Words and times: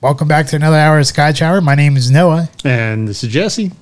Welcome 0.00 0.28
back 0.28 0.46
to 0.46 0.54
another 0.54 0.76
hour 0.76 1.00
of 1.00 1.08
Scotch 1.08 1.42
Hour. 1.42 1.60
My 1.60 1.74
name 1.74 1.96
is 1.96 2.08
Noah. 2.08 2.48
And 2.64 3.08
this 3.08 3.24
is 3.24 3.32
Jesse. 3.32 3.72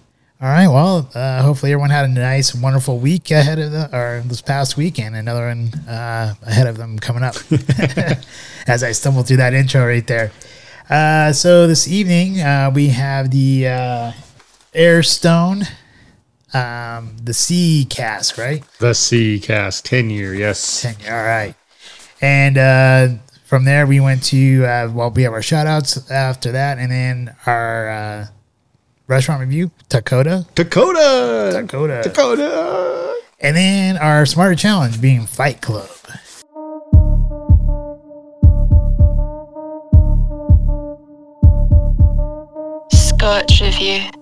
All 0.41 0.48
right. 0.48 0.66
Well, 0.66 1.11
uh, 1.15 1.43
hopefully 1.43 1.73
everyone 1.73 1.91
had 1.91 2.07
a 2.07 2.09
nice, 2.09 2.55
wonderful 2.55 2.98
week 2.98 3.30
ahead 3.30 3.59
of 3.59 3.70
the, 3.70 3.95
or 3.95 4.23
this 4.24 4.41
past 4.41 4.79
weekend. 4.79 5.15
Another 5.15 5.47
one 5.47 5.74
uh, 5.87 6.34
ahead 6.41 6.69
of 6.69 6.79
them 6.79 6.98
coming 6.98 7.23
up. 7.23 7.34
As 8.66 8.83
I 8.83 8.93
stumble 8.93 9.24
through 9.24 9.37
that 9.37 9.52
intro 9.52 9.87
right 9.87 10.07
there. 10.07 10.33
Uh, 10.88 11.34
so 11.34 11.66
this 11.66 11.87
evening 11.87 12.41
uh, 12.41 12.73
we 12.74 12.88
have 12.88 13.30
the 13.30 13.69
uh, 13.69 14.12
Aerstone, 14.74 15.69
um, 16.55 17.15
the 17.23 17.35
Sea 17.35 17.87
Cask, 17.91 18.38
right? 18.38 18.65
The 18.79 18.95
Sea 18.95 19.38
Cask, 19.38 19.85
10 19.85 20.09
year, 20.09 20.35
yes. 20.35 20.80
10 20.80 20.96
year. 20.98 21.15
All 21.15 21.27
right. 21.27 21.55
And 22.23 22.57
uh, 22.57 23.09
from 23.46 23.64
there 23.64 23.86
we 23.86 24.00
went 24.00 24.23
to 24.24 24.64
uh, 24.64 24.91
well 24.92 25.10
we 25.10 25.23
have 25.23 25.32
our 25.32 25.41
shout 25.42 25.66
outs 25.66 26.10
after 26.10 26.52
that 26.52 26.78
and 26.78 26.91
then 26.91 27.34
our 27.46 27.88
uh, 27.88 28.27
restaurant 29.06 29.41
review 29.41 29.70
Dakota 29.88 30.45
Dakota! 30.54 31.51
Dakota 31.54 32.01
Dakota! 32.02 33.14
and 33.40 33.56
then 33.56 33.96
our 33.96 34.27
smarter 34.27 34.56
challenge 34.56 35.01
being 35.01 35.27
Fight 35.27 35.60
Club 35.62 35.88
Scotch 42.93 43.60
review. 43.60 44.15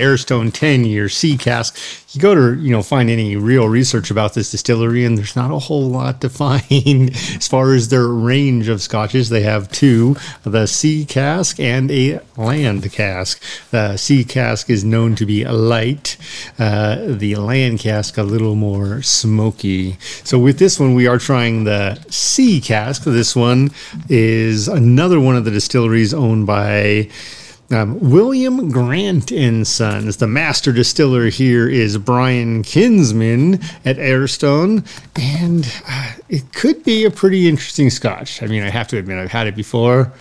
Aerstone 0.00 0.52
10 0.52 0.84
year 0.84 1.08
sea 1.08 1.36
cask. 1.36 1.76
You 2.12 2.20
go 2.20 2.34
to, 2.34 2.60
you 2.60 2.72
know, 2.72 2.82
find 2.82 3.08
any 3.08 3.36
real 3.36 3.68
research 3.68 4.10
about 4.10 4.34
this 4.34 4.50
distillery, 4.50 5.04
and 5.04 5.16
there's 5.16 5.36
not 5.36 5.52
a 5.52 5.60
whole 5.60 5.88
lot 5.88 6.20
to 6.22 6.28
find 6.28 7.10
as 7.10 7.46
far 7.46 7.72
as 7.72 7.88
their 7.88 8.08
range 8.08 8.68
of 8.68 8.82
scotches. 8.82 9.28
They 9.28 9.42
have 9.42 9.70
two 9.70 10.16
the 10.42 10.66
sea 10.66 11.04
cask 11.04 11.60
and 11.60 11.90
a 11.90 12.20
land 12.36 12.90
cask. 12.92 13.40
The 13.70 13.96
sea 13.96 14.24
cask 14.24 14.68
is 14.70 14.84
known 14.84 15.14
to 15.16 15.26
be 15.26 15.44
light, 15.44 16.16
uh, 16.58 16.96
the 17.06 17.36
land 17.36 17.78
cask 17.78 18.18
a 18.18 18.22
little 18.22 18.56
more 18.56 19.02
smoky. 19.02 19.96
So, 20.24 20.38
with 20.38 20.58
this 20.58 20.80
one, 20.80 20.94
we 20.94 21.06
are 21.06 21.18
trying 21.18 21.64
the 21.64 22.04
sea 22.10 22.60
cask. 22.60 23.04
This 23.04 23.36
one 23.36 23.70
is 24.08 24.66
another 24.66 25.20
one 25.20 25.36
of 25.36 25.44
the 25.44 25.50
distilleries 25.50 26.12
owned 26.12 26.46
by. 26.46 27.08
Um, 27.72 28.00
William 28.00 28.70
Grant 28.70 29.30
and 29.30 29.64
Sons. 29.64 30.16
The 30.16 30.26
master 30.26 30.72
distiller 30.72 31.26
here 31.26 31.68
is 31.68 31.98
Brian 31.98 32.64
Kinsman 32.64 33.54
at 33.84 33.96
Aerstone, 33.96 34.84
and 35.14 35.72
uh, 35.88 36.12
it 36.28 36.52
could 36.52 36.82
be 36.82 37.04
a 37.04 37.12
pretty 37.12 37.48
interesting 37.48 37.88
scotch. 37.88 38.42
I 38.42 38.46
mean, 38.46 38.64
I 38.64 38.70
have 38.70 38.88
to 38.88 38.98
admit, 38.98 39.18
I've 39.18 39.30
had 39.30 39.46
it 39.46 39.54
before, 39.54 40.12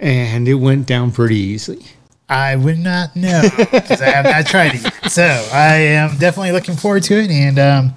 and 0.00 0.48
it 0.48 0.54
went 0.54 0.88
down 0.88 1.12
pretty 1.12 1.36
easily. 1.36 1.86
I 2.28 2.56
would 2.56 2.78
not 2.78 3.14
know 3.14 3.42
because 3.56 4.02
I 4.02 4.10
have 4.10 4.24
not 4.24 4.46
tried 4.46 4.72
it. 4.74 5.10
So 5.10 5.22
I 5.52 5.74
am 5.74 6.16
definitely 6.16 6.52
looking 6.52 6.74
forward 6.74 7.04
to 7.04 7.14
it. 7.14 7.30
And 7.30 7.58
um, 7.58 7.94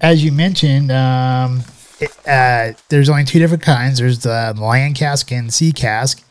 as 0.00 0.24
you 0.24 0.32
mentioned, 0.32 0.90
um, 0.90 1.62
it, 2.00 2.10
uh, 2.26 2.72
there's 2.88 3.08
only 3.08 3.24
two 3.24 3.38
different 3.38 3.62
kinds. 3.62 3.98
There's 3.98 4.20
the 4.20 4.56
land 4.58 4.96
cask 4.96 5.30
and 5.30 5.54
sea 5.54 5.70
cask. 5.70 6.24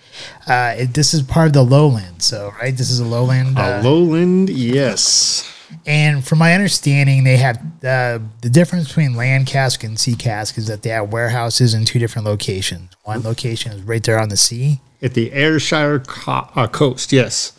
Uh, 0.48 0.76
it, 0.78 0.94
this 0.94 1.14
is 1.14 1.22
part 1.24 1.48
of 1.48 1.54
the 1.54 1.64
lowland, 1.64 2.22
so 2.22 2.54
right. 2.62 2.76
This 2.76 2.90
is 2.92 3.00
a 3.00 3.06
lowland. 3.06 3.58
A 3.58 3.62
Uh, 3.80 3.82
lowland, 3.84 4.50
yes. 4.50 5.48
and 5.86 6.24
from 6.26 6.40
my 6.40 6.54
understanding, 6.54 7.24
they 7.24 7.38
have 7.38 7.58
uh, 7.84 8.20
the 8.42 8.50
difference 8.50 8.88
between 8.88 9.16
land 9.16 9.48
cask 9.48 9.84
and 9.84 9.98
sea 10.00 10.16
cask 10.16 10.58
is 10.58 10.68
that 10.68 10.82
they 10.84 10.90
have 10.90 11.12
warehouses 11.12 11.74
in 11.74 11.86
two 11.86 12.00
different 12.00 12.26
locations. 12.28 12.90
One 13.04 13.22
location 13.24 13.72
is 13.72 13.82
right 13.82 14.04
there 14.04 14.20
on 14.20 14.30
the 14.30 14.38
sea, 14.38 14.80
At 15.02 15.14
the 15.14 15.32
Ayrshire 15.32 16.00
co- 16.00 16.50
uh, 16.56 16.68
coast, 16.68 17.12
yes. 17.12 17.54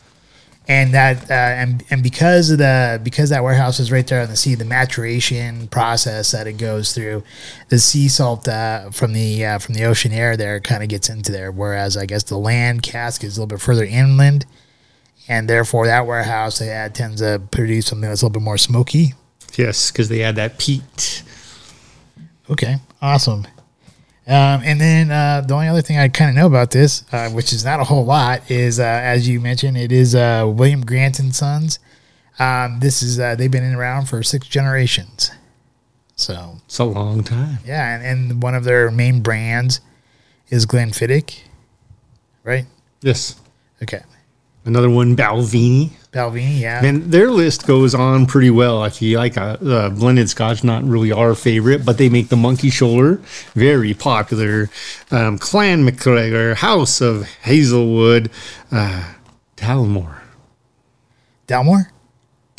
And 0.72 0.94
that 0.94 1.30
uh, 1.30 1.34
and 1.34 1.84
and 1.90 2.02
because 2.02 2.50
of 2.50 2.56
the 2.56 2.98
because 3.02 3.28
that 3.28 3.44
warehouse 3.44 3.78
is 3.78 3.92
right 3.92 4.06
there 4.06 4.22
on 4.22 4.28
the 4.28 4.36
sea, 4.36 4.54
the 4.54 4.64
maturation 4.64 5.68
process 5.68 6.30
that 6.30 6.46
it 6.46 6.54
goes 6.54 6.94
through, 6.94 7.22
the 7.68 7.78
sea 7.78 8.08
salt 8.08 8.48
uh, 8.48 8.90
from 8.90 9.12
the 9.12 9.44
uh, 9.44 9.58
from 9.58 9.74
the 9.74 9.84
ocean 9.84 10.12
air 10.12 10.34
there 10.34 10.60
kind 10.60 10.82
of 10.82 10.88
gets 10.88 11.10
into 11.10 11.30
there. 11.30 11.52
Whereas 11.52 11.98
I 11.98 12.06
guess 12.06 12.22
the 12.22 12.38
land 12.38 12.82
cask 12.82 13.22
is 13.22 13.36
a 13.36 13.40
little 13.40 13.54
bit 13.54 13.60
further 13.60 13.84
inland, 13.84 14.46
and 15.28 15.46
therefore 15.46 15.86
that 15.86 16.06
warehouse 16.06 16.62
uh, 16.62 16.88
tends 16.94 17.20
to 17.20 17.42
produce 17.50 17.86
something 17.86 18.08
that's 18.08 18.22
a 18.22 18.24
little 18.24 18.40
bit 18.40 18.44
more 18.44 18.58
smoky. 18.58 19.12
Yes, 19.56 19.90
because 19.90 20.08
they 20.08 20.22
add 20.22 20.36
that 20.36 20.58
peat. 20.58 21.22
Okay, 22.48 22.76
awesome. 23.02 23.46
Um, 24.26 24.62
and 24.64 24.80
then 24.80 25.10
uh, 25.10 25.40
the 25.46 25.54
only 25.54 25.66
other 25.68 25.82
thing 25.82 25.98
I 25.98 26.08
kind 26.08 26.30
of 26.30 26.36
know 26.36 26.46
about 26.46 26.70
this, 26.70 27.04
uh, 27.12 27.28
which 27.30 27.52
is 27.52 27.64
not 27.64 27.80
a 27.80 27.84
whole 27.84 28.04
lot, 28.04 28.48
is 28.50 28.78
uh, 28.78 28.84
as 28.84 29.28
you 29.28 29.40
mentioned, 29.40 29.76
it 29.76 29.90
is 29.90 30.14
uh, 30.14 30.44
William 30.46 30.84
Grant 30.86 31.18
and 31.18 31.34
Sons. 31.34 31.80
Um, 32.38 32.78
this 32.80 33.02
is 33.02 33.18
uh, 33.18 33.34
they've 33.34 33.50
been 33.50 33.74
around 33.74 34.06
for 34.06 34.22
six 34.22 34.46
generations. 34.46 35.32
So 36.14 36.58
It's 36.66 36.78
a 36.78 36.84
long 36.84 37.24
time. 37.24 37.58
yeah, 37.66 37.96
and, 37.96 38.30
and 38.30 38.42
one 38.42 38.54
of 38.54 38.62
their 38.64 38.90
main 38.92 39.22
brands 39.22 39.80
is 40.50 40.66
Glenfiddich, 40.66 41.40
right? 42.44 42.66
Yes. 43.00 43.36
Okay, 43.82 44.02
Another 44.64 44.88
one, 44.88 45.16
Balvenie. 45.16 45.90
Balvenie, 46.12 46.60
yeah. 46.60 46.84
And 46.84 47.04
their 47.04 47.30
list 47.30 47.66
goes 47.66 47.94
on 47.94 48.26
pretty 48.26 48.50
well. 48.50 48.84
If 48.84 49.02
you 49.02 49.16
like 49.16 49.36
a, 49.36 49.58
a 49.60 49.90
blended 49.90 50.28
scotch, 50.30 50.62
not 50.62 50.84
really 50.84 51.10
our 51.10 51.34
favorite, 51.34 51.84
but 51.84 51.98
they 51.98 52.08
make 52.08 52.28
the 52.28 52.36
Monkey 52.36 52.70
Shoulder, 52.70 53.20
very 53.54 53.94
popular. 53.94 54.70
Um, 55.10 55.38
Clan 55.38 55.86
McGregor, 55.86 56.54
House 56.54 57.00
of 57.00 57.28
Hazelwood, 57.42 58.30
uh, 58.70 59.14
Talmore. 59.56 60.20
Dalmore? 61.48 61.86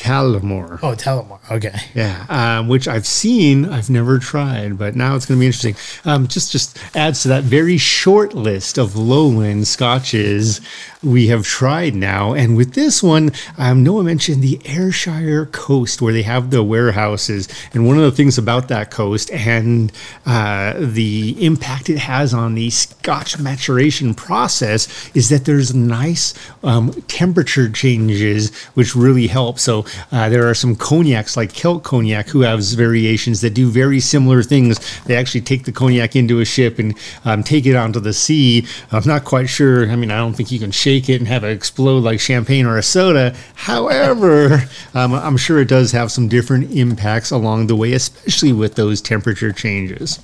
Talmore. 0.04 0.80
Oh, 0.84 0.96
Tullamore. 0.96 1.40
Okay. 1.50 1.74
Yeah, 1.96 2.26
um, 2.28 2.68
which 2.68 2.90
I've 2.90 3.08
seen, 3.08 3.66
I've 3.66 3.90
never 3.90 4.20
tried, 4.20 4.78
but 4.78 4.98
now 4.98 5.16
it's 5.16 5.26
going 5.26 5.38
to 5.38 5.40
be 5.40 5.46
interesting. 5.46 5.76
Um, 6.04 6.28
just 6.28 6.52
just 6.52 6.78
adds 6.94 7.22
to 7.22 7.30
that 7.30 7.44
very 7.44 7.78
short 7.78 8.34
list 8.34 8.78
of 8.78 8.98
lowland 8.98 9.66
scotches 9.66 10.60
we 11.04 11.28
have 11.28 11.46
tried 11.46 11.96
now, 11.96 12.34
and 12.34 12.56
with 12.56 12.74
this 12.74 13.04
one, 13.04 13.32
um, 13.58 13.84
Noah 13.84 14.04
mentioned 14.04 14.42
the 14.42 14.60
Ayrshire 14.66 15.48
coast 15.48 16.02
where 16.02 16.14
they 16.14 16.22
have 16.24 16.50
the 16.50 16.64
warehouses, 16.64 17.50
and 17.74 17.86
one 17.86 17.98
of 17.98 18.04
the 18.04 18.12
things 18.12 18.38
about 18.38 18.70
that 18.70 18.90
coast 18.90 19.30
and 19.32 19.92
uh, 20.26 20.74
the 20.78 21.36
impact 21.46 21.90
it 21.90 21.98
has 21.98 22.34
on 22.34 22.56
the 22.56 22.70
Scotch 22.70 23.38
maturation 23.40 24.14
process 24.14 25.12
is 25.14 25.30
that 25.30 25.46
there's 25.46 25.76
nice 25.76 26.34
um, 26.64 26.94
temperature 27.08 27.70
changes, 27.70 28.56
which 28.76 28.96
really 28.96 29.28
help. 29.28 29.60
So 29.60 29.86
uh, 30.12 30.30
there 30.30 30.50
are 30.50 30.54
some 30.54 30.76
cognacs 30.76 31.36
like 31.36 31.54
Kelt 31.54 31.84
cognac 31.84 32.30
who 32.30 32.42
has 32.42 32.74
variations 32.74 33.42
that 33.42 33.54
do 33.54 33.70
very 33.70 34.00
similar 34.00 34.42
things. 34.42 34.80
They 35.04 35.16
actually 35.16 35.42
take 35.42 35.66
the 35.66 35.72
cognac 35.72 36.16
into 36.16 36.40
a 36.40 36.46
ship 36.46 36.80
and 36.80 36.98
um, 37.26 37.44
take 37.44 37.66
it 37.66 37.76
onto 37.76 38.00
the 38.00 38.14
sea. 38.14 38.66
I'm 38.92 39.04
not 39.06 39.26
quite 39.26 39.50
sure. 39.50 39.90
I 39.90 39.96
mean, 39.96 40.12
I 40.12 40.18
don't 40.18 40.34
think 40.34 40.52
you 40.52 40.60
can 40.60 40.72
shake 40.72 40.93
it 40.98 41.20
and 41.20 41.28
have 41.28 41.44
it 41.44 41.52
explode 41.52 42.04
like 42.04 42.20
champagne 42.20 42.66
or 42.66 42.78
a 42.78 42.84
soda. 42.84 43.36
However, 43.56 44.64
um, 44.94 45.14
I'm 45.14 45.38
sure 45.38 45.60
it 45.60 45.68
does 45.68 45.92
have 45.92 46.12
some 46.12 46.28
different 46.28 46.72
impacts 46.72 47.32
along 47.32 47.68
the 47.68 47.76
way, 47.76 47.94
especially 47.94 48.54
with 48.54 48.76
those 48.76 49.02
temperature 49.02 49.52
changes. 49.52 50.20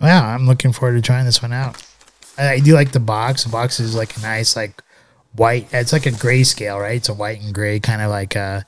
Wow, 0.00 0.26
I'm 0.26 0.46
looking 0.46 0.72
forward 0.72 0.94
to 0.96 1.02
trying 1.02 1.24
this 1.24 1.40
one 1.40 1.52
out. 1.52 1.82
I, 2.38 2.60
do 2.60 2.74
like 2.74 2.92
the 2.92 3.00
box. 3.00 3.44
The 3.44 3.50
box 3.50 3.80
is 3.80 3.94
like 3.94 4.16
a 4.16 4.20
nice, 4.20 4.56
like 4.56 4.82
white. 5.32 5.68
It's 5.72 5.92
like 5.92 6.06
a 6.06 6.10
grayscale, 6.10 6.80
right? 6.80 6.96
It's 6.96 7.08
a 7.08 7.14
white 7.14 7.40
and 7.40 7.54
gray 7.54 7.80
kind 7.80 8.02
of 8.02 8.10
like 8.10 8.36
uh, 8.36 8.60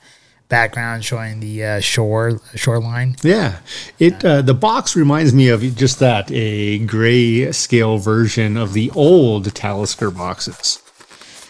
background 0.49 1.05
showing 1.05 1.39
the 1.39 1.63
uh, 1.63 1.79
shore 1.79 2.41
shoreline. 2.55 3.15
Yeah, 3.23 3.59
it 3.99 4.23
uh, 4.25 4.41
the 4.41 4.53
box 4.53 4.95
reminds 4.95 5.33
me 5.33 5.47
of 5.47 5.61
just 5.75 5.99
that 5.99 6.29
a 6.31 6.79
gray 6.79 7.51
scale 7.51 7.97
version 7.97 8.57
of 8.57 8.73
the 8.73 8.91
old 8.91 9.53
Talisker 9.55 10.11
boxes. 10.11 10.83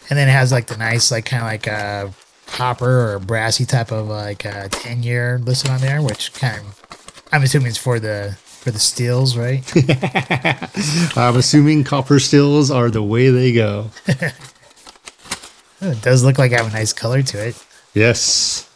and 0.09 0.19
then 0.19 0.27
it 0.27 0.31
has 0.31 0.51
like 0.51 0.67
the 0.67 0.77
nice, 0.77 1.11
like 1.11 1.25
kind 1.25 1.41
of 1.41 1.47
like 1.47 1.67
a 1.67 2.13
copper 2.45 3.13
or 3.13 3.19
brassy 3.19 3.65
type 3.65 3.91
of 3.91 4.07
like 4.07 4.45
uh, 4.45 4.67
ten 4.69 5.01
year 5.01 5.39
listed 5.39 5.71
on 5.71 5.81
there, 5.81 6.01
which 6.01 6.33
kind 6.33 6.59
of 6.59 7.27
I'm 7.31 7.43
assuming 7.43 7.67
it's 7.69 7.77
for 7.77 7.99
the 7.99 8.37
for 8.43 8.71
the 8.71 8.79
steels, 8.79 9.37
right? 9.37 9.63
I'm 11.17 11.37
assuming 11.37 11.85
copper 11.85 12.19
stills 12.19 12.69
are 12.69 12.89
the 12.89 13.01
way 13.01 13.29
they 13.29 13.53
go. 13.53 13.91
it 15.81 16.01
does 16.01 16.23
look 16.23 16.37
like 16.37 16.51
I 16.51 16.57
have 16.57 16.67
a 16.67 16.71
nice 16.71 16.91
color 16.91 17.21
to 17.23 17.47
it. 17.47 17.65
Yes. 17.93 18.68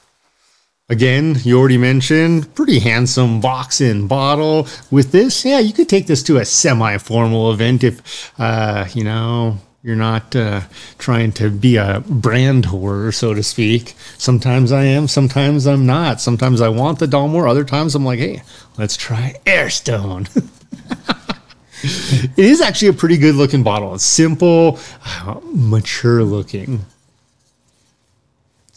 Again, 0.93 1.37
you 1.43 1.57
already 1.57 1.79
mentioned 1.79 2.53
pretty 2.53 2.77
handsome 2.77 3.41
box 3.41 3.81
and 3.81 4.07
bottle. 4.07 4.67
With 4.91 5.11
this, 5.11 5.43
yeah, 5.43 5.57
you 5.57 5.73
could 5.73 5.89
take 5.89 6.05
this 6.05 6.21
to 6.21 6.37
a 6.37 6.45
semi-formal 6.45 7.51
event 7.51 7.83
if, 7.83 8.31
uh, 8.39 8.85
you 8.93 9.03
know, 9.03 9.57
you're 9.81 9.95
not 9.95 10.35
uh, 10.35 10.61
trying 10.99 11.31
to 11.31 11.49
be 11.49 11.77
a 11.77 12.03
brand 12.07 12.65
whore, 12.65 13.11
so 13.11 13.33
to 13.33 13.41
speak. 13.41 13.95
Sometimes 14.19 14.71
I 14.71 14.83
am, 14.83 15.07
sometimes 15.07 15.65
I'm 15.65 15.87
not. 15.87 16.21
Sometimes 16.21 16.61
I 16.61 16.69
want 16.69 16.99
the 16.99 17.07
Dalmore, 17.07 17.49
other 17.49 17.63
times 17.65 17.95
I'm 17.95 18.05
like, 18.05 18.19
hey, 18.19 18.43
let's 18.77 18.95
try 18.95 19.33
Aerstone. 19.47 20.29
it 22.37 22.45
is 22.45 22.61
actually 22.61 22.89
a 22.89 22.93
pretty 22.93 23.17
good 23.17 23.33
looking 23.33 23.63
bottle. 23.63 23.95
It's 23.95 24.05
simple, 24.05 24.77
uh, 25.03 25.39
mature 25.43 26.23
looking. 26.23 26.85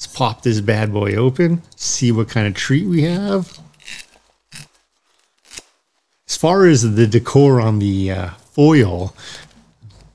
Let's 0.06 0.16
pop 0.16 0.42
this 0.42 0.60
bad 0.60 0.92
boy 0.92 1.16
open, 1.16 1.62
see 1.74 2.12
what 2.12 2.28
kind 2.28 2.46
of 2.46 2.54
treat 2.54 2.86
we 2.86 3.02
have. 3.02 3.58
As 6.28 6.36
far 6.36 6.66
as 6.66 6.94
the 6.94 7.08
decor 7.08 7.60
on 7.60 7.80
the 7.80 8.12
uh, 8.12 8.30
foil, 8.52 9.16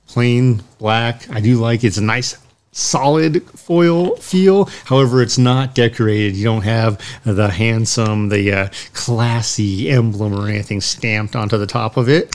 plain 0.08 0.64
black. 0.80 1.30
I 1.30 1.42
do 1.42 1.58
like 1.58 1.84
it's 1.84 1.98
a 1.98 2.02
nice 2.02 2.38
solid 2.72 3.44
foil 3.50 4.16
feel. 4.16 4.70
However, 4.86 5.22
it's 5.22 5.38
not 5.38 5.76
decorated. 5.76 6.38
You 6.38 6.46
don't 6.46 6.62
have 6.62 6.98
the 7.26 7.50
handsome, 7.50 8.30
the 8.30 8.50
uh, 8.54 8.70
classy 8.94 9.90
emblem 9.90 10.34
or 10.34 10.48
anything 10.48 10.80
stamped 10.80 11.36
onto 11.36 11.58
the 11.58 11.68
top 11.68 11.98
of 11.98 12.08
it. 12.08 12.34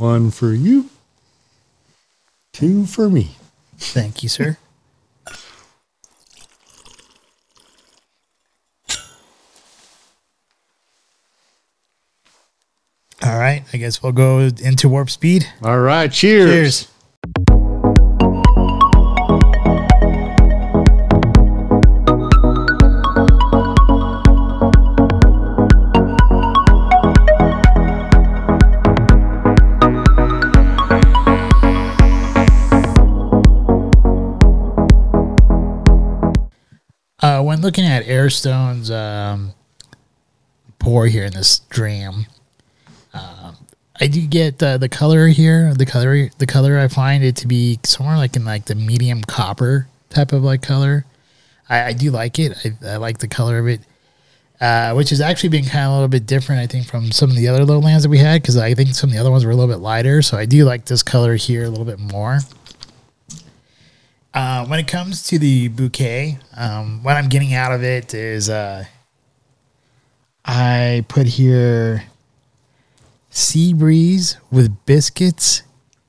One 0.00 0.30
for 0.30 0.54
you, 0.54 0.88
two 2.54 2.86
for 2.86 3.10
me. 3.10 3.32
Thank 3.76 4.22
you, 4.22 4.30
sir. 4.30 4.56
All 13.22 13.38
right, 13.38 13.62
I 13.74 13.76
guess 13.76 14.02
we'll 14.02 14.12
go 14.12 14.38
into 14.38 14.88
warp 14.88 15.10
speed. 15.10 15.46
All 15.62 15.80
right, 15.80 16.10
cheers. 16.10 16.48
Cheers. 16.48 16.88
Looking 37.70 37.86
at 37.86 38.08
Aerstone's 38.08 38.90
um, 38.90 39.52
pour 40.80 41.06
here 41.06 41.24
in 41.24 41.32
this 41.32 41.60
dram, 41.70 42.26
um, 43.14 43.56
I 44.00 44.08
do 44.08 44.26
get 44.26 44.60
uh, 44.60 44.76
the 44.76 44.88
color 44.88 45.28
here. 45.28 45.72
The 45.72 45.86
color, 45.86 46.30
the 46.38 46.46
color, 46.46 46.80
I 46.80 46.88
find 46.88 47.22
it 47.22 47.36
to 47.36 47.46
be 47.46 47.78
somewhere 47.84 48.16
like 48.16 48.34
in 48.34 48.44
like 48.44 48.64
the 48.64 48.74
medium 48.74 49.22
copper 49.22 49.86
type 50.08 50.32
of 50.32 50.42
like 50.42 50.62
color. 50.62 51.04
I, 51.68 51.84
I 51.84 51.92
do 51.92 52.10
like 52.10 52.40
it. 52.40 52.58
I, 52.82 52.94
I 52.94 52.96
like 52.96 53.18
the 53.18 53.28
color 53.28 53.60
of 53.60 53.68
it, 53.68 53.82
uh, 54.60 54.94
which 54.94 55.10
has 55.10 55.20
actually 55.20 55.50
been 55.50 55.64
kind 55.64 55.84
of 55.84 55.90
a 55.90 55.94
little 55.94 56.08
bit 56.08 56.26
different, 56.26 56.62
I 56.62 56.66
think, 56.66 56.88
from 56.88 57.12
some 57.12 57.30
of 57.30 57.36
the 57.36 57.46
other 57.46 57.64
lowlands 57.64 58.02
that 58.02 58.08
we 58.08 58.18
had 58.18 58.42
because 58.42 58.56
I 58.56 58.74
think 58.74 58.96
some 58.96 59.10
of 59.10 59.14
the 59.14 59.20
other 59.20 59.30
ones 59.30 59.44
were 59.44 59.52
a 59.52 59.54
little 59.54 59.72
bit 59.72 59.80
lighter. 59.80 60.22
So 60.22 60.36
I 60.36 60.44
do 60.44 60.64
like 60.64 60.86
this 60.86 61.04
color 61.04 61.36
here 61.36 61.62
a 61.66 61.68
little 61.68 61.84
bit 61.84 62.00
more. 62.00 62.40
Uh, 64.32 64.64
when 64.66 64.78
it 64.78 64.86
comes 64.86 65.24
to 65.24 65.38
the 65.38 65.68
bouquet, 65.68 66.38
um, 66.56 67.02
what 67.02 67.16
I'm 67.16 67.28
getting 67.28 67.52
out 67.52 67.72
of 67.72 67.82
it 67.82 68.14
is 68.14 68.48
uh, 68.48 68.84
I 70.44 71.04
put 71.08 71.26
here 71.26 72.04
sea 73.30 73.72
breeze 73.74 74.36
with 74.50 74.84
biscuits 74.86 75.62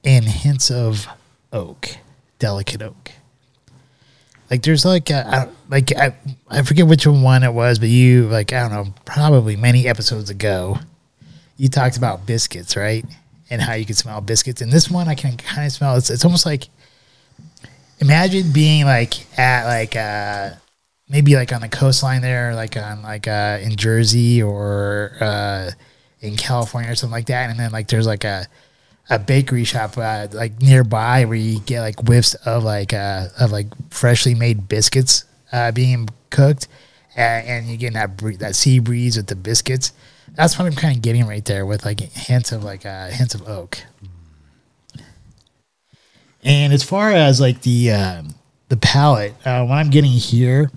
and 0.04 0.26
hints 0.26 0.70
of 0.70 1.08
oak, 1.52 1.98
delicate 2.38 2.84
oak. 2.84 3.12
Like 4.52 4.64
there's 4.64 4.86
like 4.86 5.10
a, 5.10 5.28
I 5.28 5.50
like 5.70 5.96
I, 5.96 6.16
I 6.50 6.62
forget 6.62 6.86
which 6.86 7.08
one 7.08 7.44
it 7.44 7.54
was, 7.54 7.80
but 7.80 7.90
you 7.90 8.28
like 8.28 8.54
I 8.54 8.60
don't 8.60 8.72
know, 8.72 8.94
probably 9.06 9.56
many 9.56 9.88
episodes 9.88 10.30
ago, 10.30 10.78
you 11.58 11.70
talked 11.70 11.98
about 11.98 12.28
biscuits, 12.28 12.76
right? 12.76 13.06
And 13.50 13.62
how 13.62 13.74
you 13.74 13.86
can 13.86 13.96
smell 13.96 14.22
biscuits. 14.22 14.62
And 14.62 14.72
this 14.72 14.90
one 14.92 15.08
I 15.08 15.16
can 15.16 15.38
kind 15.38 15.66
of 15.66 15.72
smell. 15.72 15.96
It's 15.96 16.10
it's 16.10 16.26
almost 16.26 16.46
like 16.46 16.68
imagine 18.02 18.52
being 18.52 18.86
like 18.86 19.14
at 19.40 19.66
like 19.66 19.96
uh 19.96 20.50
maybe 21.08 21.36
like 21.36 21.54
on 21.54 21.62
the 21.62 21.70
coastline 21.70 22.22
there, 22.22 22.54
like 22.56 22.76
on 22.76 23.02
like 23.04 23.28
uh 23.28 23.60
in 23.62 23.76
Jersey 23.76 24.42
or 24.42 25.14
uh 25.22 25.72
in 26.20 26.36
California 26.36 26.92
or 26.92 26.96
something 26.96 27.14
like 27.14 27.28
that, 27.28 27.50
and 27.50 27.60
then 27.60 27.72
like 27.72 27.88
there's 27.88 28.08
like 28.08 28.24
a 28.24 28.48
a 29.10 29.20
bakery 29.20 29.64
shop 29.64 29.98
uh, 29.98 30.28
like 30.32 30.62
nearby 30.62 31.26
where 31.26 31.36
you 31.36 31.60
get 31.62 31.82
like 31.82 32.00
whiffs 32.08 32.34
of 32.46 32.64
like 32.64 32.94
uh 32.94 33.28
of 33.40 33.52
like 33.52 33.68
freshly 33.90 34.36
made 34.36 34.68
biscuits 34.68 35.26
uh 35.52 35.72
being 35.72 36.10
cooked, 36.30 36.68
and, 37.16 37.48
and 37.48 37.68
you 37.68 37.78
get 37.78 37.94
that 37.94 38.18
bree- 38.18 38.38
that 38.38 38.56
sea 38.56 38.80
breeze 38.80 39.18
with 39.18 39.28
the 39.28 39.36
biscuits. 39.36 39.94
That's 40.34 40.58
what 40.58 40.66
I'm 40.66 40.76
kind 40.76 40.96
of 40.96 41.02
getting 41.02 41.28
right 41.28 41.44
there 41.44 41.66
with 41.66 41.84
like 41.86 42.00
hints 42.00 42.52
of 42.52 42.64
like 42.64 42.86
uh 42.86 43.08
hints 43.08 43.36
of 43.36 43.48
oak. 43.48 43.80
And 46.44 46.74
as 46.74 46.84
far 46.84 47.12
as 47.12 47.40
like 47.40 47.62
the 47.62 47.92
um 47.92 48.36
the 48.70 48.78
palette, 48.78 49.34
uh, 49.46 49.66
what 49.66 49.76
I'm 49.76 49.90
getting 49.90 50.12
here 50.12 50.72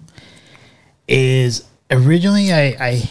is 1.06 1.66
originally 1.90 2.52
I, 2.52 2.76
I 2.80 3.10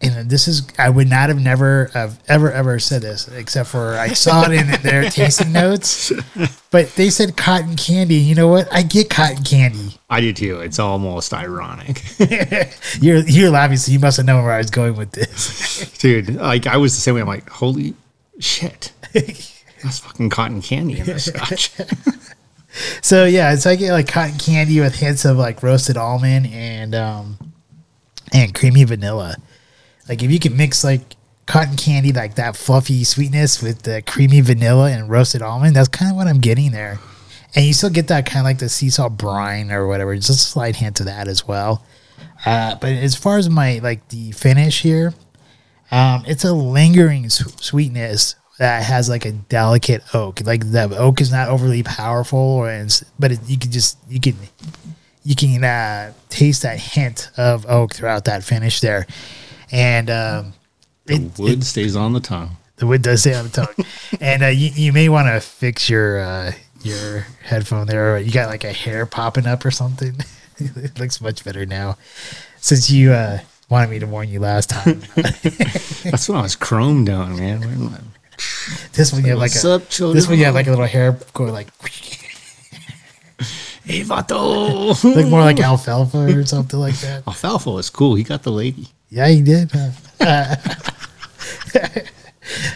and 0.00 0.30
this 0.30 0.46
is 0.46 0.66
I 0.78 0.90
would 0.90 1.08
not 1.08 1.28
have 1.28 1.40
never 1.40 1.90
have 1.94 2.20
ever 2.28 2.52
ever 2.52 2.78
said 2.78 3.02
this 3.02 3.28
except 3.28 3.68
for 3.68 3.94
I 3.94 4.08
saw 4.08 4.44
it 4.44 4.52
in 4.52 4.66
their 4.82 5.10
tasting 5.10 5.52
notes, 5.52 6.12
but 6.70 6.94
they 6.94 7.10
said 7.10 7.36
cotton 7.36 7.76
candy. 7.76 8.16
You 8.16 8.34
know 8.34 8.48
what? 8.48 8.72
I 8.72 8.82
get 8.82 9.10
cotton 9.10 9.42
candy. 9.42 9.98
I 10.08 10.20
do 10.20 10.32
too. 10.32 10.60
It's 10.60 10.78
almost 10.78 11.34
ironic. 11.34 12.02
You're 13.00 13.18
you're 13.26 13.50
laughing, 13.50 13.76
so 13.76 13.92
you 13.92 13.98
must 13.98 14.16
have 14.18 14.26
known 14.26 14.44
where 14.44 14.52
I 14.52 14.58
was 14.58 14.70
going 14.70 14.96
with 14.96 15.12
this. 15.12 15.98
Dude, 15.98 16.36
like 16.36 16.66
I 16.66 16.76
was 16.76 16.94
the 16.94 17.00
same 17.00 17.14
way. 17.14 17.20
I'm 17.20 17.26
like, 17.26 17.48
holy 17.48 17.94
shit. 18.38 18.92
That's 19.82 20.00
fucking 20.00 20.30
cotton 20.30 20.62
candy 20.62 20.98
in 20.98 21.06
this 21.06 21.24
scotch. 21.34 21.70
So 23.02 23.24
yeah, 23.24 23.52
it's 23.52 23.66
like 23.66 23.80
like 23.80 24.08
cotton 24.08 24.38
candy 24.38 24.80
with 24.80 24.94
hints 24.96 25.24
of 25.24 25.36
like 25.36 25.62
roasted 25.62 25.96
almond 25.96 26.46
and 26.46 26.94
um 26.94 27.38
and 28.32 28.54
creamy 28.54 28.84
vanilla. 28.84 29.36
Like 30.08 30.22
if 30.22 30.30
you 30.30 30.38
can 30.38 30.56
mix 30.56 30.84
like 30.84 31.16
cotton 31.46 31.76
candy 31.76 32.12
like 32.12 32.34
that 32.34 32.56
fluffy 32.56 33.04
sweetness 33.04 33.62
with 33.62 33.82
the 33.82 34.02
creamy 34.02 34.40
vanilla 34.40 34.90
and 34.90 35.08
roasted 35.08 35.42
almond, 35.42 35.76
that's 35.76 35.88
kind 35.88 36.10
of 36.10 36.16
what 36.16 36.26
I'm 36.26 36.40
getting 36.40 36.72
there. 36.72 36.98
And 37.54 37.64
you 37.64 37.72
still 37.72 37.90
get 37.90 38.08
that 38.08 38.26
kind 38.26 38.40
of 38.40 38.44
like 38.44 38.58
the 38.58 38.68
sea 38.68 38.90
salt 38.90 39.16
brine 39.16 39.72
or 39.72 39.86
whatever, 39.86 40.14
just 40.14 40.30
a 40.30 40.34
slight 40.34 40.76
hint 40.76 41.00
of 41.00 41.06
that 41.06 41.28
as 41.28 41.48
well. 41.48 41.82
Uh, 42.44 42.74
but 42.76 42.90
as 42.90 43.14
far 43.14 43.38
as 43.38 43.48
my 43.48 43.78
like 43.82 44.06
the 44.08 44.32
finish 44.32 44.82
here, 44.82 45.14
um, 45.90 46.24
it's 46.26 46.44
a 46.44 46.52
lingering 46.52 47.30
su- 47.30 47.50
sweetness 47.60 48.34
that 48.58 48.82
has 48.82 49.08
like 49.08 49.24
a 49.24 49.32
delicate 49.32 50.02
oak. 50.14 50.40
Like 50.44 50.70
the 50.70 50.96
oak 50.96 51.20
is 51.20 51.32
not 51.32 51.48
overly 51.48 51.82
powerful, 51.82 52.38
or 52.38 52.86
but 53.18 53.32
it, 53.32 53.40
you 53.46 53.58
can 53.58 53.70
just 53.70 53.98
you 54.08 54.20
can 54.20 54.34
you 55.24 55.34
can 55.34 55.64
uh, 55.64 56.12
taste 56.28 56.62
that 56.62 56.78
hint 56.78 57.30
of 57.36 57.66
oak 57.66 57.94
throughout 57.94 58.24
that 58.26 58.44
finish 58.44 58.80
there, 58.80 59.06
and 59.72 60.10
um, 60.10 60.52
it, 61.06 61.34
The 61.34 61.42
wood 61.42 61.64
stays 61.64 61.96
on 61.96 62.12
the 62.12 62.20
tongue. 62.20 62.56
the 62.76 62.86
wood 62.86 63.02
does 63.02 63.20
stay 63.20 63.34
on 63.34 63.44
the 63.44 63.50
tongue, 63.50 63.86
and 64.20 64.42
uh, 64.42 64.46
you, 64.46 64.70
you 64.74 64.92
may 64.92 65.08
want 65.08 65.28
to 65.28 65.40
fix 65.40 65.88
your 65.88 66.20
uh, 66.20 66.52
your 66.82 67.26
headphone 67.42 67.86
there. 67.86 68.18
You 68.18 68.32
got 68.32 68.48
like 68.48 68.64
a 68.64 68.72
hair 68.72 69.06
popping 69.06 69.46
up 69.46 69.64
or 69.64 69.70
something. 69.70 70.16
it 70.58 70.98
looks 70.98 71.20
much 71.20 71.44
better 71.44 71.64
now 71.64 71.96
since 72.60 72.90
you 72.90 73.12
uh, 73.12 73.38
wanted 73.68 73.90
me 73.90 73.98
to 74.00 74.06
warn 74.06 74.28
you 74.28 74.40
last 74.40 74.70
time. 74.70 75.02
That's 75.14 76.28
what 76.28 76.38
I 76.38 76.42
was 76.42 76.56
chrome 76.56 77.04
down, 77.04 77.36
man. 77.36 78.10
Where 78.38 78.78
am 78.78 78.84
I? 78.84 78.88
this 78.92 79.12
one 79.12 79.22
you 79.24 79.30
have 79.30 79.38
like 79.38 79.50
What's 79.50 79.64
a 79.64 79.72
up, 79.72 79.88
children? 79.88 80.16
this 80.16 80.28
one 80.28 80.38
you 80.38 80.44
have 80.44 80.54
like 80.54 80.66
a 80.66 80.70
little 80.70 80.86
hair 80.86 81.18
going 81.34 81.52
like 81.52 81.68
Hey, 83.84 84.02
Vato. 84.02 85.02
like 85.16 85.26
more 85.28 85.40
like 85.40 85.58
alfalfa 85.60 86.38
or 86.38 86.44
something 86.44 86.78
like 86.78 86.96
that. 87.00 87.26
Alfalfa 87.26 87.70
is 87.78 87.88
cool. 87.88 88.16
He 88.16 88.22
got 88.22 88.42
the 88.42 88.52
lady. 88.52 88.88
Yeah, 89.08 89.28
he 89.28 89.40
did. 89.40 89.70
huh? 89.72 89.90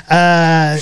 uh, 0.09 0.79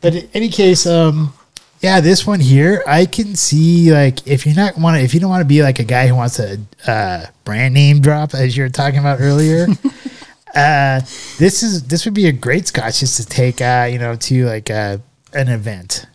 but 0.00 0.14
in 0.14 0.28
any 0.32 0.48
case, 0.48 0.86
um, 0.86 1.32
yeah, 1.80 2.00
this 2.00 2.24
one 2.24 2.38
here, 2.38 2.84
I 2.86 3.04
can 3.06 3.34
see 3.34 3.90
like 3.92 4.24
if 4.28 4.46
you're 4.46 4.54
not 4.54 4.78
want 4.78 4.96
to, 4.96 5.02
if 5.02 5.12
you 5.12 5.18
don't 5.18 5.30
want 5.30 5.40
to 5.40 5.48
be 5.48 5.60
like 5.62 5.80
a 5.80 5.84
guy 5.84 6.06
who 6.06 6.14
wants 6.14 6.38
a 6.38 6.58
uh, 6.86 7.26
brand 7.44 7.74
name 7.74 8.00
drop 8.00 8.34
as 8.34 8.56
you 8.56 8.62
were 8.62 8.68
talking 8.68 9.00
about 9.00 9.18
earlier. 9.20 9.66
Uh, 10.54 11.00
this 11.38 11.62
is 11.62 11.84
this 11.84 12.04
would 12.04 12.14
be 12.14 12.26
a 12.26 12.32
great 12.32 12.66
scotch 12.68 13.00
just 13.00 13.16
to 13.20 13.26
take, 13.26 13.60
uh, 13.60 13.88
you 13.90 13.98
know, 13.98 14.16
to 14.16 14.46
like 14.46 14.70
uh, 14.70 14.98
an 15.32 15.48
event. 15.48 16.06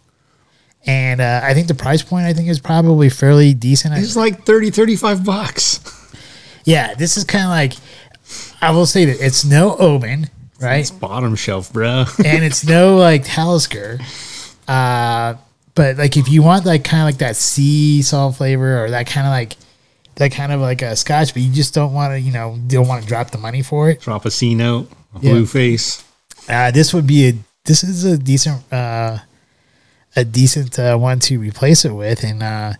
And 0.85 1.21
uh, 1.21 1.39
I 1.43 1.53
think 1.53 1.67
the 1.67 1.75
price 1.75 2.01
point 2.01 2.25
I 2.25 2.33
think 2.33 2.49
is 2.49 2.59
probably 2.59 3.09
fairly 3.09 3.53
decent. 3.53 3.93
I- 3.93 3.99
It's 3.99 4.15
like 4.17 4.45
30, 4.45 4.69
35 4.71 5.23
bucks. 5.23 5.79
yeah, 6.65 6.93
this 6.93 7.15
is 7.17 7.23
kind 7.23 7.45
of 7.45 7.49
like 7.51 7.73
I 8.61 8.71
will 8.71 8.85
say 8.85 9.05
that 9.05 9.25
it's 9.25 9.45
no 9.45 9.77
Omen, 9.77 10.29
right? 10.59 10.77
It's 10.81 10.91
bottom 10.91 11.35
shelf, 11.35 11.71
bro. 11.71 12.05
and 12.25 12.43
it's 12.43 12.65
no 12.65 12.97
like 12.97 13.23
Talisker. 13.23 13.99
Uh, 14.67 15.35
but 15.75 15.97
like 15.97 16.17
if 16.17 16.29
you 16.29 16.43
want 16.43 16.65
like 16.65 16.83
kind 16.83 17.01
of 17.03 17.05
like 17.07 17.17
that 17.19 17.35
sea 17.35 18.01
salt 18.01 18.35
flavor 18.37 18.83
or 18.83 18.89
that 18.91 19.07
kind 19.07 19.25
of 19.25 19.31
like 19.31 19.55
that 20.15 20.31
kind 20.31 20.51
of 20.51 20.61
like 20.61 20.81
a 20.81 20.95
scotch, 20.95 21.33
but 21.33 21.41
you 21.41 21.51
just 21.51 21.73
don't 21.73 21.93
want 21.93 22.11
to, 22.13 22.19
you 22.19 22.31
know, 22.31 22.57
don't 22.67 22.87
want 22.87 23.01
to 23.03 23.07
drop 23.07 23.31
the 23.31 23.37
money 23.37 23.61
for 23.61 23.89
it. 23.89 24.01
Drop 24.01 24.25
a 24.25 24.31
C 24.31 24.53
note, 24.55 24.89
a 25.15 25.19
Yeah. 25.21 25.31
blue 25.31 25.45
face. 25.45 26.03
Uh, 26.47 26.71
this 26.71 26.93
would 26.93 27.07
be 27.07 27.27
a 27.29 27.33
this 27.65 27.83
is 27.83 28.03
a 28.03 28.17
decent 28.17 28.61
uh, 28.73 29.19
a 30.15 30.25
decent 30.25 30.77
uh, 30.77 30.97
one 30.97 31.19
to 31.19 31.39
replace 31.39 31.85
it 31.85 31.91
with, 31.93 32.23
and 32.23 32.43
uh, 32.43 32.73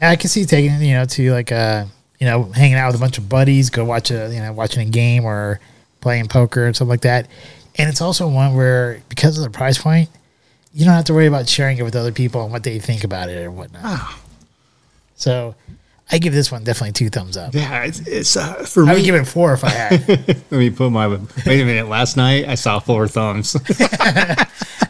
I 0.00 0.16
can 0.16 0.30
see 0.30 0.44
taking 0.44 0.70
it, 0.72 0.80
you 0.82 0.94
know, 0.94 1.04
to 1.04 1.32
like 1.32 1.50
uh, 1.52 1.84
you 2.20 2.26
know, 2.26 2.44
hanging 2.44 2.76
out 2.76 2.86
with 2.88 2.96
a 2.96 3.00
bunch 3.00 3.18
of 3.18 3.28
buddies, 3.28 3.70
go 3.70 3.84
watch 3.84 4.10
a 4.10 4.30
you 4.32 4.40
know, 4.40 4.52
watching 4.52 4.86
a 4.86 4.90
game 4.90 5.24
or 5.24 5.60
playing 6.00 6.28
poker 6.28 6.66
and 6.66 6.74
stuff 6.76 6.88
like 6.88 7.00
that. 7.02 7.28
And 7.76 7.88
it's 7.88 8.00
also 8.00 8.28
one 8.28 8.54
where 8.54 9.02
because 9.08 9.36
of 9.38 9.44
the 9.44 9.50
price 9.50 9.78
point, 9.78 10.08
you 10.72 10.84
don't 10.84 10.94
have 10.94 11.04
to 11.06 11.14
worry 11.14 11.26
about 11.26 11.48
sharing 11.48 11.78
it 11.78 11.82
with 11.82 11.94
other 11.96 12.12
people 12.12 12.42
and 12.42 12.52
what 12.52 12.62
they 12.62 12.78
think 12.78 13.02
about 13.04 13.28
it 13.28 13.44
or 13.44 13.50
whatnot. 13.50 14.00
So, 15.16 15.54
I 16.10 16.18
give 16.18 16.32
this 16.32 16.50
one 16.50 16.64
definitely 16.64 16.92
two 16.92 17.10
thumbs 17.10 17.36
up. 17.36 17.54
Yeah, 17.54 17.84
it's, 17.84 18.00
it's 18.00 18.36
uh, 18.36 18.54
for 18.64 18.84
me. 18.84 18.90
I 18.90 18.94
would 18.94 19.04
give 19.04 19.14
it 19.14 19.26
four 19.26 19.52
if 19.52 19.62
I 19.62 19.68
had. 19.70 20.08
let 20.28 20.52
me 20.52 20.70
put 20.70 20.90
my. 20.90 21.06
Wait 21.08 21.60
a 21.60 21.64
minute. 21.64 21.88
Last 21.88 22.16
night 22.16 22.48
I 22.48 22.54
saw 22.54 22.78
four 22.78 23.06
thumbs. 23.08 23.54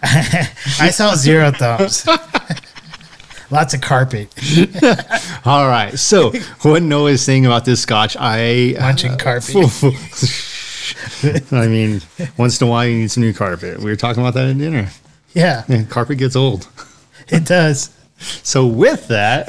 I 0.03 0.91
saw 0.93 1.15
zero 1.17 1.51
thumbs. 1.51 2.07
Lots 3.51 3.73
of 3.73 3.81
carpet, 3.81 4.29
All 5.47 5.67
right. 5.69 5.99
So 5.99 6.33
what 6.63 6.83
Noah's 6.83 7.23
saying 7.23 7.47
about 7.47 7.65
this 7.65 7.81
Scotch, 7.81 8.15
I 8.21 8.77
munching 8.79 9.17
carpet. 9.17 9.57
I 11.51 11.67
mean, 11.67 12.03
once 12.37 12.61
in 12.61 12.67
a 12.67 12.71
while 12.71 12.87
you 12.87 12.99
need 12.99 13.11
some 13.11 13.23
new 13.23 13.33
carpet. 13.33 13.79
We 13.79 13.87
were 13.87 13.97
talking 13.97 14.23
about 14.23 14.35
that 14.35 14.49
at 14.49 14.59
dinner. 14.59 14.91
Yeah, 15.33 15.65
Yeah, 15.67 15.85
carpet 15.85 16.19
gets 16.19 16.37
old. 16.37 16.69
it 17.29 17.47
does. 17.47 17.91
So 18.19 18.67
with 18.67 19.09
that, 19.09 19.47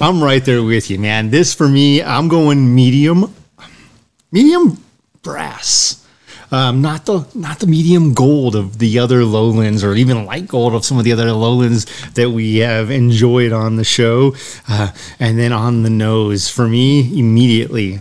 I'm 0.00 0.22
right 0.22 0.44
there 0.44 0.62
with 0.62 0.90
you, 0.90 0.98
man. 0.98 1.30
This 1.30 1.54
for 1.54 1.68
me, 1.68 2.02
I'm 2.02 2.28
going 2.28 2.74
medium, 2.74 3.34
medium 4.30 4.82
brass. 5.22 6.06
Um, 6.50 6.82
not 6.82 7.06
the 7.06 7.26
not 7.34 7.58
the 7.58 7.66
medium 7.66 8.14
gold 8.14 8.54
of 8.54 8.78
the 8.78 8.98
other 8.98 9.24
lowlands, 9.24 9.82
or 9.82 9.94
even 9.94 10.24
light 10.24 10.46
gold 10.46 10.74
of 10.74 10.84
some 10.84 10.98
of 10.98 11.04
the 11.04 11.12
other 11.12 11.32
lowlands 11.32 11.86
that 12.10 12.30
we 12.30 12.58
have 12.58 12.90
enjoyed 12.90 13.52
on 13.52 13.76
the 13.76 13.84
show. 13.84 14.36
Uh, 14.68 14.92
and 15.18 15.38
then 15.38 15.52
on 15.52 15.82
the 15.82 15.90
nose, 15.90 16.48
for 16.48 16.68
me, 16.68 17.18
immediately 17.18 18.00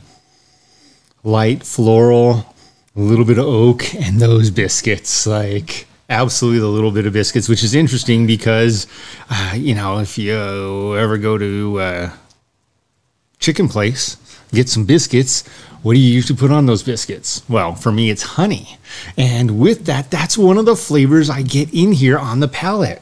light 1.23 1.63
floral, 1.63 2.53
a 2.95 2.99
little 2.99 3.25
bit 3.25 3.39
of 3.39 3.45
oak, 3.45 3.95
and 3.95 4.19
those 4.19 4.51
biscuits. 4.51 5.25
Like 5.25 5.87
absolutely 6.09 6.59
the 6.59 6.67
little 6.67 6.91
bit 6.91 7.05
of 7.05 7.13
biscuits, 7.13 7.49
which 7.49 7.63
is 7.63 7.75
interesting 7.75 8.27
because, 8.27 8.87
uh, 9.29 9.53
you 9.55 9.75
know, 9.75 9.99
if 9.99 10.17
you 10.17 10.97
ever 10.97 11.17
go 11.17 11.37
to 11.37 11.79
uh, 11.79 12.11
chicken 13.39 13.67
place, 13.67 14.17
get 14.51 14.69
some 14.69 14.85
biscuits. 14.85 15.47
What 15.81 15.95
do 15.95 15.99
you 15.99 16.13
usually 16.13 16.37
put 16.37 16.49
on 16.49 16.65
those 16.65 16.81
biscuits? 16.81 17.43
Well, 17.49 17.75
for 17.75 17.91
me, 17.91 18.09
it's 18.09 18.23
honey. 18.23 18.77
And 19.17 19.59
with 19.59 19.85
that, 19.85 20.09
that's 20.09 20.37
one 20.37 20.57
of 20.57 20.65
the 20.65 20.77
flavors 20.77 21.29
I 21.29 21.41
get 21.41 21.73
in 21.73 21.91
here 21.91 22.17
on 22.17 22.39
the 22.39 22.47
palate. 22.47 23.01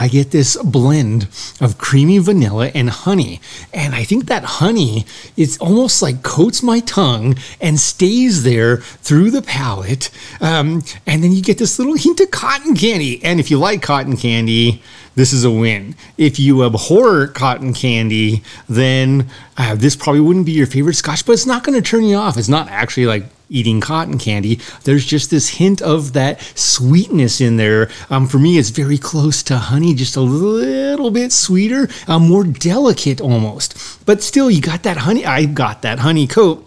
I 0.00 0.08
get 0.08 0.30
this 0.30 0.56
blend 0.62 1.28
of 1.60 1.76
creamy 1.76 2.16
vanilla 2.18 2.70
and 2.74 2.88
honey. 2.88 3.38
And 3.74 3.94
I 3.94 4.02
think 4.02 4.26
that 4.26 4.44
honey, 4.44 5.04
it's 5.36 5.58
almost 5.58 6.00
like 6.00 6.22
coats 6.22 6.62
my 6.62 6.80
tongue 6.80 7.36
and 7.60 7.78
stays 7.78 8.42
there 8.42 8.78
through 8.78 9.30
the 9.30 9.42
palate. 9.42 10.10
Um, 10.40 10.82
and 11.06 11.22
then 11.22 11.32
you 11.32 11.42
get 11.42 11.58
this 11.58 11.78
little 11.78 11.96
hint 11.96 12.18
of 12.20 12.30
cotton 12.30 12.74
candy. 12.74 13.22
And 13.22 13.38
if 13.38 13.50
you 13.50 13.58
like 13.58 13.82
cotton 13.82 14.16
candy, 14.16 14.82
this 15.16 15.34
is 15.34 15.44
a 15.44 15.50
win. 15.50 15.94
If 16.16 16.40
you 16.40 16.64
abhor 16.64 17.26
cotton 17.26 17.74
candy, 17.74 18.42
then 18.70 19.28
uh, 19.58 19.74
this 19.74 19.96
probably 19.96 20.22
wouldn't 20.22 20.46
be 20.46 20.52
your 20.52 20.66
favorite 20.66 20.94
scotch, 20.94 21.26
but 21.26 21.32
it's 21.32 21.46
not 21.46 21.62
going 21.62 21.80
to 21.80 21.86
turn 21.86 22.04
you 22.04 22.16
off. 22.16 22.38
It's 22.38 22.48
not 22.48 22.68
actually 22.68 23.04
like 23.04 23.24
eating 23.50 23.80
cotton 23.80 24.16
candy. 24.16 24.60
There's 24.84 25.04
just 25.04 25.30
this 25.30 25.48
hint 25.50 25.82
of 25.82 26.14
that 26.14 26.40
sweetness 26.54 27.40
in 27.40 27.56
there. 27.56 27.90
Um, 28.08 28.26
for 28.26 28.38
me, 28.38 28.56
it's 28.56 28.70
very 28.70 28.96
close 28.96 29.42
to 29.44 29.58
honey, 29.58 29.92
just 29.94 30.16
a 30.16 30.20
little 30.20 31.10
bit 31.10 31.32
sweeter, 31.32 31.88
uh, 32.08 32.18
more 32.18 32.44
delicate 32.44 33.20
almost. 33.20 34.06
But 34.06 34.22
still, 34.22 34.50
you 34.50 34.62
got 34.62 34.84
that 34.84 34.98
honey. 34.98 35.26
I 35.26 35.44
got 35.44 35.82
that 35.82 35.98
honey 35.98 36.26
coat 36.26 36.66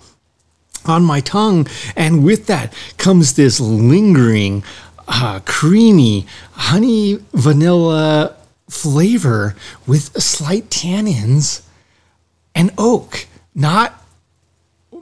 on 0.85 1.03
my 1.03 1.21
tongue. 1.21 1.67
And 1.95 2.23
with 2.23 2.47
that 2.47 2.73
comes 2.97 3.33
this 3.33 3.59
lingering, 3.59 4.63
uh, 5.07 5.39
creamy 5.45 6.27
honey 6.51 7.19
vanilla 7.33 8.35
flavor 8.69 9.55
with 9.87 10.21
slight 10.21 10.69
tannins 10.69 11.61
and 12.55 12.71
oak. 12.77 13.27
Not 13.55 14.02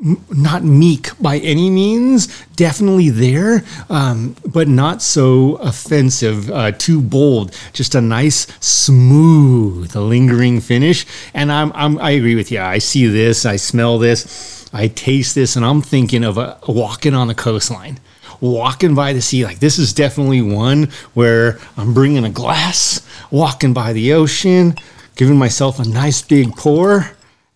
not 0.01 0.63
meek 0.63 1.10
by 1.20 1.38
any 1.38 1.70
means, 1.70 2.27
definitely 2.55 3.10
there, 3.10 3.63
um, 3.89 4.36
but 4.46 4.67
not 4.67 5.01
so 5.01 5.55
offensive, 5.58 6.50
uh, 6.50 6.72
too 6.72 7.01
bold. 7.01 7.55
Just 7.74 7.93
a 7.93 8.01
nice, 8.01 8.48
smooth, 8.60 9.96
lingering 9.96 10.60
finish. 10.60 11.05
And 11.34 11.51
I'm, 11.51 11.72
I'm, 11.75 12.00
I 12.00 12.12
agree 12.12 12.36
with 12.36 12.51
you. 12.51 12.60
I 12.60 12.79
see 12.79 13.05
this, 13.08 13.46
I 13.46 13.58
smell 13.58 14.00
this, 14.00 14.70
I 14.74 14.88
taste 14.88 15.36
this, 15.36 15.55
and 15.55 15.63
I'm 15.63 15.81
thinking 15.81 16.24
of 16.24 16.38
a, 16.38 16.58
walking 16.67 17.13
on 17.13 17.27
the 17.27 17.36
coastline. 17.36 18.00
Walking 18.39 18.96
by 18.96 19.13
the 19.13 19.22
sea, 19.22 19.46
like 19.46 19.60
this 19.60 19.77
is 19.77 19.93
definitely 19.93 20.41
one 20.41 20.89
where 21.13 21.60
I'm 21.77 21.93
bringing 21.93 22.25
a 22.25 22.29
glass, 22.31 23.05
walking 23.29 23.72
by 23.72 23.93
the 23.93 24.13
ocean, 24.13 24.74
giving 25.15 25.38
myself 25.38 25.77
a 25.77 25.88
nice 25.88 26.24
big 26.24 26.55
pour 26.55 27.12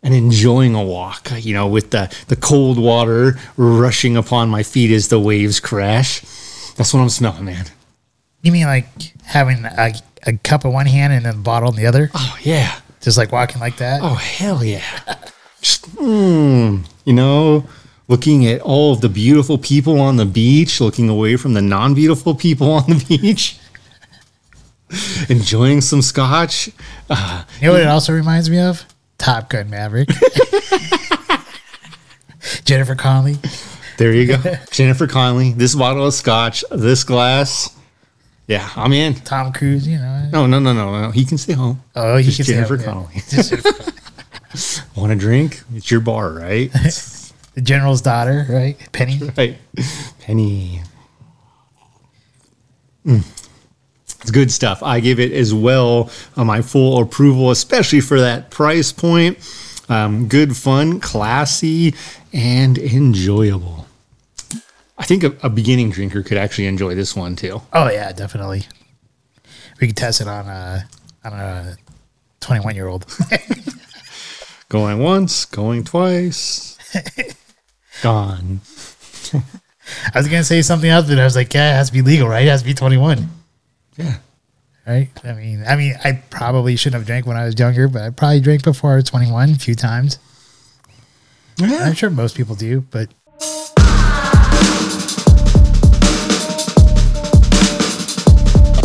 and 0.05 0.13
enjoying 0.13 0.75
a 0.75 0.83
walk, 0.83 1.31
you 1.39 1.53
know, 1.53 1.67
with 1.67 1.89
the, 1.89 2.13
the 2.27 2.35
cold 2.35 2.77
water 2.77 3.39
rushing 3.57 4.15
upon 4.15 4.49
my 4.49 4.61
feet 4.63 4.91
as 4.91 5.07
the 5.09 5.19
waves 5.19 5.59
crash. 5.59 6.21
That's 6.75 6.93
what 6.93 6.99
I'm 7.01 7.09
smelling, 7.09 7.45
man. 7.45 7.65
You 8.43 8.51
mean 8.51 8.67
like 8.67 8.85
having 9.23 9.65
a, 9.65 9.93
a 10.27 10.33
cup 10.37 10.63
in 10.63 10.71
one 10.71 10.85
hand 10.85 11.11
and 11.11 11.25
a 11.25 11.33
bottle 11.33 11.69
in 11.71 11.75
the 11.75 11.87
other? 11.87 12.11
Oh, 12.13 12.37
yeah. 12.43 12.79
Just 13.01 13.17
like 13.17 13.31
walking 13.31 13.59
like 13.59 13.77
that? 13.77 14.01
Oh, 14.03 14.13
hell 14.13 14.63
yeah. 14.63 14.83
Just, 15.59 15.89
mm, 15.95 16.85
you 17.05 17.13
know, 17.13 17.67
looking 18.07 18.45
at 18.45 18.61
all 18.61 18.93
of 18.93 19.01
the 19.01 19.09
beautiful 19.09 19.57
people 19.57 19.99
on 19.99 20.17
the 20.17 20.25
beach, 20.25 20.79
looking 20.79 21.09
away 21.09 21.35
from 21.35 21.53
the 21.53 21.61
non 21.63 21.95
beautiful 21.95 22.35
people 22.35 22.71
on 22.71 22.85
the 22.87 23.05
beach, 23.21 23.57
enjoying 25.29 25.81
some 25.81 26.01
scotch. 26.03 26.69
Uh, 27.09 27.43
You 27.59 27.67
know 27.67 27.73
what 27.73 27.81
it 27.81 27.87
also 27.87 28.13
reminds 28.13 28.49
me 28.51 28.59
of? 28.59 28.85
Top 29.17 29.49
Gun 29.49 29.69
Maverick. 29.69 30.09
Jennifer 32.65 32.95
Connelly. 32.95 33.37
there 33.97 34.13
you 34.13 34.27
go. 34.27 34.55
Jennifer 34.71 35.07
Connelly, 35.07 35.53
this 35.53 35.75
bottle 35.75 36.05
of 36.05 36.13
scotch, 36.13 36.63
this 36.71 37.03
glass. 37.03 37.75
Yeah, 38.47 38.69
I'm 38.75 38.93
in. 38.93 39.15
Tom 39.15 39.51
Cruise, 39.53 39.87
you 39.87 39.97
know. 39.97 40.29
No, 40.31 40.45
no, 40.45 40.59
no, 40.59 40.73
no, 40.73 41.01
no. 41.01 41.11
He 41.11 41.25
can 41.25 41.37
stay 41.39 41.53
home. 41.53 41.81
Oh, 41.95 42.17
he 42.17 42.25
Just 42.25 42.37
can 42.37 42.45
Jennifer 42.45 42.77
that, 42.77 42.85
yeah. 42.85 42.91
Connelly. 42.91 43.21
Connelly. 43.61 43.91
Want 44.95 45.11
a 45.11 45.15
drink? 45.15 45.63
It's 45.73 45.89
your 45.89 45.99
bar, 45.99 46.31
right? 46.31 46.71
the 46.71 47.61
general's 47.61 48.01
daughter, 48.01 48.45
right? 48.47 48.77
Penny. 48.91 49.19
right. 49.35 49.57
Penny. 50.19 50.81
Mm. 53.05 53.23
It's 54.25 54.31
good 54.31 54.51
stuff. 54.51 54.81
I 54.81 55.01
give 55.01 55.19
it 55.19 55.31
as 55.33 55.53
well 55.53 56.09
uh, 56.35 56.43
my 56.43 56.63
full 56.63 56.99
approval, 56.99 57.51
especially 57.51 58.01
for 58.01 58.19
that 58.19 58.49
price 58.49 58.91
point. 58.91 59.37
Um, 59.87 60.27
good 60.27 60.57
fun, 60.57 60.99
classy, 60.99 61.93
and 62.33 62.75
enjoyable. 62.79 63.85
I 64.97 65.03
think 65.03 65.23
a, 65.23 65.35
a 65.43 65.49
beginning 65.51 65.91
drinker 65.91 66.23
could 66.23 66.39
actually 66.39 66.65
enjoy 66.65 66.95
this 66.95 67.15
one 67.15 67.35
too. 67.35 67.61
Oh 67.71 67.87
yeah, 67.91 68.11
definitely. 68.13 68.65
We 69.79 69.85
could 69.85 69.97
test 69.97 70.21
it 70.21 70.27
on 70.27 70.47
a 70.47 70.89
on 71.23 71.33
a 71.33 71.77
twenty 72.39 72.65
one 72.65 72.73
year 72.73 72.87
old. 72.87 73.05
Going 74.69 74.97
once, 74.97 75.45
going 75.45 75.83
twice, 75.83 76.79
gone. 78.01 78.61
I 79.35 80.17
was 80.17 80.27
gonna 80.27 80.43
say 80.43 80.63
something 80.63 80.89
else, 80.89 81.07
but 81.07 81.19
I 81.19 81.23
was 81.25 81.35
like, 81.35 81.53
yeah, 81.53 81.73
it 81.73 81.75
has 81.75 81.89
to 81.89 81.93
be 81.93 82.01
legal, 82.01 82.27
right? 82.27 82.43
It 82.43 82.49
has 82.49 82.61
to 82.63 82.67
be 82.67 82.73
twenty 82.73 82.97
one. 82.97 83.29
Yeah. 83.97 84.17
Right? 84.85 85.09
I 85.23 85.33
mean 85.33 85.63
I 85.67 85.75
mean 85.75 85.95
I 86.03 86.21
probably 86.29 86.75
shouldn't 86.75 86.99
have 86.99 87.07
drank 87.07 87.25
when 87.25 87.37
I 87.37 87.45
was 87.45 87.57
younger, 87.59 87.87
but 87.87 88.01
I 88.03 88.09
probably 88.11 88.39
drank 88.41 88.63
before 88.63 88.93
I 88.93 88.95
was 88.95 89.05
twenty 89.05 89.31
one 89.31 89.51
a 89.51 89.55
few 89.55 89.75
times. 89.75 90.19
Yeah. 91.57 91.79
I'm 91.85 91.93
sure 91.93 92.09
most 92.09 92.35
people 92.35 92.55
do, 92.55 92.81
but 92.91 93.09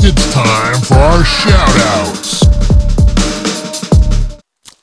It's 0.03 0.33
time 0.33 0.81
for 0.83 0.95
our 0.95 1.25
shout 1.25 1.77
outs. 1.77 2.43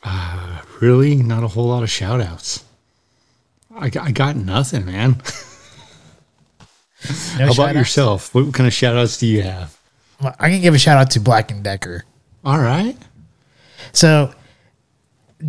Uh, 0.03 0.61
really, 0.79 1.15
not 1.15 1.43
a 1.43 1.47
whole 1.47 1.67
lot 1.67 1.83
of 1.83 1.89
shout 1.89 2.21
outs. 2.21 2.63
I 3.75 3.89
got, 3.89 4.07
I 4.07 4.11
got 4.11 4.35
nothing, 4.35 4.85
man. 4.85 5.11
no 5.11 5.15
How 7.09 7.43
about 7.45 7.53
shout-outs? 7.55 7.75
yourself? 7.75 8.35
What 8.35 8.53
kind 8.53 8.67
of 8.67 8.73
shout 8.73 8.95
outs 8.95 9.17
do 9.17 9.27
you 9.27 9.41
have? 9.43 9.76
Well, 10.21 10.35
I'm 10.39 10.61
give 10.61 10.73
a 10.73 10.79
shout 10.79 10.97
out 10.97 11.11
to 11.11 11.19
Black 11.19 11.51
and 11.51 11.63
Decker. 11.63 12.03
All 12.43 12.59
right. 12.59 12.97
So 13.93 14.33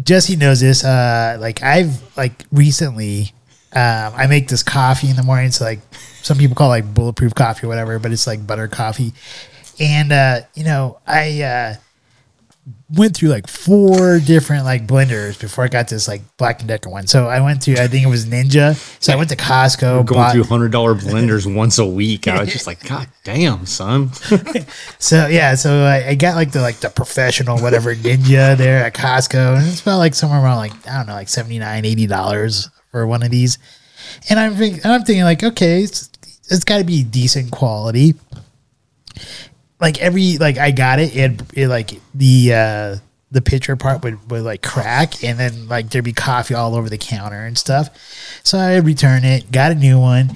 Jesse 0.02 0.36
knows 0.36 0.60
this. 0.60 0.84
Uh, 0.84 1.36
like 1.40 1.62
I've 1.62 2.16
like 2.16 2.44
recently, 2.52 3.32
um, 3.72 4.12
I 4.14 4.26
make 4.28 4.48
this 4.48 4.62
coffee 4.62 5.08
in 5.08 5.16
the 5.16 5.22
morning. 5.22 5.50
So 5.50 5.64
like 5.64 5.80
some 6.22 6.38
people 6.38 6.54
call 6.54 6.72
it 6.72 6.84
like 6.84 6.94
bulletproof 6.94 7.34
coffee 7.34 7.66
or 7.66 7.68
whatever, 7.68 7.98
but 7.98 8.12
it's 8.12 8.26
like 8.26 8.46
butter 8.46 8.68
coffee. 8.68 9.12
And 9.80 10.12
uh, 10.12 10.40
you 10.54 10.64
know, 10.64 10.98
I 11.06 11.42
uh, 11.42 11.74
went 12.90 13.14
through 13.14 13.28
like 13.28 13.46
four 13.46 14.18
different 14.18 14.64
like 14.64 14.86
blenders 14.86 15.38
before 15.38 15.64
I 15.64 15.68
got 15.68 15.88
this 15.88 16.08
like 16.08 16.22
Black 16.38 16.60
and 16.60 16.68
Decker 16.68 16.88
one. 16.88 17.06
So 17.06 17.26
I 17.26 17.40
went 17.40 17.60
to 17.62 17.72
I 17.82 17.86
think 17.86 18.04
it 18.04 18.08
was 18.08 18.24
Ninja. 18.24 18.74
So 19.02 19.12
I 19.12 19.16
went 19.16 19.28
to 19.28 19.36
Costco. 19.36 20.06
Going 20.06 20.06
bought- 20.06 20.32
through 20.32 20.44
hundred 20.44 20.72
dollar 20.72 20.94
blenders 20.94 21.52
once 21.52 21.78
a 21.78 21.84
week. 21.86 22.26
I 22.28 22.40
was 22.40 22.50
just 22.50 22.66
like, 22.66 22.82
God 22.88 23.08
damn, 23.24 23.66
son. 23.66 24.10
So 24.98 25.26
yeah, 25.26 25.54
so 25.54 25.84
I, 25.84 26.08
I 26.08 26.14
got 26.14 26.34
like 26.34 26.52
the 26.52 26.60
like 26.60 26.76
the 26.76 26.88
professional 26.90 27.58
whatever 27.58 27.94
Ninja 27.94 28.56
there 28.56 28.84
at 28.84 28.94
Costco, 28.94 29.58
and 29.58 29.66
it's 29.66 29.80
about 29.80 29.98
like 29.98 30.14
somewhere 30.14 30.42
around 30.42 30.56
like 30.56 30.88
I 30.88 30.96
don't 30.98 31.06
know 31.06 31.12
like 31.14 31.28
79 31.28 32.06
dollars 32.08 32.68
for 32.90 33.06
one 33.06 33.22
of 33.22 33.30
these, 33.30 33.58
and 34.30 34.38
I'm 34.40 34.54
think, 34.56 34.84
I'm 34.84 35.02
thinking 35.02 35.24
like 35.24 35.42
okay, 35.42 35.82
it's 35.82 36.10
it's 36.50 36.64
got 36.64 36.78
to 36.78 36.84
be 36.84 37.02
decent 37.04 37.50
quality. 37.50 38.14
Like 39.80 40.00
every 40.00 40.38
like 40.38 40.58
I 40.58 40.70
got 40.70 40.98
it, 40.98 41.16
it, 41.16 41.42
it 41.54 41.68
like 41.68 42.00
the 42.14 42.54
uh 42.54 42.96
the 43.30 43.42
pitcher 43.42 43.76
part 43.76 44.02
would, 44.02 44.30
would 44.30 44.42
like 44.42 44.62
crack 44.62 45.22
and 45.22 45.38
then 45.38 45.68
like 45.68 45.90
there'd 45.90 46.04
be 46.04 46.12
coffee 46.12 46.54
all 46.54 46.74
over 46.74 46.88
the 46.88 46.98
counter 46.98 47.44
and 47.44 47.58
stuff. 47.58 47.90
So 48.42 48.58
I 48.58 48.76
returned 48.76 49.24
it, 49.24 49.52
got 49.52 49.70
a 49.72 49.74
new 49.74 50.00
one, 50.00 50.30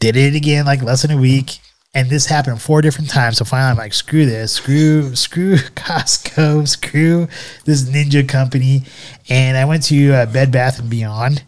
did 0.00 0.16
it 0.16 0.34
again 0.34 0.66
like 0.66 0.82
less 0.82 1.02
than 1.02 1.12
a 1.12 1.20
week 1.20 1.58
and 1.94 2.08
this 2.08 2.26
happened 2.26 2.60
four 2.60 2.82
different 2.82 3.10
times. 3.10 3.36
So 3.36 3.44
finally 3.44 3.70
i'm 3.70 3.76
like 3.76 3.94
screw 3.94 4.26
this. 4.26 4.52
Screw 4.52 5.14
screw 5.14 5.56
costco. 5.76 6.66
Screw 6.66 7.28
this 7.64 7.84
ninja 7.84 8.28
company. 8.28 8.82
And 9.28 9.56
i 9.56 9.64
went 9.64 9.84
to 9.84 10.12
uh, 10.12 10.26
bed 10.26 10.50
bath 10.50 10.78
and 10.78 10.90
beyond 10.90 11.44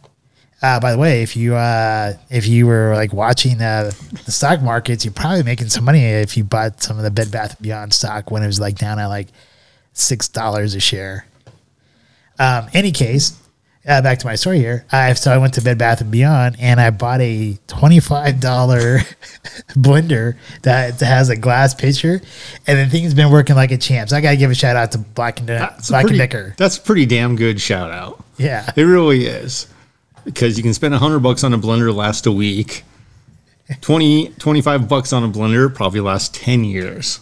uh, 0.65 0.81
by 0.81 0.93
the 0.93 0.99
way 0.99 1.23
if 1.23 1.37
you 1.37 1.55
uh, 1.55 2.15
if 2.31 2.47
you 2.47 2.67
were 2.67 2.95
like 2.95 3.13
watching 3.13 3.61
uh, 3.61 3.91
the 4.25 4.33
stock 4.33 4.63
markets 4.63 5.05
you're 5.05 5.13
probably 5.13 5.43
making 5.43 5.69
some 5.69 5.85
money 5.85 6.01
if 6.01 6.37
you 6.37 6.45
bought 6.45 6.83
some 6.83 6.97
of 6.97 7.05
the 7.05 7.11
bed 7.11 7.31
bath 7.31 7.61
beyond 7.61 7.93
stock 7.93 8.31
when 8.31 8.43
it 8.43 8.47
was 8.47 8.59
like 8.61 8.77
down 8.79 8.99
at 8.99 9.07
like 9.07 9.29
six 9.93 10.29
dollars 10.29 10.75
a 10.75 10.81
share 10.81 11.27
um, 12.39 12.67
any 12.75 12.91
case, 12.91 13.39
uh, 13.87 14.03
back 14.03 14.19
to 14.19 14.27
my 14.27 14.35
story 14.35 14.59
here. 14.59 14.85
I 14.91 15.13
so 15.13 15.33
I 15.33 15.39
went 15.39 15.55
to 15.55 15.63
Bed 15.63 15.79
Bath 15.79 16.01
and 16.01 16.11
Beyond 16.11 16.57
and 16.59 16.81
I 16.81 16.91
bought 16.91 17.21
a 17.21 17.57
twenty 17.67 18.01
five 18.01 18.41
dollar 18.41 18.99
blender 19.71 20.37
that 20.63 20.99
has 21.01 21.29
a 21.29 21.37
glass 21.37 21.75
pitcher, 21.75 22.21
and 22.67 22.79
the 22.79 22.87
thing's 22.91 23.15
been 23.15 23.31
working 23.31 23.57
like 23.57 23.71
a 23.71 23.79
champ. 23.79 24.09
So 24.11 24.17
I 24.17 24.21
gotta 24.21 24.37
give 24.37 24.51
a 24.51 24.55
shout 24.55 24.77
out 24.77 24.93
to 24.93 24.99
Black 24.99 25.41
and 25.41 25.49
That's 25.49 25.91
Black 25.91 26.07
pretty, 26.07 26.21
and 26.21 26.31
Decker. 26.31 26.55
That's 26.57 26.79
a 26.79 26.81
pretty 26.81 27.07
damn 27.07 27.37
good 27.37 27.61
shout 27.61 27.91
out. 27.91 28.25
Yeah, 28.37 28.69
It 28.75 28.83
really 28.83 29.27
is. 29.27 29.69
Because 30.25 30.57
you 30.57 30.63
can 30.63 30.75
spend 30.75 30.95
a 30.95 30.99
hundred 30.99 31.21
bucks 31.21 31.45
on 31.45 31.53
a 31.53 31.59
blender 31.59 31.95
last 31.95 32.27
a 32.27 32.33
week. 32.33 32.85
20, 33.81 34.29
25 34.39 34.89
bucks 34.89 35.13
on 35.13 35.25
a 35.25 35.29
blender 35.29 35.75
probably 35.75 36.01
last 36.01 36.35
10 36.35 36.65
years. 36.65 37.21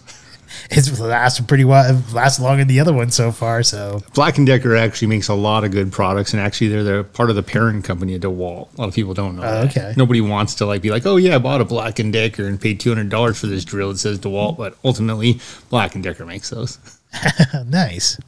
it's 0.71 1.01
lasted 1.01 1.49
pretty 1.49 1.65
well. 1.65 2.03
Lasts 2.13 2.41
longer 2.41 2.63
than 2.63 2.69
the 2.69 2.81
other 2.81 2.93
one 2.93 3.11
so 3.11 3.33
far. 3.33 3.63
So 3.63 4.03
Black 4.15 4.39
and 4.39 4.47
Decker 4.47 4.77
actually 4.77 5.09
makes 5.09 5.29
a 5.29 5.35
lot 5.35 5.65
of 5.65 5.71
good 5.71 5.93
products, 5.93 6.33
and 6.33 6.41
actually 6.41 6.69
they're 6.69 6.85
the 6.85 7.05
part 7.05 7.31
of 7.31 7.37
the 7.37 7.43
parent 7.43 7.85
company 7.85 8.15
of 8.15 8.23
DeWalt. 8.23 8.77
A 8.77 8.81
lot 8.81 8.89
of 8.89 8.95
people 8.95 9.15
don't 9.15 9.37
know. 9.37 9.43
Oh, 9.43 9.65
that. 9.65 9.77
okay. 9.77 9.95
Nobody 9.97 10.21
wants 10.21 10.55
to 10.57 10.67
like 10.67 10.83
be 10.83 10.91
like, 10.91 11.07
oh 11.07 11.17
yeah, 11.17 11.37
I 11.37 11.39
bought 11.39 11.61
a 11.61 11.65
Black 11.65 11.99
and 11.99 12.13
Decker 12.13 12.47
and 12.47 12.61
paid 12.61 12.81
two 12.81 12.91
hundred 12.91 13.09
dollars 13.09 13.39
for 13.39 13.47
this 13.47 13.65
drill 13.65 13.93
that 13.93 13.99
says 13.99 14.19
DeWalt, 14.19 14.57
but 14.57 14.77
ultimately 14.85 15.41
Black 15.71 15.95
and 15.95 16.05
Decker 16.05 16.27
makes 16.27 16.51
those. 16.51 16.79
nice. 17.67 18.19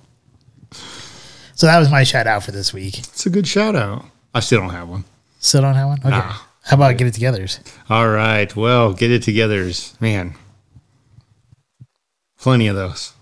So 1.57 1.67
that 1.67 1.79
was 1.79 1.91
my 1.91 2.05
shout 2.05 2.27
out 2.27 2.43
for 2.43 2.51
this 2.51 2.73
week. 2.73 2.99
It's 2.99 3.27
a 3.27 3.31
good 3.31 3.47
shout 3.47 3.77
out. 3.77 4.07
I 4.35 4.41
still 4.41 4.61
don't 4.61 4.71
have 4.71 4.89
one. 4.89 5.05
Still 5.39 5.63
don't 5.63 5.75
have 5.75 5.89
one. 5.89 5.99
Okay. 6.01 6.11
Nah. 6.11 6.35
How 6.65 6.77
about 6.77 6.97
get 6.97 7.07
it 7.07 7.15
together's? 7.15 7.61
All 7.91 8.09
right, 8.09 8.55
well, 8.57 8.95
get 8.95 9.11
it 9.11 9.23
together's 9.23 9.95
man. 10.01 10.35
Plenty 12.39 12.67
of 12.67 12.77
those. 12.77 13.13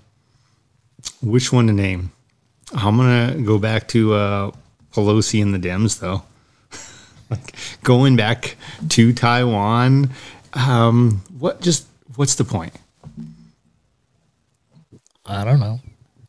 Which 1.20 1.52
one 1.52 1.66
to 1.66 1.72
name? 1.72 2.12
I'm 2.72 2.96
gonna 2.96 3.40
go 3.42 3.58
back 3.58 3.88
to 3.88 4.14
uh, 4.14 4.50
Pelosi 4.94 5.42
and 5.42 5.52
the 5.52 5.58
Dems, 5.58 5.98
though. 5.98 6.22
like 7.30 7.54
going 7.82 8.16
back 8.16 8.56
to 8.90 9.12
Taiwan. 9.12 10.10
Um, 10.54 11.22
what? 11.38 11.60
Just 11.60 11.86
what's 12.16 12.36
the 12.36 12.44
point? 12.44 12.72
I 15.26 15.44
don't 15.44 15.60
know. 15.60 15.80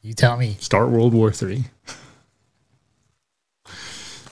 You 0.02 0.14
tell 0.14 0.36
me. 0.36 0.58
Start 0.60 0.90
World 0.90 1.14
War 1.14 1.32
Three. 1.32 1.66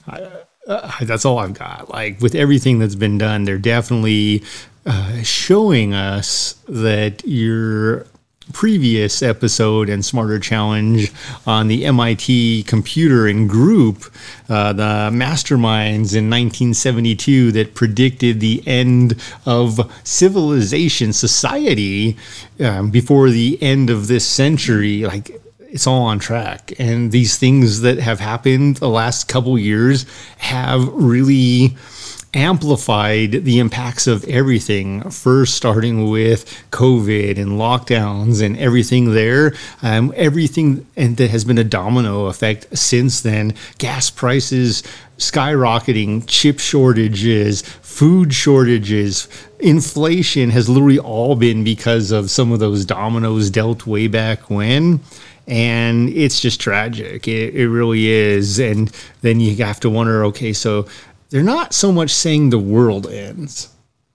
I, 0.07 0.27
uh, 0.67 0.91
that's 1.01 1.25
all 1.25 1.39
I've 1.39 1.53
got. 1.53 1.89
Like 1.89 2.21
with 2.21 2.35
everything 2.35 2.79
that's 2.79 2.95
been 2.95 3.17
done, 3.17 3.43
they're 3.43 3.57
definitely 3.57 4.43
uh, 4.85 5.21
showing 5.23 5.93
us 5.93 6.53
that 6.67 7.23
your 7.25 8.05
previous 8.51 9.21
episode 9.21 9.89
and 9.89 10.03
smarter 10.03 10.39
challenge 10.39 11.11
on 11.47 11.67
the 11.67 11.85
MIT 11.85 12.63
computer 12.63 13.27
and 13.27 13.49
group, 13.49 14.11
uh, 14.49 14.73
the 14.73 15.09
masterminds 15.11 16.15
in 16.15 16.29
1972 16.29 17.51
that 17.53 17.73
predicted 17.73 18.39
the 18.39 18.61
end 18.67 19.21
of 19.45 19.91
civilization, 20.03 21.13
society 21.13 22.17
um, 22.59 22.91
before 22.91 23.29
the 23.29 23.61
end 23.61 23.89
of 23.89 24.07
this 24.07 24.25
century, 24.25 25.03
like 25.05 25.41
it's 25.71 25.87
all 25.87 26.03
on 26.03 26.19
track. 26.19 26.73
And 26.77 27.11
these 27.11 27.37
things 27.37 27.81
that 27.81 27.97
have 27.99 28.19
happened 28.19 28.77
the 28.77 28.89
last 28.89 29.27
couple 29.27 29.57
years 29.57 30.05
have 30.37 30.87
really 30.89 31.75
amplified 32.33 33.31
the 33.43 33.59
impacts 33.59 34.07
of 34.07 34.23
everything. 34.25 35.09
First, 35.09 35.55
starting 35.55 36.09
with 36.09 36.45
COVID 36.71 37.37
and 37.37 37.51
lockdowns 37.51 38.41
and 38.41 38.57
everything 38.57 39.13
there, 39.13 39.53
um, 39.81 40.13
everything, 40.15 40.85
and 40.95 41.17
that 41.17 41.29
has 41.29 41.43
been 41.43 41.57
a 41.57 41.63
domino 41.63 42.27
effect 42.27 42.77
since 42.77 43.21
then. 43.21 43.53
Gas 43.79 44.09
prices 44.09 44.83
skyrocketing, 45.17 46.23
chip 46.25 46.59
shortages, 46.59 47.61
food 47.61 48.33
shortages, 48.33 49.27
inflation 49.59 50.49
has 50.49 50.67
literally 50.67 50.97
all 50.97 51.35
been 51.35 51.63
because 51.63 52.11
of 52.11 52.31
some 52.31 52.51
of 52.51 52.59
those 52.59 52.85
dominoes 52.85 53.51
dealt 53.51 53.85
way 53.85 54.07
back 54.07 54.49
when 54.49 54.99
and 55.47 56.09
it's 56.09 56.39
just 56.39 56.59
tragic. 56.59 57.27
It, 57.27 57.55
it 57.55 57.69
really 57.69 58.07
is. 58.07 58.59
And 58.59 58.91
then 59.21 59.39
you 59.39 59.55
have 59.57 59.79
to 59.81 59.89
wonder 59.89 60.23
okay, 60.25 60.53
so 60.53 60.87
they're 61.29 61.43
not 61.43 61.73
so 61.73 61.91
much 61.91 62.11
saying 62.11 62.49
the 62.49 62.59
world 62.59 63.07
ends 63.07 63.69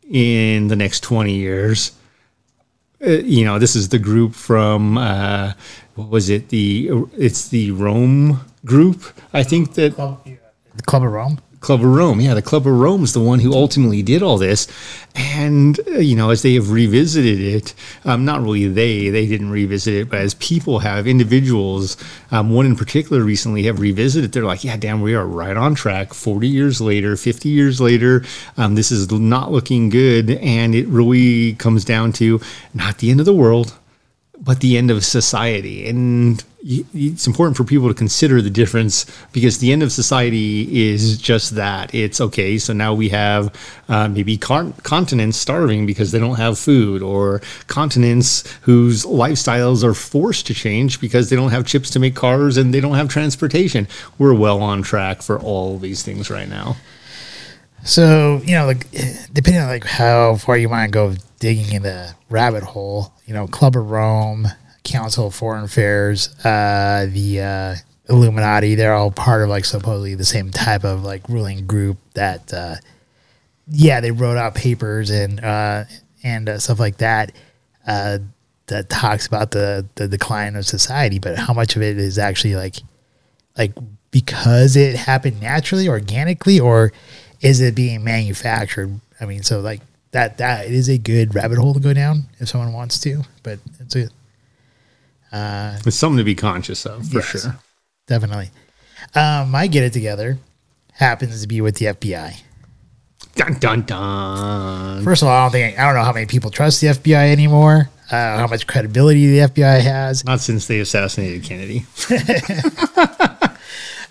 in 0.09 0.69
the 0.69 0.77
next 0.77 1.01
20 1.01 1.35
years. 1.35 1.93
Uh, 3.05 3.11
you 3.11 3.45
know, 3.45 3.59
this 3.59 3.77
is 3.77 3.89
the 3.89 3.99
group 3.99 4.35
from, 4.35 4.97
uh, 4.97 5.53
what 5.95 6.09
was 6.09 6.31
it? 6.31 6.49
The 6.49 6.91
It's 7.17 7.49
the 7.49 7.71
Rome 7.73 8.41
group. 8.65 9.03
I 9.33 9.43
think 9.43 9.75
that 9.75 9.97
The 10.77 10.83
Club 10.83 11.03
of 11.03 11.13
Rome. 11.13 11.41
Club 11.67 11.81
of 11.81 11.87
Rome. 11.87 12.21
Yeah, 12.21 12.35
the 12.35 12.43
Club 12.43 12.65
of 12.65 12.75
Rome 12.75 13.03
is 13.03 13.13
the 13.13 13.19
one 13.19 13.41
who 13.41 13.53
ultimately 13.53 14.01
did 14.01 14.23
all 14.23 14.39
this. 14.39 14.69
And, 15.17 15.81
uh, 15.89 15.99
you 15.99 16.15
know, 16.15 16.31
as 16.31 16.43
they 16.43 16.55
have 16.55 16.71
revisited 16.71 17.41
it, 17.41 17.75
um, 18.05 18.25
not 18.25 18.41
really 18.41 18.69
they, 18.69 19.09
they 19.09 19.27
didn't 19.27 19.51
revisit 19.51 19.93
it, 19.93 20.09
but 20.09 20.21
as 20.21 20.35
people 20.35 20.79
have, 20.79 21.09
individuals, 21.09 21.97
um, 22.31 22.51
one 22.51 22.67
in 22.67 22.77
particular 22.77 23.21
recently 23.21 23.65
have 23.65 23.81
revisited, 23.81 24.31
they're 24.31 24.45
like, 24.45 24.63
yeah, 24.63 24.77
damn, 24.77 25.01
we 25.01 25.17
are 25.17 25.27
right 25.27 25.57
on 25.57 25.75
track 25.75 26.15
40 26.15 26.47
years 26.47 26.81
later, 26.81 27.17
50 27.17 27.49
years 27.49 27.81
later. 27.81 28.25
Um, 28.57 28.77
this 28.77 28.93
is 28.93 29.11
not 29.11 29.51
looking 29.51 29.89
good. 29.89 30.31
And 30.31 30.73
it 30.73 30.87
really 30.87 31.55
comes 31.55 31.85
down 31.85 32.13
to 32.13 32.41
not 32.75 32.99
the 32.99 33.11
end 33.11 33.19
of 33.19 33.27
the 33.27 33.35
world, 33.35 33.77
but 34.41 34.61
the 34.61 34.77
end 34.77 34.91
of 34.91 35.05
society. 35.05 35.89
And 35.89 36.43
it's 36.69 37.27
important 37.29 37.57
for 37.57 37.63
people 37.63 37.87
to 37.89 37.95
consider 37.95 38.43
the 38.43 38.51
difference 38.51 39.07
because 39.33 39.59
the 39.59 39.71
end 39.73 39.85
of 39.85 39.93
society 39.93 40.89
is 40.91 41.17
just 41.17 41.55
that. 41.55 41.95
It's 41.95 42.21
okay. 42.21 42.59
So 42.59 42.73
now 42.73 42.93
we 42.93 43.09
have 43.11 43.55
uh, 43.89 44.09
maybe 44.09 44.37
con- 44.37 44.73
continents 44.83 45.37
starving 45.37 45.87
because 45.87 46.11
they 46.11 46.19
don't 46.19 46.37
have 46.37 46.59
food, 46.59 47.03
or 47.03 47.41
continents 47.69 48.43
whose 48.63 49.05
lifestyles 49.05 49.85
are 49.85 49.95
forced 49.95 50.47
to 50.49 50.55
change 50.55 51.01
because 51.01 51.31
they 51.31 51.37
don't 51.37 51.51
have 51.51 51.67
chips 51.67 51.89
to 51.91 52.01
make 52.01 52.17
cars 52.17 52.57
and 52.57 52.75
they 52.75 52.81
don't 52.81 52.97
have 52.97 53.09
transportation. 53.09 53.87
We're 54.19 54.35
well 54.35 54.61
on 54.61 54.83
track 54.83 55.23
for 55.23 55.39
all 55.39 55.79
these 55.79 56.03
things 56.03 56.31
right 56.31 56.49
now. 56.49 56.77
So 57.85 58.41
you 58.45 58.57
know, 58.57 58.67
like 58.67 58.91
depending 59.33 59.63
on 59.63 59.69
like 59.69 59.85
how 59.85 60.35
far 60.35 60.57
you 60.57 60.69
want 60.69 60.87
to 60.87 60.91
go 60.91 61.15
digging 61.39 61.73
in 61.73 61.83
the 61.83 62.15
rabbit 62.31 62.63
hole, 62.63 63.13
you 63.27 63.35
know, 63.35 63.47
Club 63.47 63.77
of 63.77 63.91
Rome, 63.91 64.49
Council 64.85 65.27
of 65.27 65.35
Foreign 65.35 65.65
Affairs, 65.65 66.29
uh, 66.45 67.07
the 67.11 67.41
uh, 67.41 67.75
Illuminati, 68.09 68.75
they're 68.75 68.95
all 68.95 69.11
part 69.11 69.43
of 69.43 69.49
like 69.49 69.65
supposedly 69.65 70.15
the 70.15 70.25
same 70.25 70.51
type 70.51 70.85
of 70.85 71.03
like 71.03 71.29
ruling 71.29 71.67
group 71.67 71.99
that, 72.15 72.53
uh, 72.53 72.77
yeah, 73.69 74.01
they 74.01 74.13
wrote 74.13 74.37
out 74.37 74.55
papers 74.55 75.11
and 75.11 75.41
uh, 75.41 75.85
and 76.23 76.49
uh, 76.49 76.59
stuff 76.59 76.79
like 76.79 76.99
that. 76.99 77.33
Uh, 77.87 78.19
that 78.67 78.89
talks 78.89 79.27
about 79.27 79.53
the 79.53 79.87
the 79.95 80.09
decline 80.09 80.57
of 80.57 80.67
society, 80.67 81.19
but 81.19 81.39
how 81.39 81.53
much 81.53 81.77
of 81.77 81.83
it 81.83 81.99
is 81.99 82.19
actually 82.19 82.57
like 82.57 82.77
like 83.57 83.73
because 84.11 84.77
it 84.77 84.97
happened 84.97 85.41
naturally, 85.41 85.89
organically, 85.89 86.59
or 86.59 86.93
is 87.41 87.61
it 87.61 87.75
being 87.75 88.03
manufactured? 88.03 89.01
I 89.21 89.27
mean, 89.27 89.43
so 89.43 89.61
like 89.61 89.81
that 90.17 90.39
that 90.39 90.67
is 90.67 90.89
a 90.89 90.97
good 90.97 91.35
rabbit 91.35 91.59
hole 91.59 91.75
to 91.75 91.81
go 91.81 91.93
down 91.93 92.25
if 92.41 92.49
someone 92.49 92.73
wants 92.73 92.99
to, 93.01 93.23
but 93.43 93.59
it's 93.81 93.95
a 93.97 94.09
It's 95.87 95.97
something 95.97 96.17
to 96.17 96.25
be 96.25 96.35
conscious 96.35 96.87
of 96.87 97.07
for 97.09 97.19
Yes. 97.19 97.27
sure. 97.43 97.59
definitely. 98.07 98.51
Um, 99.15 99.51
my 99.51 99.67
get 99.67 99.83
it 99.85 99.93
together 99.93 100.39
happens 100.93 101.43
to 101.43 101.47
be 101.47 101.61
with 101.61 101.77
the 101.77 101.87
FBI. 101.87 102.41
Dun 103.35 103.55
dun 103.61 103.83
dun. 103.83 105.05
First 105.05 105.21
of 105.21 105.29
all, 105.29 105.35
I 105.37 105.43
don't 105.45 105.53
think 105.53 105.79
I 105.79 105.85
don't 105.85 105.95
know 105.95 106.05
how 106.05 106.15
many 106.15 106.25
people 106.25 106.51
trust 106.51 106.81
the 106.81 106.87
FBI 106.89 107.31
anymore. 107.31 107.91
Uh, 108.11 108.39
how 108.39 108.47
much 108.47 108.67
credibility 108.67 109.27
the 109.27 109.49
FBI 109.49 109.81
has, 109.83 110.25
Not 110.25 110.41
since 110.41 110.67
they 110.67 110.79
assassinated 110.81 111.43
Kennedy. 111.43 111.85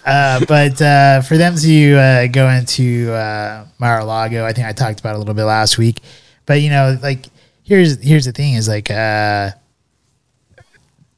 uh, 0.06 0.46
but 0.46 0.80
uh, 0.82 1.22
for 1.22 1.36
them 1.36 1.56
to 1.56 1.96
uh, 1.96 2.28
go 2.28 2.48
into 2.48 3.12
uh, 3.12 3.66
Mar-a-Lago, 3.80 4.46
I 4.46 4.54
think 4.54 4.68
I 4.68 4.72
talked 4.72 5.00
about 5.00 5.16
a 5.16 5.18
little 5.18 5.34
bit 5.34 5.46
last 5.46 5.80
week. 5.80 6.02
But 6.46 6.62
you 6.62 6.70
know, 6.70 6.98
like 7.02 7.26
here's 7.64 8.02
here's 8.04 8.26
the 8.26 8.32
thing: 8.32 8.54
is 8.54 8.68
like 8.68 8.92
uh, 8.92 9.52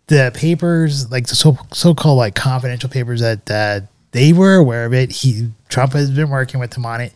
the 0.08 0.32
papers, 0.34 1.12
like 1.12 1.28
the 1.28 1.36
so 1.36 1.58
so 1.74 1.94
called 1.94 2.18
like 2.18 2.34
confidential 2.34 2.90
papers 2.90 3.20
that 3.20 3.90
they 4.12 4.32
were 4.32 4.56
aware 4.56 4.86
of 4.86 4.94
it. 4.94 5.12
He 5.12 5.50
Trump 5.68 5.92
has 5.92 6.10
been 6.10 6.30
working 6.30 6.62
with 6.62 6.72
them 6.72 6.86
on 6.86 7.02
it, 7.02 7.14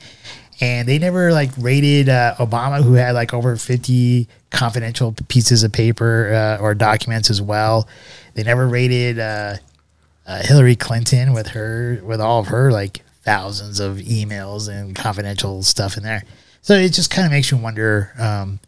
and 0.60 0.89
they 0.89 0.99
never 0.99 1.31
like 1.31 1.51
rated 1.57 2.07
Obama, 2.07 2.84
who 2.84 2.95
had 2.95 3.15
like 3.15 3.34
over 3.34 3.55
fifty 3.55 4.27
confidential 4.49 5.15
pieces 5.29 5.63
of 5.63 5.71
paper 5.71 6.57
or 6.60 6.75
documents 6.75 7.29
as 7.29 7.41
well. 7.41 7.88
They 8.34 8.43
never 8.43 8.67
rated 8.67 9.19
uh, 10.31 10.41
Hillary 10.43 10.75
Clinton 10.75 11.33
with 11.33 11.47
her 11.47 11.99
with 12.03 12.21
all 12.21 12.39
of 12.39 12.47
her 12.47 12.71
like 12.71 13.01
thousands 13.23 13.79
of 13.79 13.97
emails 13.97 14.69
and 14.69 14.95
confidential 14.95 15.61
stuff 15.63 15.97
in 15.97 16.03
there. 16.03 16.23
So 16.61 16.73
it 16.73 16.93
just 16.93 17.11
kind 17.11 17.25
of 17.25 17.31
makes 17.31 17.51
you 17.51 17.57
wonder. 17.57 18.13
Um, 18.17 18.59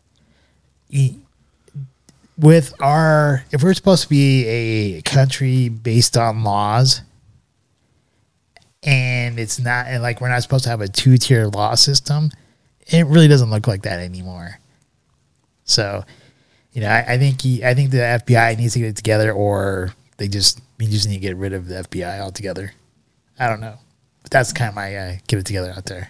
e- 0.90 1.18
with 2.36 2.74
our 2.82 3.46
if 3.52 3.62
we're 3.62 3.76
supposed 3.76 4.04
to 4.04 4.10
be 4.10 4.46
a 4.48 5.02
country 5.04 5.70
based 5.70 6.18
on 6.18 6.44
laws 6.44 7.02
and 8.82 9.38
it's 9.40 9.60
not 9.60 9.86
and 9.88 10.02
like 10.02 10.20
we're 10.20 10.30
not 10.30 10.42
supposed 10.42 10.64
to 10.64 10.70
have 10.72 10.82
a 10.82 10.88
two-tier 10.88 11.46
law 11.46 11.76
system 11.76 12.32
it 12.88 13.06
really 13.06 13.28
doesn't 13.28 13.52
look 13.52 13.68
like 13.68 13.84
that 13.84 14.00
anymore 14.00 14.60
so 15.64 16.04
you 16.72 16.82
know 16.82 16.90
i, 16.90 17.14
I 17.14 17.18
think 17.20 17.44
he, 17.44 17.64
i 17.64 17.76
think 17.76 17.92
the 17.92 17.98
fbi 17.98 18.58
needs 18.58 18.74
to 18.74 18.80
get 18.80 18.88
it 18.90 18.96
together 18.96 19.32
or 19.32 19.94
they 20.18 20.28
just 20.28 20.62
we 20.78 20.88
just 20.88 21.08
need 21.08 21.16
to 21.16 21.22
get 21.22 21.36
rid 21.36 21.54
of 21.54 21.68
the 21.68 21.76
fbi 21.76 22.20
altogether. 22.20 22.74
I 23.40 23.48
don't 23.48 23.62
know. 23.62 23.78
But 24.22 24.32
that's 24.32 24.54
kind 24.54 24.70
of 24.70 24.76
my 24.76 24.96
uh, 24.96 25.16
get 25.28 25.40
it 25.40 25.46
together 25.46 25.74
out 25.76 25.86
there. 25.86 26.10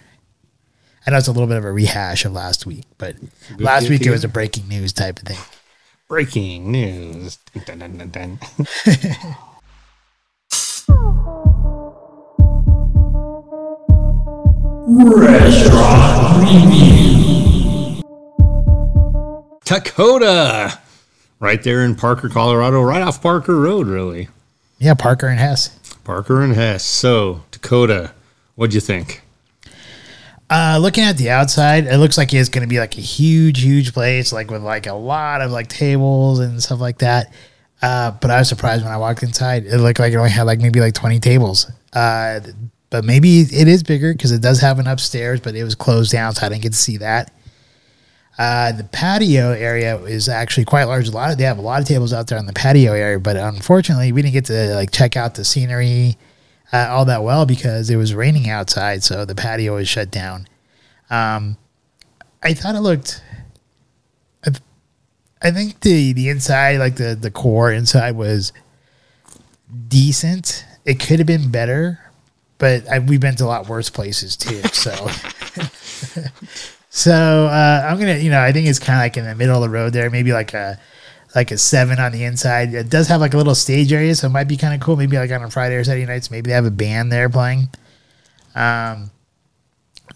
I 1.06 1.10
know 1.10 1.18
it's 1.18 1.28
a 1.28 1.32
little 1.32 1.48
bit 1.48 1.58
of 1.58 1.64
a 1.64 1.72
rehash 1.72 2.24
of 2.24 2.32
last 2.32 2.64
week 2.64 2.84
but 2.96 3.16
last 3.58 3.90
week 3.90 4.06
it 4.06 4.10
was 4.10 4.24
a 4.24 4.28
breaking 4.28 4.68
news 4.68 4.92
type 4.92 5.18
of 5.18 5.24
thing. 5.26 5.38
Breaking 6.08 6.70
news. 6.70 7.38
Dun, 7.66 7.78
dun, 7.78 7.98
dun, 7.98 8.10
dun. 8.10 8.38
Dakota, 19.64 20.78
right 21.44 21.62
there 21.62 21.84
in 21.84 21.94
Parker, 21.94 22.28
Colorado, 22.28 22.80
right 22.80 23.02
off 23.02 23.22
Parker 23.22 23.60
Road, 23.60 23.86
really. 23.86 24.28
yeah 24.78 24.94
parker 24.94 25.28
and 25.28 25.38
hess 25.38 25.78
Parker 26.04 26.42
and 26.42 26.54
Hess. 26.54 26.84
So, 26.84 27.42
Dakota, 27.50 28.12
what'd 28.54 28.74
you 28.74 28.80
think? 28.80 29.22
Uh, 30.50 30.78
looking 30.80 31.02
at 31.02 31.16
the 31.16 31.30
outside, 31.30 31.86
it 31.86 31.96
looks 31.96 32.18
like 32.18 32.32
it's 32.34 32.50
going 32.50 32.62
to 32.62 32.68
be 32.68 32.78
like 32.78 32.96
a 32.98 33.00
huge, 33.00 33.62
huge 33.62 33.94
place, 33.94 34.32
like 34.32 34.50
with 34.50 34.62
like 34.62 34.86
a 34.86 34.92
lot 34.92 35.40
of 35.40 35.50
like 35.50 35.68
tables 35.68 36.38
and 36.38 36.62
stuff 36.62 36.80
like 36.80 36.98
that. 36.98 37.32
Uh, 37.80 38.10
but 38.12 38.30
I 38.30 38.38
was 38.38 38.48
surprised 38.48 38.84
when 38.84 38.92
I 38.92 38.98
walked 38.98 39.22
inside. 39.22 39.64
It 39.64 39.78
looked 39.78 39.98
like 39.98 40.12
it 40.12 40.16
only 40.16 40.30
had 40.30 40.42
like 40.42 40.60
maybe 40.60 40.80
like 40.80 40.94
20 40.94 41.18
tables. 41.18 41.70
Uh, 41.92 42.40
but 42.90 43.04
maybe 43.04 43.40
it 43.40 43.66
is 43.66 43.82
bigger 43.82 44.12
because 44.12 44.30
it 44.30 44.42
does 44.42 44.60
have 44.60 44.78
an 44.78 44.86
upstairs, 44.86 45.40
but 45.40 45.56
it 45.56 45.64
was 45.64 45.74
closed 45.74 46.12
down, 46.12 46.34
so 46.34 46.46
I 46.46 46.50
didn't 46.50 46.62
get 46.62 46.72
to 46.72 46.78
see 46.78 46.98
that. 46.98 47.32
Uh, 48.36 48.72
the 48.72 48.84
patio 48.84 49.52
area 49.52 49.96
is 50.02 50.28
actually 50.28 50.64
quite 50.64 50.84
large. 50.84 51.08
A 51.08 51.12
lot 51.12 51.30
of 51.30 51.38
they 51.38 51.44
have 51.44 51.58
a 51.58 51.62
lot 51.62 51.80
of 51.80 51.86
tables 51.86 52.12
out 52.12 52.26
there 52.26 52.38
on 52.38 52.46
the 52.46 52.52
patio 52.52 52.92
area, 52.92 53.20
but 53.20 53.36
unfortunately, 53.36 54.10
we 54.10 54.22
didn't 54.22 54.32
get 54.32 54.46
to 54.46 54.74
like 54.74 54.90
check 54.90 55.16
out 55.16 55.36
the 55.36 55.44
scenery 55.44 56.16
uh, 56.72 56.88
all 56.90 57.04
that 57.04 57.22
well 57.22 57.46
because 57.46 57.90
it 57.90 57.96
was 57.96 58.14
raining 58.14 58.48
outside, 58.48 59.04
so 59.04 59.24
the 59.24 59.34
patio 59.34 59.76
was 59.76 59.88
shut 59.88 60.10
down. 60.10 60.48
Um, 61.10 61.56
I 62.42 62.54
thought 62.54 62.74
it 62.74 62.80
looked. 62.80 63.22
I, 64.44 64.50
I 65.40 65.50
think 65.52 65.80
the 65.80 66.12
the 66.12 66.28
inside, 66.28 66.78
like 66.78 66.96
the 66.96 67.14
the 67.14 67.30
core 67.30 67.70
inside, 67.70 68.16
was 68.16 68.52
decent. 69.86 70.64
It 70.84 70.98
could 70.98 71.20
have 71.20 71.28
been 71.28 71.52
better, 71.52 72.00
but 72.58 72.88
I, 72.88 72.98
we've 72.98 73.20
been 73.20 73.36
to 73.36 73.44
a 73.44 73.46
lot 73.46 73.68
worse 73.68 73.90
places 73.90 74.36
too. 74.36 74.60
So. 74.72 75.08
So 76.96 77.46
uh, 77.46 77.88
I'm 77.88 77.98
gonna, 77.98 78.18
you 78.18 78.30
know, 78.30 78.40
I 78.40 78.52
think 78.52 78.68
it's 78.68 78.78
kind 78.78 78.96
of 78.96 79.00
like 79.00 79.16
in 79.16 79.24
the 79.24 79.34
middle 79.34 79.56
of 79.56 79.62
the 79.62 79.68
road 79.68 79.92
there, 79.92 80.08
maybe 80.10 80.32
like 80.32 80.54
a 80.54 80.78
like 81.34 81.50
a 81.50 81.58
seven 81.58 81.98
on 81.98 82.12
the 82.12 82.22
inside. 82.22 82.72
It 82.72 82.88
does 82.88 83.08
have 83.08 83.20
like 83.20 83.34
a 83.34 83.36
little 83.36 83.56
stage 83.56 83.92
area, 83.92 84.14
so 84.14 84.28
it 84.28 84.30
might 84.30 84.46
be 84.46 84.56
kind 84.56 84.72
of 84.72 84.80
cool. 84.80 84.94
Maybe 84.94 85.16
like 85.16 85.32
on 85.32 85.42
a 85.42 85.50
Friday 85.50 85.74
or 85.74 85.82
Saturday 85.82 86.06
nights, 86.06 86.30
maybe 86.30 86.50
they 86.50 86.54
have 86.54 86.66
a 86.66 86.70
band 86.70 87.10
there 87.10 87.28
playing. 87.28 87.68
Um, 88.54 89.10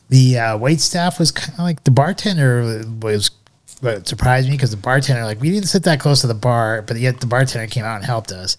the 0.09 0.39
uh, 0.39 0.57
wait 0.57 0.81
staff 0.81 1.19
was 1.19 1.33
kind 1.33 1.53
of 1.55 1.65
like 1.65 1.83
the 1.83 1.91
bartender 1.91 2.85
was 3.03 3.33
what 3.81 4.07
surprised 4.07 4.49
me 4.49 4.55
because 4.55 4.71
the 4.71 4.77
bartender 4.77 5.25
like 5.25 5.41
we 5.41 5.51
didn't 5.51 5.67
sit 5.67 5.83
that 5.83 5.99
close 5.99 6.21
to 6.21 6.29
the 6.29 6.35
bar, 6.35 6.83
but 6.83 6.97
yet 6.97 7.19
the 7.19 7.27
bartender 7.27 7.67
came 7.67 7.85
out 7.85 7.97
and 7.97 8.05
helped 8.05 8.31
us. 8.31 8.57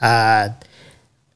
Uh, 0.00 0.48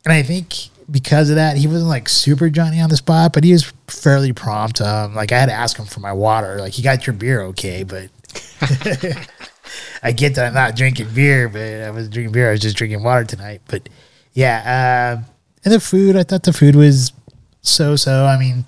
and 0.05 0.12
I 0.12 0.25
think 0.25 0.70
because 0.90 1.31
of 1.31 1.37
that, 1.37 1.57
he 1.57 1.66
wasn't 1.66 1.88
like 1.88 2.09
super 2.09 2.50
Johnny 2.50 2.81
on 2.81 2.90
the 2.90 2.96
spot, 2.96 3.33
but 3.33 3.44
he 3.44 3.53
was 3.53 3.72
fairly 3.87 4.33
prompt. 4.33 4.81
Um, 4.81 5.14
like 5.14 5.33
I 5.33 5.38
had 5.38 5.46
to 5.46 5.53
ask 5.53 5.79
him 5.79 5.87
for 5.87 6.00
my 6.00 6.12
water. 6.12 6.59
Like, 6.59 6.72
he 6.72 6.83
got 6.83 7.07
your 7.07 7.14
beer, 7.14 7.42
okay? 7.42 7.85
But 7.85 8.11
I 10.03 10.12
get 10.12 10.35
that 10.35 10.46
I'm 10.46 10.55
not 10.55 10.76
drinking 10.76 11.11
beer, 11.14 11.48
but 11.48 11.61
I 11.61 11.90
was 11.90 12.09
drinking 12.09 12.33
beer. 12.33 12.48
I 12.48 12.53
was 12.53 12.61
just 12.61 12.76
drinking 12.76 13.03
water 13.03 13.24
tonight. 13.24 13.62
But 13.68 13.88
yeah, 14.33 15.20
uh, 15.20 15.24
and 15.64 15.74
the 15.74 15.81
food, 15.81 16.16
I 16.16 16.22
thought 16.22 16.42
the 16.42 16.53
food 16.53 16.74
was 16.74 17.12
so 17.62 17.96
so. 17.96 18.24
I 18.24 18.38
mean, 18.38 18.64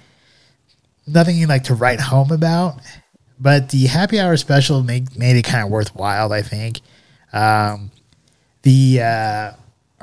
nothing 1.06 1.37
you 1.37 1.46
like 1.46 1.64
to 1.64 1.74
write 1.74 2.00
home 2.00 2.30
about, 2.30 2.80
but 3.40 3.70
the 3.70 3.87
happy 3.87 4.20
hour 4.20 4.37
special 4.37 4.82
made 4.82 5.16
made 5.16 5.37
it 5.37 5.44
kind 5.44 5.64
of 5.64 5.70
worthwhile. 5.70 6.32
I 6.32 6.42
think. 6.42 6.80
Um, 7.32 7.90
the 8.62 9.00
uh, 9.00 9.52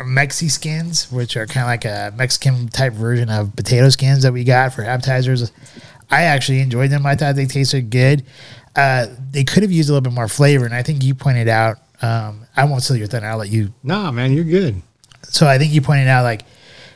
Mexi 0.04 0.50
skins, 0.50 1.12
which 1.12 1.38
are 1.38 1.46
kind 1.46 1.64
of 1.64 1.68
like 1.68 1.86
a 1.86 2.14
Mexican 2.16 2.68
type 2.70 2.94
version 2.94 3.30
of 3.30 3.56
potato 3.56 3.90
skins 3.90 4.24
that 4.24 4.34
we 4.34 4.44
got 4.44 4.74
for 4.74 4.84
appetizers. 4.84 5.52
I 6.12 6.24
actually 6.24 6.60
enjoyed 6.60 6.90
them. 6.90 7.06
I 7.06 7.16
thought 7.16 7.36
they 7.36 7.46
tasted 7.46 7.90
good. 7.90 8.24
Uh, 8.76 9.08
they 9.32 9.44
could 9.44 9.64
have 9.64 9.72
used 9.72 9.90
a 9.90 9.94
little 9.94 10.04
bit 10.04 10.14
more 10.14 10.28
flavor, 10.28 10.66
and 10.66 10.74
I 10.74 10.84
think 10.84 11.04
you 11.04 11.16
pointed 11.16 11.48
out. 11.48 11.78
Um, 12.02 12.46
I 12.56 12.64
won't 12.66 12.82
steal 12.82 12.98
your 12.98 13.08
thunder. 13.08 13.28
I'll 13.28 13.38
let 13.38 13.50
you. 13.50 13.74
Nah, 13.84 14.10
man, 14.12 14.32
you're 14.32 14.46
good. 14.46 14.82
So 15.24 15.48
I 15.48 15.58
think 15.58 15.74
you 15.74 15.82
pointed 15.82 16.08
out 16.08 16.24
like 16.24 16.44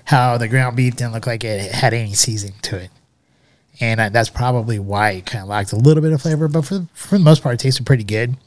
how 0.05 0.37
the 0.37 0.47
ground 0.47 0.75
beef 0.75 0.95
didn't 0.95 1.13
look 1.13 1.27
like 1.27 1.43
it 1.43 1.73
had 1.73 1.93
any 1.93 2.13
seasoning 2.13 2.55
to 2.63 2.77
it, 2.77 2.89
and 3.79 3.99
uh, 3.99 4.09
that's 4.09 4.29
probably 4.29 4.79
why 4.79 5.11
it 5.11 5.25
kind 5.25 5.43
of 5.43 5.49
lacked 5.49 5.73
a 5.73 5.75
little 5.75 6.01
bit 6.01 6.13
of 6.13 6.21
flavor. 6.21 6.47
But 6.47 6.63
for 6.63 6.87
for 6.93 7.17
the 7.17 7.23
most 7.23 7.43
part, 7.43 7.55
it 7.55 7.59
tasted 7.59 7.85
pretty 7.85 8.03
good. 8.03 8.37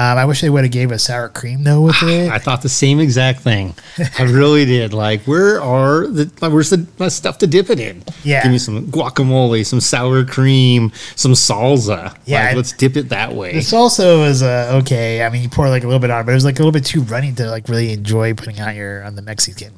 Um, 0.00 0.16
I 0.16 0.26
wish 0.26 0.42
they 0.42 0.48
would 0.48 0.62
have 0.62 0.70
gave 0.70 0.92
us 0.92 1.02
sour 1.02 1.28
cream 1.28 1.64
though 1.64 1.80
with 1.80 2.00
it. 2.04 2.30
I 2.30 2.38
thought 2.38 2.62
the 2.62 2.68
same 2.68 3.00
exact 3.00 3.40
thing. 3.40 3.74
I 4.16 4.22
really 4.22 4.64
did. 4.64 4.94
Like, 4.94 5.22
where 5.22 5.60
are 5.60 6.06
the 6.06 6.30
like, 6.40 6.52
where's 6.52 6.70
the 6.70 6.76
the 6.76 7.10
stuff 7.10 7.38
to 7.38 7.48
dip 7.48 7.68
it 7.68 7.80
in? 7.80 8.04
Yeah. 8.22 8.44
give 8.44 8.52
me 8.52 8.58
some 8.58 8.86
guacamole, 8.86 9.66
some 9.66 9.80
sour 9.80 10.24
cream, 10.24 10.92
some 11.16 11.32
salsa. 11.32 12.16
Yeah, 12.26 12.46
like, 12.46 12.56
let's 12.56 12.72
dip 12.72 12.96
it 12.96 13.08
that 13.08 13.34
way. 13.34 13.54
The 13.54 13.58
salsa 13.58 14.16
was 14.20 14.40
uh, 14.40 14.78
okay. 14.82 15.24
I 15.24 15.30
mean, 15.30 15.42
you 15.42 15.48
pour 15.48 15.68
like 15.68 15.82
a 15.82 15.86
little 15.88 15.98
bit 15.98 16.12
on, 16.12 16.24
but 16.24 16.30
it 16.30 16.34
was 16.34 16.44
like 16.44 16.60
a 16.60 16.62
little 16.62 16.70
bit 16.70 16.84
too 16.84 17.02
runny 17.02 17.32
to 17.32 17.50
like 17.50 17.68
really 17.68 17.92
enjoy 17.92 18.34
putting 18.34 18.60
on 18.60 18.76
your 18.76 19.02
on 19.02 19.16
the 19.16 19.22
Mexican, 19.22 19.74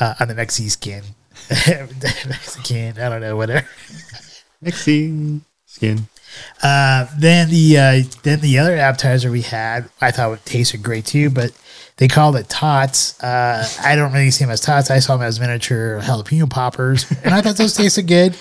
uh, 0.00 0.14
on 0.20 0.28
the 0.28 0.34
Mexican, 0.34 0.70
skin. 0.70 1.02
Mexican. 2.28 2.98
I 2.98 3.10
don't 3.10 3.20
know, 3.20 3.36
whatever. 3.36 3.68
Mixing 4.62 5.44
skin. 5.66 6.08
Uh, 6.62 7.06
then 7.18 7.50
the 7.50 7.78
uh, 7.78 8.02
then 8.22 8.40
the 8.40 8.58
other 8.58 8.76
appetizer 8.76 9.30
we 9.30 9.42
had, 9.42 9.88
I 10.00 10.10
thought 10.10 10.32
it 10.32 10.44
tasted 10.44 10.82
great 10.82 11.04
too, 11.06 11.30
but 11.30 11.52
they 11.96 12.08
called 12.08 12.36
it 12.36 12.48
tots. 12.48 13.22
Uh, 13.22 13.66
I 13.84 13.96
don't 13.96 14.12
really 14.12 14.30
see 14.30 14.44
them 14.44 14.50
as 14.52 14.60
tots. 14.60 14.90
I 14.90 14.98
saw 15.00 15.16
them 15.16 15.26
as 15.26 15.38
miniature 15.40 16.00
jalapeno 16.02 16.48
poppers, 16.48 17.10
and 17.24 17.34
I 17.34 17.40
thought 17.42 17.56
those 17.56 17.74
tasted 17.76 18.06
good. 18.06 18.34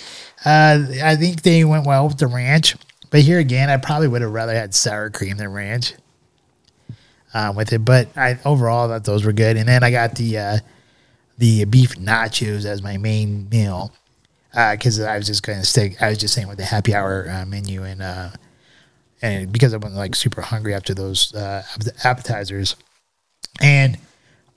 Uh, 0.45 0.85
I 1.03 1.15
think 1.17 1.41
they 1.43 1.63
went 1.65 1.85
well 1.85 2.07
with 2.07 2.17
the 2.17 2.27
ranch, 2.27 2.75
but 3.09 3.21
here 3.21 3.39
again, 3.39 3.69
I 3.69 3.77
probably 3.77 4.07
would 4.07 4.21
have 4.21 4.31
rather 4.31 4.53
had 4.55 4.73
sour 4.73 5.09
cream 5.09 5.37
than 5.37 5.51
ranch. 5.51 5.93
um, 7.33 7.55
with 7.55 7.71
it. 7.73 7.85
But 7.85 8.15
I 8.17 8.39
overall 8.45 8.87
thought 8.87 9.03
those 9.03 9.25
were 9.25 9.33
good. 9.33 9.57
And 9.57 9.67
then 9.67 9.83
I 9.83 9.91
got 9.91 10.15
the 10.15 10.37
uh, 10.37 10.57
the 11.37 11.65
beef 11.65 11.95
nachos 11.95 12.65
as 12.65 12.81
my 12.81 12.97
main 12.97 13.49
meal 13.49 13.93
because 14.51 14.99
I 14.99 15.17
was 15.17 15.27
just 15.27 15.43
going 15.43 15.59
to 15.59 15.65
stick. 15.65 16.01
I 16.01 16.09
was 16.09 16.17
just 16.17 16.33
saying 16.33 16.47
with 16.47 16.57
the 16.57 16.65
happy 16.65 16.93
hour 16.93 17.29
uh, 17.29 17.45
menu 17.45 17.83
and 17.83 18.01
uh, 18.01 18.29
and 19.21 19.51
because 19.51 19.73
I 19.73 19.77
wasn't 19.77 19.95
like 19.95 20.15
super 20.15 20.41
hungry 20.41 20.73
after 20.73 20.93
those 20.93 21.33
uh, 21.33 21.63
appetizers. 22.03 22.75
And 23.61 23.97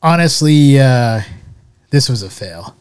honestly, 0.02 0.78
uh, 0.80 1.22
this 1.90 2.08
was 2.08 2.22
a 2.22 2.30
fail. 2.30 2.76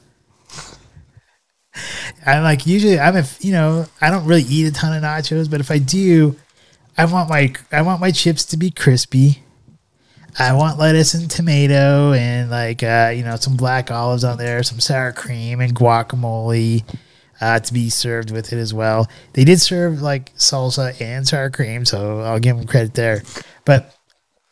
I 2.26 2.40
like 2.40 2.66
usually 2.66 3.00
I'm 3.00 3.16
a 3.16 3.26
you 3.40 3.52
know 3.52 3.86
I 4.02 4.10
don't 4.10 4.26
really 4.26 4.44
eat 4.44 4.66
a 4.66 4.72
ton 4.72 4.96
of 4.96 5.04
nachos, 5.04 5.50
but 5.50 5.60
if 5.60 5.70
I 5.70 5.78
do, 5.78 6.36
I 6.98 7.06
want 7.06 7.30
my 7.30 7.54
I 7.72 7.82
want 7.82 8.02
my 8.02 8.12
chips 8.12 8.44
to 8.46 8.58
be 8.58 8.72
crispy. 8.72 9.44
I 10.40 10.54
want 10.54 10.80
lettuce 10.80 11.14
and 11.14 11.30
tomato 11.30 12.14
and 12.14 12.50
like 12.50 12.82
uh, 12.82 13.14
you 13.16 13.24
know 13.24 13.36
some 13.36 13.56
black 13.56 13.92
olives 13.92 14.24
on 14.24 14.38
there, 14.38 14.64
some 14.64 14.80
sour 14.80 15.12
cream 15.12 15.60
and 15.60 15.76
guacamole 15.76 16.84
uh, 17.40 17.60
to 17.60 17.74
be 17.74 17.90
served 17.90 18.32
with 18.32 18.52
it 18.54 18.58
as 18.58 18.74
well. 18.74 19.08
They 19.34 19.44
did 19.44 19.62
serve 19.62 20.02
like 20.02 20.34
salsa 20.36 21.00
and 21.00 21.28
sour 21.28 21.50
cream, 21.50 21.86
so 21.86 22.22
I'll 22.22 22.40
give 22.40 22.58
them 22.58 22.66
credit 22.66 22.94
there. 22.94 23.22
But 23.66 23.96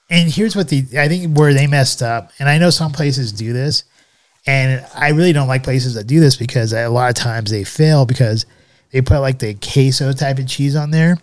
and 0.10 0.30
here's 0.30 0.56
what 0.56 0.70
the 0.70 0.86
I 0.98 1.08
think 1.08 1.38
where 1.38 1.54
they 1.54 1.67
messed 1.67 2.04
up, 2.04 2.32
and 2.38 2.48
I 2.48 2.58
know 2.58 2.70
some 2.70 2.91
places 2.91 3.32
do 3.32 3.54
this, 3.54 3.86
and 4.46 4.86
I 4.94 5.10
really 5.10 5.34
don't 5.34 5.48
like 5.48 5.63
places 5.63 5.96
that 5.96 6.06
do 6.06 6.20
this 6.20 6.36
because 6.36 6.74
a 6.74 6.89
lot 6.89 7.10
of 7.10 7.15
times 7.15 7.50
they 7.50 7.63
fail 7.63 8.06
because 8.06 8.46
they 8.91 9.02
put 9.02 9.22
like 9.22 9.39
the 9.39 9.56
queso 9.56 10.12
type 10.13 10.38
of 10.38 10.48
cheese 10.48 10.76
on 10.76 10.91
there, 10.91 11.17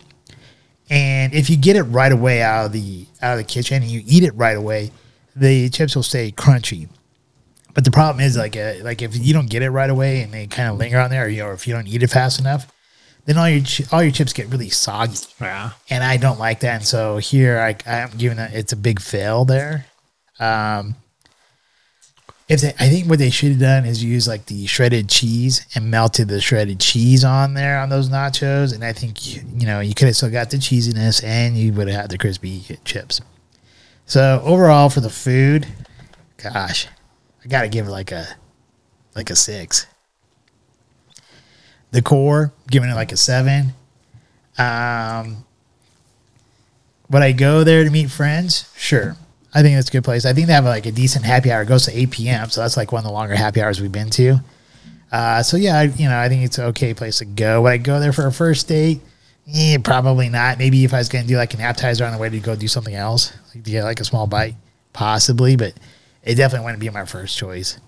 and 0.89 1.33
if 1.33 1.49
you 1.49 1.57
get 1.57 1.75
it 1.75 1.83
right 1.83 2.11
away 2.11 2.41
out 2.41 2.67
of 2.67 2.71
the 2.71 3.05
out 3.21 3.33
of 3.33 3.37
the 3.37 3.43
kitchen 3.43 3.81
and 3.83 3.91
you 3.91 4.01
eat 4.05 4.23
it 4.23 4.31
right 4.35 4.57
away, 4.57 4.91
the 5.35 5.69
chips 5.69 5.95
will 5.95 6.03
stay 6.03 6.31
crunchy. 6.31 6.89
But 7.73 7.85
the 7.85 7.91
problem 7.91 8.25
is 8.25 8.35
like 8.35 8.57
uh, 8.57 8.73
like 8.81 9.01
if 9.01 9.15
you 9.15 9.33
don't 9.33 9.49
get 9.49 9.61
it 9.61 9.69
right 9.69 9.89
away 9.89 10.21
and 10.21 10.33
they 10.33 10.47
kind 10.47 10.69
of 10.69 10.77
linger 10.77 10.99
on 10.99 11.09
there, 11.09 11.25
or, 11.25 11.29
you 11.29 11.39
know, 11.39 11.47
or 11.47 11.53
if 11.53 11.67
you 11.67 11.73
don't 11.73 11.87
eat 11.87 12.01
it 12.01 12.07
fast 12.07 12.39
enough, 12.39 12.71
then 13.25 13.37
all 13.37 13.47
your 13.47 13.63
all 13.91 14.01
your 14.01 14.11
chips 14.11 14.33
get 14.33 14.47
really 14.47 14.69
soggy. 14.69 15.19
Yeah. 15.39 15.71
And 15.89 16.03
I 16.03 16.17
don't 16.17 16.39
like 16.39 16.61
that. 16.61 16.75
And 16.77 16.85
so 16.85 17.17
here 17.17 17.59
I 17.59 17.75
I'm 17.89 18.17
giving 18.17 18.39
it 18.39 18.51
it's 18.53 18.73
a 18.73 18.77
big 18.77 18.99
fail 18.99 19.45
there. 19.45 19.85
Um, 20.39 20.95
if 22.49 22.61
they, 22.61 22.73
I 22.79 22.89
think 22.89 23.07
what 23.07 23.19
they 23.19 23.29
should 23.29 23.51
have 23.51 23.59
done 23.59 23.85
is 23.85 24.03
use 24.03 24.27
like 24.27 24.47
the 24.47 24.65
shredded 24.65 25.07
cheese 25.07 25.65
and 25.75 25.91
melted 25.91 26.27
the 26.27 26.41
shredded 26.41 26.79
cheese 26.79 27.23
on 27.23 27.53
there 27.53 27.79
on 27.79 27.89
those 27.89 28.09
nachos, 28.09 28.73
and 28.73 28.83
I 28.83 28.91
think 28.91 29.27
you, 29.27 29.43
you 29.55 29.67
know 29.67 29.79
you 29.79 29.93
could 29.93 30.07
have 30.07 30.15
still 30.15 30.31
got 30.31 30.49
the 30.49 30.57
cheesiness 30.57 31.23
and 31.23 31.55
you 31.55 31.71
would 31.73 31.87
have 31.87 32.01
had 32.01 32.09
the 32.09 32.17
crispy 32.17 32.63
chips. 32.83 33.21
So 34.07 34.41
overall 34.43 34.89
for 34.89 34.99
the 34.99 35.11
food, 35.11 35.67
gosh, 36.37 36.87
I 37.45 37.47
gotta 37.47 37.69
give 37.69 37.87
it 37.87 37.91
like 37.91 38.11
a 38.11 38.27
like 39.15 39.29
a 39.29 39.35
six. 39.35 39.85
The 41.91 42.01
core, 42.01 42.51
giving 42.69 42.89
it 42.89 42.95
like 42.95 43.11
a 43.11 43.17
seven. 43.17 43.73
Um, 44.57 45.45
would 47.09 47.21
I 47.21 47.31
go 47.31 47.63
there 47.63 47.83
to 47.83 47.89
meet 47.91 48.09
friends? 48.09 48.71
Sure. 48.75 49.15
I 49.53 49.61
think 49.61 49.75
that's 49.75 49.89
a 49.89 49.91
good 49.91 50.03
place. 50.03 50.25
I 50.25 50.33
think 50.33 50.47
they 50.47 50.53
have 50.53 50.65
like 50.65 50.85
a 50.85 50.91
decent 50.91 51.25
happy 51.25 51.51
hour. 51.51 51.63
It 51.63 51.67
goes 51.67 51.85
to 51.85 51.97
8 51.97 52.11
p.m. 52.11 52.49
So 52.49 52.61
that's 52.61 52.77
like 52.77 52.91
one 52.91 52.99
of 52.99 53.05
the 53.05 53.11
longer 53.11 53.35
happy 53.35 53.61
hours 53.61 53.81
we've 53.81 53.91
been 53.91 54.09
to. 54.11 54.39
Uh, 55.11 55.41
so 55.41 55.57
yeah, 55.57 55.79
I, 55.79 55.83
you 55.83 56.07
know, 56.07 56.17
I 56.17 56.29
think 56.29 56.43
it's 56.43 56.57
an 56.59 56.65
okay 56.65 56.93
place 56.93 57.17
to 57.17 57.25
go. 57.25 57.63
Would 57.63 57.71
I 57.71 57.77
go 57.77 57.99
there 57.99 58.13
for 58.13 58.27
a 58.27 58.31
first 58.31 58.67
date? 58.67 59.01
Eh, 59.51 59.77
probably 59.83 60.29
not. 60.29 60.59
Maybe 60.59 60.83
if 60.83 60.93
I 60.93 60.99
was 60.99 61.09
going 61.09 61.23
to 61.23 61.27
do 61.27 61.37
like 61.37 61.53
an 61.55 61.61
appetizer 61.61 62.05
on 62.05 62.11
the 62.11 62.19
way 62.19 62.29
to 62.29 62.39
go 62.39 62.55
do 62.55 62.67
something 62.67 62.93
else, 62.93 63.33
like 63.53 63.63
get 63.63 63.83
like 63.83 63.99
a 63.99 64.05
small 64.05 64.27
bite, 64.27 64.55
possibly. 64.93 65.55
But 65.55 65.73
it 66.23 66.35
definitely 66.35 66.65
wouldn't 66.65 66.81
be 66.81 66.89
my 66.89 67.05
first 67.05 67.35
choice. 67.35 67.79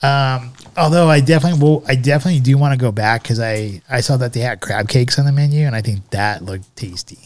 Um, 0.00 0.52
although 0.76 1.10
I 1.10 1.18
definitely 1.18 1.58
will, 1.60 1.82
I 1.88 1.96
definitely 1.96 2.38
do 2.38 2.56
want 2.56 2.72
to 2.72 2.78
go 2.78 2.92
back 2.92 3.22
because 3.22 3.40
I 3.40 3.82
I 3.90 4.00
saw 4.00 4.16
that 4.18 4.32
they 4.32 4.40
had 4.40 4.60
crab 4.60 4.88
cakes 4.88 5.18
on 5.18 5.24
the 5.24 5.32
menu, 5.32 5.66
and 5.66 5.74
I 5.74 5.82
think 5.82 6.08
that 6.10 6.44
looked 6.44 6.76
tasty. 6.76 7.18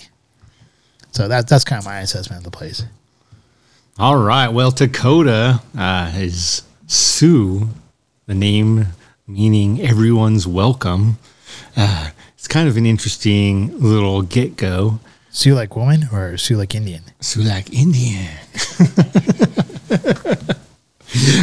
So 1.10 1.28
that 1.28 1.48
that's 1.48 1.64
kind 1.64 1.78
of 1.78 1.84
my 1.84 2.00
assessment 2.00 2.38
of 2.38 2.50
the 2.50 2.56
place. 2.56 2.82
All 3.98 4.16
right. 4.16 4.48
Well, 4.48 4.70
Dakota 4.70 5.60
uh, 5.76 6.12
is 6.14 6.62
Sue, 6.86 7.68
the 8.24 8.34
name 8.34 8.86
meaning 9.26 9.82
everyone's 9.82 10.46
welcome. 10.46 11.18
Uh, 11.76 12.08
it's 12.34 12.48
kind 12.48 12.70
of 12.70 12.78
an 12.78 12.86
interesting 12.86 13.78
little 13.78 14.22
get 14.22 14.56
go. 14.56 14.98
Sioux 15.30 15.54
like 15.54 15.76
woman 15.76 16.08
or 16.10 16.38
Sioux 16.38 16.56
like 16.56 16.74
Indian? 16.74 17.02
Sioux 17.20 17.42
like 17.42 17.70
Indian. 17.70 18.30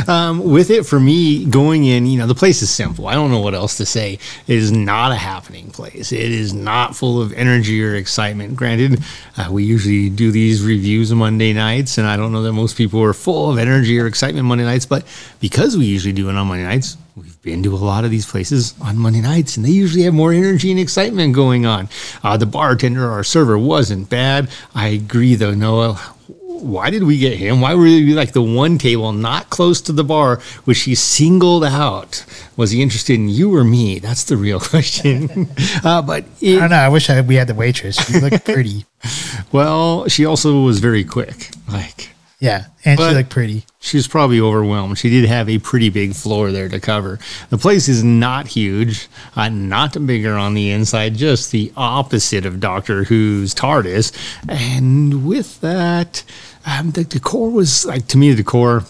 um, 0.09 0.43
with 0.43 0.71
it 0.71 0.87
for 0.87 0.99
me 0.99 1.45
going 1.45 1.85
in, 1.85 2.07
you 2.07 2.17
know, 2.17 2.25
the 2.25 2.33
place 2.33 2.63
is 2.63 2.71
simple. 2.71 3.07
I 3.07 3.13
don't 3.13 3.29
know 3.29 3.41
what 3.41 3.53
else 3.53 3.77
to 3.77 3.85
say. 3.85 4.13
It 4.47 4.55
is 4.55 4.71
not 4.71 5.11
a 5.11 5.15
happening 5.15 5.69
place. 5.69 6.11
It 6.11 6.31
is 6.31 6.51
not 6.51 6.95
full 6.95 7.21
of 7.21 7.31
energy 7.33 7.83
or 7.83 7.93
excitement. 7.93 8.55
Granted, 8.55 9.03
uh, 9.37 9.49
we 9.51 9.63
usually 9.63 10.09
do 10.09 10.31
these 10.31 10.63
reviews 10.63 11.13
Monday 11.13 11.53
nights, 11.53 11.99
and 11.99 12.07
I 12.07 12.17
don't 12.17 12.31
know 12.31 12.41
that 12.41 12.53
most 12.53 12.75
people 12.75 13.03
are 13.03 13.13
full 13.13 13.51
of 13.51 13.59
energy 13.59 13.99
or 13.99 14.07
excitement 14.07 14.47
Monday 14.47 14.63
nights, 14.65 14.87
but 14.87 15.05
because 15.39 15.77
we 15.77 15.85
usually 15.85 16.13
do 16.13 16.27
it 16.27 16.35
on 16.35 16.47
Monday 16.47 16.63
nights, 16.63 16.97
we've 17.15 17.39
been 17.43 17.61
to 17.61 17.75
a 17.75 17.77
lot 17.77 18.03
of 18.03 18.09
these 18.09 18.25
places 18.25 18.73
on 18.81 18.97
Monday 18.97 19.21
nights, 19.21 19.57
and 19.57 19.65
they 19.65 19.69
usually 19.69 20.05
have 20.05 20.13
more 20.15 20.33
energy 20.33 20.71
and 20.71 20.79
excitement 20.79 21.35
going 21.35 21.67
on. 21.67 21.87
Uh, 22.23 22.35
the 22.35 22.47
bartender, 22.47 23.11
our 23.11 23.23
server, 23.23 23.59
wasn't 23.59 24.09
bad. 24.09 24.49
I 24.73 24.87
agree, 24.87 25.35
though, 25.35 25.53
Noah 25.53 26.15
why 26.61 26.89
did 26.89 27.03
we 27.03 27.17
get 27.17 27.37
him? 27.37 27.61
Why 27.61 27.73
were 27.73 27.83
we 27.83 28.13
like 28.13 28.33
the 28.33 28.41
one 28.41 28.77
table 28.77 29.11
not 29.11 29.49
close 29.49 29.81
to 29.81 29.91
the 29.91 30.03
bar, 30.03 30.37
which 30.65 30.81
he 30.81 30.95
singled 30.95 31.63
out? 31.63 32.25
Was 32.57 32.71
he 32.71 32.81
interested 32.81 33.13
in 33.15 33.29
you 33.29 33.55
or 33.55 33.63
me? 33.63 33.99
That's 33.99 34.23
the 34.25 34.37
real 34.37 34.59
question. 34.73 35.49
uh, 35.83 36.01
but 36.01 36.25
it, 36.41 36.57
I 36.57 36.59
don't 36.61 36.69
know. 36.71 36.75
I 36.77 36.89
wish 36.89 37.09
I, 37.09 37.21
we 37.21 37.35
had 37.35 37.47
the 37.47 37.55
waitress. 37.55 37.97
She 37.97 38.19
looked 38.19 38.45
pretty. 38.45 38.85
well, 39.51 40.07
she 40.07 40.25
also 40.25 40.61
was 40.61 40.79
very 40.79 41.03
quick. 41.03 41.49
Like, 41.71 42.09
yeah, 42.39 42.65
and 42.85 42.97
But- 42.97 43.09
she 43.09 43.15
looked 43.15 43.29
pretty. 43.29 43.65
she 43.79 43.97
was 43.97 44.07
probably 44.07 44.39
overwhelmed. 44.39 44.97
She 44.97 45.09
did 45.09 45.25
have 45.29 45.49
a 45.49 45.57
pretty 45.59 45.89
big 45.89 46.13
floor 46.15 46.51
there 46.51 46.69
to 46.69 46.79
cover. 46.79 47.19
The 47.49 47.57
place 47.57 47.87
is 47.89 48.03
not 48.03 48.47
huge, 48.47 49.07
uh, 49.35 49.49
not 49.49 50.05
bigger 50.05 50.35
on 50.37 50.53
the 50.53 50.71
inside, 50.71 51.15
just 51.15 51.51
the 51.51 51.71
opposite 51.77 52.45
of 52.45 52.59
Doctor 52.59 53.03
Who's 53.05 53.53
TARDIS. 53.53 54.11
And 54.47 55.25
with 55.25 55.59
that, 55.61 56.23
um, 56.65 56.91
the 56.91 57.03
decor 57.03 57.49
was 57.51 57.85
like 57.85 58.07
to 58.07 58.17
me, 58.17 58.31
the 58.31 58.37
decor, 58.37 58.85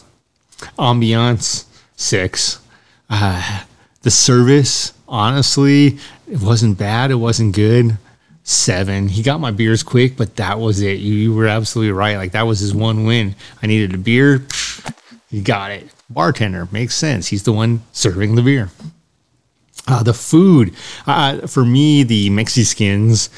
ambiance 0.78 1.66
six. 1.96 2.60
Uh, 3.10 3.62
the 4.04 4.12
service, 4.12 4.94
honestly, 5.08 5.98
it 6.30 6.42
wasn't 6.42 6.78
bad. 6.78 7.12
It 7.12 7.16
wasn't 7.16 7.56
good. 7.56 7.98
Seven. 8.50 9.10
He 9.10 9.22
got 9.22 9.40
my 9.40 9.52
beers 9.52 9.84
quick, 9.84 10.18
but 10.18 10.38
that 10.38 10.60
was 10.60 10.82
it. 10.82 11.00
You, 11.00 11.14
you 11.14 11.34
were 11.36 11.46
absolutely 11.46 11.92
right. 11.92 12.18
Like 12.18 12.32
that 12.32 12.48
was 12.48 12.60
his 12.60 12.74
one 12.74 13.04
win. 13.04 13.36
I 13.62 13.68
needed 13.68 13.94
a 13.94 14.00
beer. 14.00 14.44
You 15.30 15.44
got 15.44 15.70
it. 15.70 15.88
Bartender 16.10 16.68
makes 16.72 16.96
sense. 16.96 17.28
He's 17.28 17.44
the 17.44 17.54
one 17.54 17.84
serving 17.92 18.34
the 18.34 18.42
beer. 18.42 18.72
Uh, 19.88 20.02
the 20.02 20.16
food, 20.16 20.74
uh, 21.06 21.46
for 21.46 21.64
me, 21.64 22.02
the 22.02 22.32
Mexi 22.32 22.66
skins 22.66 23.30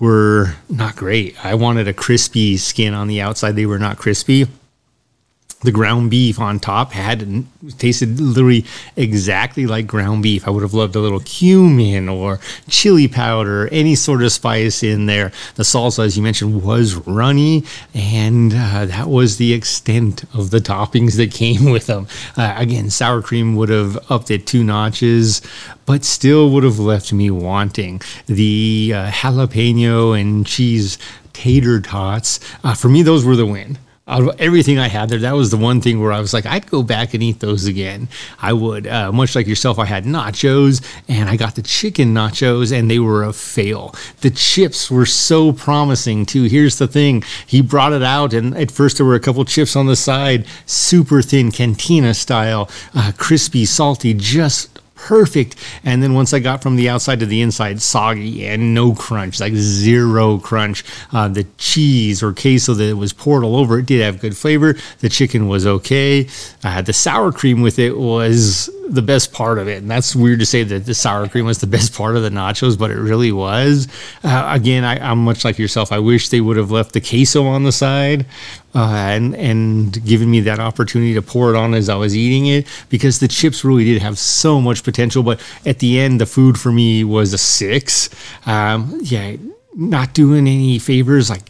were 0.00 0.54
not 0.70 0.96
great. 0.96 1.44
I 1.44 1.56
wanted 1.56 1.86
a 1.86 1.92
crispy 1.92 2.56
skin 2.56 2.94
on 2.94 3.06
the 3.06 3.20
outside. 3.20 3.56
They 3.56 3.66
were 3.66 3.78
not 3.78 3.98
crispy. 3.98 4.46
The 5.64 5.72
ground 5.72 6.10
beef 6.10 6.38
on 6.38 6.60
top 6.60 6.92
had 6.92 7.46
tasted 7.78 8.20
literally 8.20 8.66
exactly 8.96 9.66
like 9.66 9.86
ground 9.86 10.22
beef. 10.22 10.46
I 10.46 10.50
would 10.50 10.62
have 10.62 10.74
loved 10.74 10.94
a 10.94 11.00
little 11.00 11.20
cumin 11.20 12.06
or 12.06 12.38
chili 12.68 13.08
powder, 13.08 13.68
any 13.68 13.94
sort 13.94 14.22
of 14.22 14.30
spice 14.30 14.82
in 14.82 15.06
there. 15.06 15.32
The 15.54 15.62
salsa, 15.62 16.04
as 16.04 16.18
you 16.18 16.22
mentioned, 16.22 16.62
was 16.62 16.94
runny, 16.94 17.64
and 17.94 18.52
uh, 18.52 18.84
that 18.84 19.08
was 19.08 19.38
the 19.38 19.54
extent 19.54 20.24
of 20.34 20.50
the 20.50 20.58
toppings 20.58 21.16
that 21.16 21.32
came 21.32 21.70
with 21.70 21.86
them. 21.86 22.08
Uh, 22.36 22.54
again, 22.58 22.90
sour 22.90 23.22
cream 23.22 23.56
would 23.56 23.70
have 23.70 23.98
upped 24.10 24.30
it 24.30 24.46
two 24.46 24.64
notches, 24.64 25.40
but 25.86 26.04
still 26.04 26.50
would 26.50 26.64
have 26.64 26.78
left 26.78 27.10
me 27.10 27.30
wanting. 27.30 28.02
The 28.26 28.92
uh, 28.94 29.10
jalapeno 29.10 30.20
and 30.20 30.46
cheese 30.46 30.98
tater 31.32 31.80
tots, 31.80 32.38
uh, 32.62 32.74
for 32.74 32.90
me, 32.90 33.02
those 33.02 33.24
were 33.24 33.34
the 33.34 33.46
win 33.46 33.78
out 34.06 34.20
of 34.20 34.38
everything 34.38 34.78
I 34.78 34.88
had 34.88 35.08
there, 35.08 35.18
that 35.20 35.34
was 35.34 35.50
the 35.50 35.56
one 35.56 35.80
thing 35.80 35.98
where 35.98 36.12
I 36.12 36.20
was 36.20 36.34
like, 36.34 36.44
I'd 36.44 36.66
go 36.66 36.82
back 36.82 37.14
and 37.14 37.22
eat 37.22 37.40
those 37.40 37.64
again. 37.64 38.08
I 38.38 38.52
would. 38.52 38.86
Uh, 38.86 39.10
much 39.12 39.34
like 39.34 39.46
yourself, 39.46 39.78
I 39.78 39.86
had 39.86 40.04
nachos 40.04 40.84
and 41.08 41.30
I 41.30 41.36
got 41.36 41.54
the 41.54 41.62
chicken 41.62 42.12
nachos 42.12 42.76
and 42.76 42.90
they 42.90 42.98
were 42.98 43.24
a 43.24 43.32
fail. 43.32 43.94
The 44.20 44.30
chips 44.30 44.90
were 44.90 45.06
so 45.06 45.52
promising 45.52 46.26
too. 46.26 46.44
Here's 46.44 46.78
the 46.78 46.86
thing 46.86 47.24
he 47.46 47.62
brought 47.62 47.94
it 47.94 48.02
out, 48.02 48.34
and 48.34 48.54
at 48.56 48.70
first 48.70 48.98
there 48.98 49.06
were 49.06 49.14
a 49.14 49.20
couple 49.20 49.44
chips 49.46 49.74
on 49.74 49.86
the 49.86 49.96
side, 49.96 50.46
super 50.66 51.22
thin 51.22 51.50
cantina 51.50 52.12
style, 52.12 52.70
uh, 52.94 53.12
crispy, 53.16 53.64
salty, 53.64 54.12
just 54.12 54.80
perfect. 55.04 55.56
And 55.84 56.02
then 56.02 56.14
once 56.14 56.32
I 56.32 56.38
got 56.38 56.62
from 56.62 56.76
the 56.76 56.88
outside 56.88 57.20
to 57.20 57.26
the 57.26 57.42
inside, 57.42 57.82
soggy 57.82 58.46
and 58.46 58.74
no 58.74 58.94
crunch, 58.94 59.38
like 59.38 59.52
zero 59.52 60.38
crunch. 60.38 60.82
Uh, 61.12 61.28
the 61.28 61.44
cheese 61.58 62.22
or 62.22 62.32
queso 62.32 62.72
that 62.72 62.96
was 62.96 63.12
poured 63.12 63.44
all 63.44 63.56
over 63.56 63.78
it 63.78 63.86
did 63.86 64.00
have 64.00 64.18
good 64.18 64.34
flavor. 64.34 64.74
The 65.00 65.10
chicken 65.10 65.46
was 65.46 65.66
okay. 65.66 66.26
Uh, 66.62 66.80
the 66.80 66.94
sour 66.94 67.32
cream 67.32 67.60
with 67.60 67.78
it 67.78 67.98
was 67.98 68.70
the 68.88 69.02
best 69.02 69.32
part 69.32 69.58
of 69.58 69.68
it. 69.68 69.82
And 69.82 69.90
that's 69.90 70.16
weird 70.16 70.38
to 70.40 70.46
say 70.46 70.62
that 70.62 70.86
the 70.86 70.94
sour 70.94 71.28
cream 71.28 71.44
was 71.44 71.58
the 71.58 71.66
best 71.74 71.94
part 71.94 72.16
of 72.16 72.22
the 72.22 72.30
nachos, 72.30 72.78
but 72.78 72.90
it 72.90 72.98
really 72.98 73.32
was. 73.32 73.88
Uh, 74.22 74.48
again, 74.48 74.84
I, 74.84 75.10
am 75.10 75.18
much 75.18 75.44
like 75.44 75.58
yourself. 75.58 75.92
I 75.92 75.98
wish 75.98 76.30
they 76.30 76.40
would 76.40 76.56
have 76.56 76.70
left 76.70 76.92
the 76.92 77.00
queso 77.00 77.44
on 77.44 77.64
the 77.64 77.72
side 77.72 78.24
and 78.74 79.34
and 79.36 80.04
giving 80.04 80.30
me 80.30 80.40
that 80.40 80.58
opportunity 80.58 81.14
to 81.14 81.22
pour 81.22 81.50
it 81.54 81.56
on 81.56 81.74
as 81.74 81.88
I 81.88 81.94
was 81.94 82.16
eating 82.16 82.46
it 82.46 82.66
because 82.88 83.20
the 83.20 83.28
chips 83.28 83.64
really 83.64 83.84
did 83.84 84.02
have 84.02 84.18
so 84.18 84.60
much 84.60 84.82
potential. 84.82 85.22
But 85.22 85.40
at 85.64 85.78
the 85.78 86.00
end, 86.00 86.20
the 86.20 86.26
food 86.26 86.58
for 86.58 86.72
me 86.72 87.04
was 87.04 87.32
a 87.32 87.38
six. 87.38 88.10
Um, 88.46 88.98
yeah, 89.02 89.36
not 89.74 90.14
doing 90.14 90.46
any 90.46 90.78
favors 90.78 91.30
like 91.30 91.42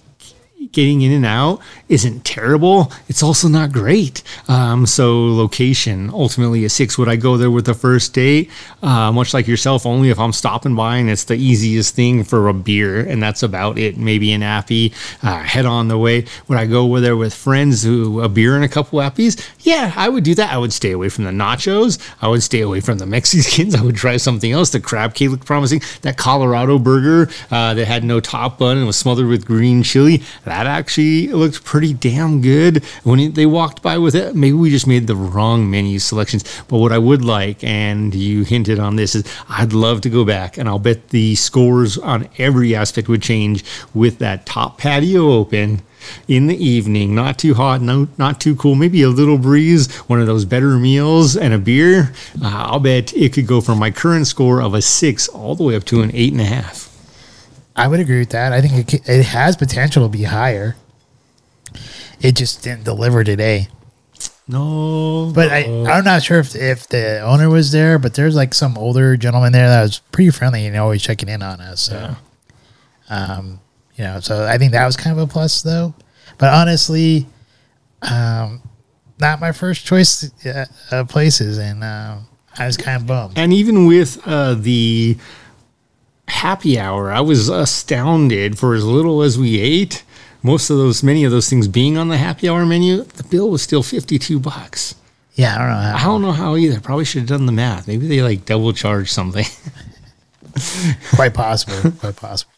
getting 0.75 1.03
in 1.03 1.13
and 1.13 1.25
out 1.25 1.61
isn't 1.89 2.25
terrible. 2.25 2.93
It's 3.09 3.23
also 3.23 3.49
not 3.49 3.73
great. 3.73 4.23
Um, 4.49 4.87
so 4.87 5.27
location, 5.27 6.11
ultimately 6.11 6.65
a 6.65 6.69
six. 6.69 6.99
Would 6.99 7.09
I 7.09 7.17
go 7.17 7.37
there 7.37 7.51
with 7.51 7.67
the 7.67 7.75
first 7.75 8.13
date? 8.13 8.51
Uh, 8.83 9.11
much 9.13 9.33
like 9.33 9.47
yourself, 9.47 9.87
only 9.87 10.11
if 10.11 10.19
I'm 10.19 10.33
stopping 10.33 10.75
by 10.75 10.97
and 10.97 11.09
it's 11.09 11.25
the 11.25 11.37
easiest 11.37 11.95
thing 11.95 12.25
for 12.25 12.49
a 12.49 12.55
beer, 12.55 13.01
and 13.01 13.23
that's 13.23 13.43
about 13.43 13.79
it. 13.79 13.97
Maybe 13.97 14.33
an 14.33 14.43
appy, 14.43 14.93
uh, 15.23 15.39
head 15.43 15.65
on 15.67 15.89
the 15.89 15.99
way. 15.99 16.27
Would 16.49 16.59
I 16.59 16.67
go 16.67 16.85
over 16.85 17.01
there 17.01 17.17
with 17.17 17.35
friends 17.35 17.83
who 17.83 18.21
a 18.21 18.29
beer 18.29 18.57
and 18.57 18.65
a 18.65 18.69
couple 18.69 18.99
appies? 19.01 19.41
Yeah, 19.61 19.93
I 19.97 20.09
would 20.09 20.25
do 20.25 20.35
that. 20.35 20.53
I 20.53 20.59
would 20.59 20.73
stay 20.73 20.93
away 20.93 21.09
from 21.09 21.25
the 21.25 21.31
nachos. 21.31 21.99
I 22.21 22.29
would 22.29 22.43
stay 22.43 22.61
away 22.61 22.81
from 22.81 22.99
the 22.99 23.07
Mexicans. 23.07 23.75
I 23.77 23.83
would 23.83 23.97
try 23.97 24.17
something 24.17 24.51
else. 24.53 24.71
The 24.71 24.81
crab 24.81 25.15
cake 25.15 25.31
looked 25.31 25.47
promising. 25.47 25.83
That 26.03 26.17
Colorado 26.17 26.79
burger 26.79 27.31
uh, 27.51 27.75
that 27.75 27.87
had 27.87 28.05
no 28.05 28.21
top 28.21 28.59
bun 28.59 28.79
and 28.79 28.87
was 28.87 28.97
smothered 28.97 29.29
with 29.29 29.47
green 29.47 29.83
chili. 29.83 30.23
That 30.45 30.64
actually 30.67 31.29
looked 31.29 31.65
pretty 31.65 31.95
damn 31.95 32.41
good 32.41 32.85
when 33.03 33.33
they 33.33 33.47
walked 33.47 33.83
by 33.83 33.99
with 33.99 34.15
it. 34.15 34.35
Maybe 34.35 34.55
we 34.55 34.71
just 34.71 34.87
made 34.87 35.07
the 35.07 35.17
wrong 35.17 35.71
menu 35.71 35.99
selections. 35.99 36.45
But 36.69 36.79
what 36.79 36.93
I 36.93 36.99
would 36.99 37.25
like, 37.25 37.63
and 37.65 38.15
you 38.15 38.45
hinted 38.45 38.79
on 38.79 38.97
this, 38.97 39.15
is 39.15 39.25
I'd 39.49 39.73
love 39.73 40.01
to 40.03 40.11
go 40.11 40.25
back 40.25 40.59
and 40.59 40.69
I'll 40.69 40.79
bet 40.79 41.11
the 41.11 41.35
scores 41.35 41.99
on 41.99 42.29
every 42.39 42.75
aspect 42.75 43.09
would 43.09 43.23
change 43.23 43.65
with 43.95 44.19
that 44.19 44.47
top 44.47 44.79
patio 44.79 45.33
open 45.33 45.83
in 46.29 46.47
the 46.47 46.57
evening, 46.57 47.15
not 47.15 47.39
too 47.39 47.55
hot, 47.55 47.81
no, 47.81 48.09
not 48.19 48.41
too 48.41 48.55
cool, 48.57 48.75
maybe 48.75 49.03
a 49.03 49.09
little 49.09 49.39
breeze, 49.39 49.91
one 50.03 50.21
of 50.21 50.27
those 50.27 50.45
better 50.45 50.79
meals 50.79 51.37
and 51.37 51.55
a 51.55 51.59
beer. 51.59 52.13
Uh, 52.43 52.67
I'll 52.69 52.81
bet 52.81 53.15
it 53.15 53.33
could 53.33 53.47
go 53.47 53.61
from 53.61 53.79
my 53.79 53.91
current 53.91 54.27
score 54.27 54.61
of 54.61 54.75
a 54.75 54.83
six 54.83 55.29
all 55.29 55.55
the 55.55 55.65
way 55.65 55.77
up 55.77 55.85
to 55.85 56.03
an 56.03 56.11
eight 56.15 56.33
and 56.33 56.41
a 56.41 56.45
half. 56.45 56.84
I 57.77 57.89
would 57.89 58.01
agree 58.01 58.21
with 58.21 58.31
that. 58.31 58.53
I 58.53 58.61
think 58.61 58.95
it, 58.95 59.09
it 59.09 59.27
has 59.27 59.57
potential 59.57 60.05
to 60.05 60.09
be 60.09 60.25
higher. 60.25 60.77
It 62.21 62.37
just 62.37 62.63
didn't 62.63 62.85
deliver 62.85 63.25
today. 63.25 63.69
No, 64.47 65.33
but 65.35 65.51
I, 65.51 65.65
I'm 65.89 66.05
not 66.05 66.23
sure 66.23 66.39
if 66.39 66.55
if 66.55 66.87
the 66.89 67.21
owner 67.21 67.49
was 67.49 67.73
there, 67.73 67.99
but 67.99 68.15
there's 68.15 68.37
like 68.37 68.53
some 68.53 68.77
older 68.77 69.17
gentleman 69.17 69.53
there 69.53 69.69
that 69.69 69.83
was 69.83 70.01
pretty 70.13 70.31
friendly 70.31 70.67
and 70.67 70.77
always 70.77 71.03
checking 71.03 71.31
in 71.31 71.43
on 71.43 71.63
us. 71.63 71.81
So, 71.81 72.15
yeah. 73.11 73.37
um, 73.39 73.61
you 73.97 74.05
know, 74.05 74.21
so 74.21 74.47
I 74.47 74.59
think 74.59 74.73
that 74.73 74.85
was 74.85 74.99
kind 74.99 75.19
of 75.19 75.29
a 75.29 75.33
plus 75.33 75.63
though. 75.63 75.95
But 76.37 76.53
honestly, 76.53 77.27
um, 78.03 78.63
not 79.19 79.41
my 79.41 79.53
first 79.53 79.87
choice 79.87 80.31
uh, 80.45 80.67
uh, 80.91 81.05
places, 81.05 81.57
and 81.59 81.83
uh, 81.83 82.19
I 82.59 82.67
was 82.67 82.77
kind 82.77 83.01
of 83.01 83.07
bummed. 83.07 83.39
And 83.39 83.53
even 83.53 83.87
with 83.87 84.21
uh, 84.27 84.55
the 84.55 85.17
happy 86.35 86.79
hour, 86.79 87.11
I 87.13 87.21
was 87.21 87.49
astounded 87.49 88.59
for 88.59 88.75
as 88.75 88.85
little 88.85 89.23
as 89.23 89.39
we 89.39 89.61
ate. 89.61 90.05
Most 90.43 90.69
of 90.69 90.77
those, 90.77 91.03
many 91.03 91.25
of 91.25 91.31
those 91.31 91.49
things 91.49 91.69
being 91.69 91.97
on 91.97 92.09
the 92.09 92.19
happy 92.19 92.49
hour 92.49 92.67
menu, 92.67 93.05
the 93.05 93.25
bill 93.25 93.51
was 93.51 93.63
still 93.63 93.83
fifty-two 93.83 94.41
bucks. 94.41 94.95
Yeah, 95.35 95.55
I 95.55 95.59
don't 95.59 95.69
know. 95.69 95.75
How. 95.75 95.97
I 95.97 96.05
don't 96.05 96.23
know 96.23 96.33
how 96.33 96.57
either. 96.57 96.81
Probably 96.81 97.05
should 97.05 97.21
have 97.21 97.29
done 97.29 97.47
the 97.47 97.53
math. 97.53 97.89
Maybe 97.89 98.07
they 98.07 98.23
like 98.23 98.45
double 98.45 98.73
charge 98.73 99.11
something. 99.11 99.47
quite 101.15 101.35
possible. 101.35 101.91
Quite 101.99 102.17
possible. 102.17 102.53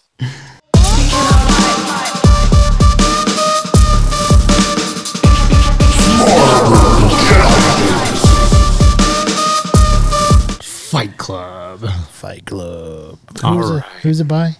Fight 10.62 11.16
Club. 11.18 11.88
Fight 12.26 12.44
Club. 12.44 13.20
All 13.44 13.54
who's, 13.54 13.70
right. 13.70 13.78
it, 13.78 14.02
who's 14.02 14.18
it 14.18 14.26
by? 14.26 14.56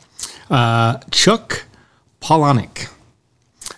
Uh, 0.49 0.99
Chuck 1.11 1.65
Palahniuk. 2.21 2.93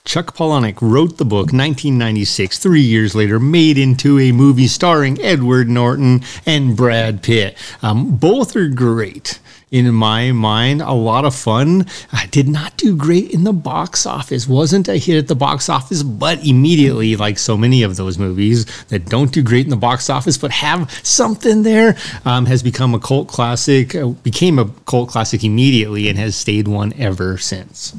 Chuck 0.05 0.37
Palahniuk 0.37 0.77
wrote 0.83 1.17
the 1.17 1.25
book 1.25 1.55
1996. 1.55 2.59
Three 2.59 2.83
years 2.83 3.15
later, 3.15 3.41
made 3.41 3.79
into 3.79 4.19
a 4.19 4.33
movie 4.33 4.67
starring 4.67 5.19
Edward 5.23 5.71
Norton 5.71 6.21
and 6.45 6.77
Brad 6.77 7.23
Pitt. 7.23 7.57
Um, 7.81 8.17
both 8.17 8.55
are 8.57 8.69
great 8.69 9.39
in 9.71 9.93
my 9.95 10.33
mind. 10.33 10.83
A 10.83 10.93
lot 10.93 11.25
of 11.25 11.35
fun. 11.35 11.87
I 12.13 12.27
did 12.27 12.49
not 12.49 12.77
do 12.77 12.97
great 12.97 13.31
in 13.31 13.45
the 13.45 13.53
box 13.53 14.07
office. 14.07 14.49
Wasn't 14.49 14.89
a 14.89 14.97
hit 14.97 15.19
at 15.19 15.29
the 15.29 15.35
box 15.35 15.69
office, 15.69 16.03
but 16.03 16.45
immediately, 16.45 17.17
like 17.17 17.39
so 17.39 17.57
many 17.57 17.83
of 17.83 17.97
those 17.97 18.19
movies 18.19 18.65
that 18.87 19.07
don't 19.07 19.33
do 19.33 19.43
great 19.43 19.65
in 19.67 19.71
the 19.71 19.77
box 19.77 20.09
office, 20.11 20.39
but 20.39 20.51
have 20.51 20.91
something 21.03 21.63
there, 21.63 21.97
um, 22.25 22.47
has 22.47 22.63
become 22.63 22.95
a 22.95 23.01
cult 23.01 23.29
classic. 23.29 23.95
Uh, 23.95 24.09
became 24.09 24.59
a 24.59 24.71
cult 24.87 25.09
classic 25.09 25.45
immediately 25.45 26.09
and 26.09 26.19
has 26.19 26.37
stayed 26.37 26.69
one 26.69 26.93
ever 26.95 27.39
since. 27.39 27.95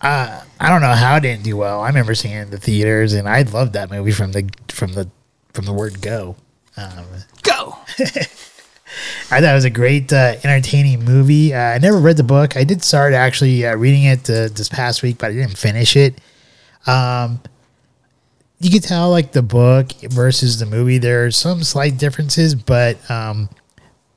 Uh, 0.00 0.42
I 0.58 0.68
don't 0.68 0.82
know 0.82 0.94
how 0.94 1.16
it 1.16 1.20
didn't 1.20 1.44
do 1.44 1.56
well. 1.56 1.80
I 1.80 1.86
remember 1.86 2.14
seeing 2.14 2.34
it 2.34 2.42
in 2.42 2.50
the 2.50 2.58
theaters, 2.58 3.12
and 3.12 3.28
I 3.28 3.42
loved 3.42 3.74
that 3.74 3.90
movie 3.90 4.10
from 4.10 4.32
the 4.32 4.50
from 4.68 4.92
the 4.94 5.08
from 5.52 5.64
the 5.64 5.72
word 5.72 6.00
go. 6.00 6.36
Um, 6.76 7.04
go. 7.42 7.78
I 9.30 9.40
thought 9.40 9.50
it 9.50 9.54
was 9.54 9.64
a 9.64 9.70
great, 9.70 10.12
uh, 10.12 10.36
entertaining 10.44 11.04
movie. 11.04 11.54
Uh, 11.54 11.58
I 11.58 11.78
never 11.78 11.98
read 11.98 12.16
the 12.16 12.22
book. 12.22 12.56
I 12.56 12.64
did 12.64 12.82
start 12.82 13.14
actually 13.14 13.66
uh, 13.66 13.76
reading 13.76 14.04
it 14.04 14.28
uh, 14.28 14.48
this 14.48 14.68
past 14.68 15.02
week, 15.02 15.18
but 15.18 15.30
I 15.30 15.34
didn't 15.34 15.58
finish 15.58 15.96
it. 15.96 16.20
Um, 16.86 17.40
you 18.60 18.70
could 18.70 18.84
tell 18.84 19.10
like 19.10 19.32
the 19.32 19.42
book 19.42 19.92
versus 20.02 20.58
the 20.58 20.66
movie. 20.66 20.98
There 20.98 21.26
are 21.26 21.30
some 21.30 21.64
slight 21.64 21.98
differences, 21.98 22.54
but 22.54 22.98
um, 23.10 23.48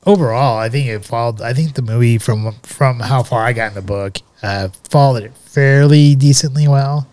overall, 0.04 0.58
I 0.58 0.68
think 0.68 0.88
it 0.88 1.04
followed. 1.04 1.42
I 1.42 1.52
think 1.52 1.74
the 1.74 1.82
movie 1.82 2.18
from 2.18 2.52
from 2.62 3.00
how 3.00 3.22
far 3.24 3.44
I 3.44 3.52
got 3.52 3.68
in 3.68 3.74
the 3.74 3.82
book 3.82 4.18
uh, 4.42 4.68
followed 4.84 5.24
it 5.24 5.36
fairly 5.36 6.14
decently 6.14 6.68
well. 6.68 7.08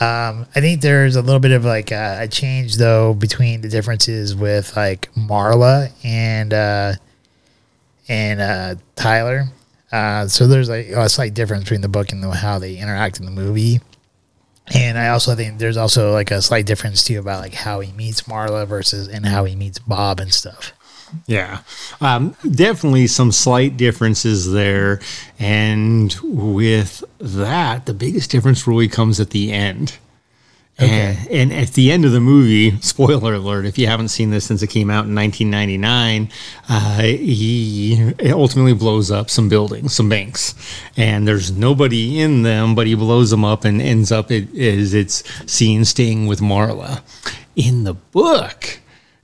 Um, 0.00 0.46
I 0.54 0.60
think 0.60 0.80
there's 0.80 1.16
a 1.16 1.22
little 1.22 1.40
bit 1.40 1.50
of 1.50 1.64
like 1.64 1.90
a, 1.90 2.18
a, 2.20 2.28
change 2.28 2.76
though 2.76 3.14
between 3.14 3.62
the 3.62 3.68
differences 3.68 4.36
with 4.36 4.76
like 4.76 5.12
Marla 5.14 5.90
and 6.04 6.54
uh, 6.54 6.92
and 8.06 8.40
uh, 8.40 8.74
Tyler. 8.94 9.46
Uh, 9.90 10.28
so 10.28 10.46
there's 10.46 10.68
like 10.68 10.86
a 10.88 11.08
slight 11.08 11.34
difference 11.34 11.64
between 11.64 11.80
the 11.80 11.88
book 11.88 12.12
and 12.12 12.22
the, 12.22 12.30
how 12.30 12.60
they 12.60 12.76
interact 12.76 13.18
in 13.18 13.26
the 13.26 13.32
movie. 13.32 13.80
And 14.72 14.98
I 14.98 15.08
also 15.08 15.34
think 15.34 15.58
there's 15.58 15.76
also 15.76 16.12
like 16.12 16.30
a 16.30 16.42
slight 16.42 16.66
difference 16.66 17.02
too 17.02 17.18
about 17.18 17.40
like 17.40 17.54
how 17.54 17.80
he 17.80 17.90
meets 17.92 18.22
Marla 18.22 18.68
versus 18.68 19.08
and 19.08 19.26
how 19.26 19.44
he 19.44 19.56
meets 19.56 19.80
Bob 19.80 20.20
and 20.20 20.32
stuff. 20.32 20.74
Yeah, 21.26 21.62
um, 22.00 22.36
definitely 22.50 23.06
some 23.06 23.32
slight 23.32 23.76
differences 23.76 24.52
there. 24.52 25.00
And 25.38 26.14
with 26.22 27.04
that, 27.18 27.86
the 27.86 27.94
biggest 27.94 28.30
difference 28.30 28.66
really 28.66 28.88
comes 28.88 29.20
at 29.20 29.30
the 29.30 29.52
end. 29.52 29.98
Okay. 30.80 31.18
And, 31.30 31.50
and, 31.50 31.52
at 31.52 31.70
the 31.70 31.90
end 31.90 32.04
of 32.04 32.12
the 32.12 32.20
movie, 32.20 32.80
spoiler 32.80 33.34
alert, 33.34 33.66
if 33.66 33.78
you 33.78 33.88
haven't 33.88 34.08
seen 34.08 34.30
this 34.30 34.44
since 34.44 34.62
it 34.62 34.68
came 34.68 34.90
out 34.90 35.06
in 35.06 35.14
1999, 35.14 36.30
uh, 36.68 37.02
he 37.02 38.14
ultimately 38.30 38.74
blows 38.74 39.10
up 39.10 39.28
some 39.28 39.48
buildings, 39.48 39.92
some 39.92 40.08
banks, 40.08 40.54
and 40.96 41.26
there's 41.26 41.50
nobody 41.50 42.20
in 42.20 42.44
them, 42.44 42.76
but 42.76 42.86
he 42.86 42.94
blows 42.94 43.30
them 43.30 43.44
up 43.44 43.64
and 43.64 43.82
ends 43.82 44.12
up 44.12 44.30
it, 44.30 44.54
as 44.56 44.94
it's 44.94 45.24
seen 45.50 45.84
staying 45.84 46.28
with 46.28 46.38
Marla. 46.38 47.02
In 47.56 47.82
the 47.82 47.94
book, 47.94 48.78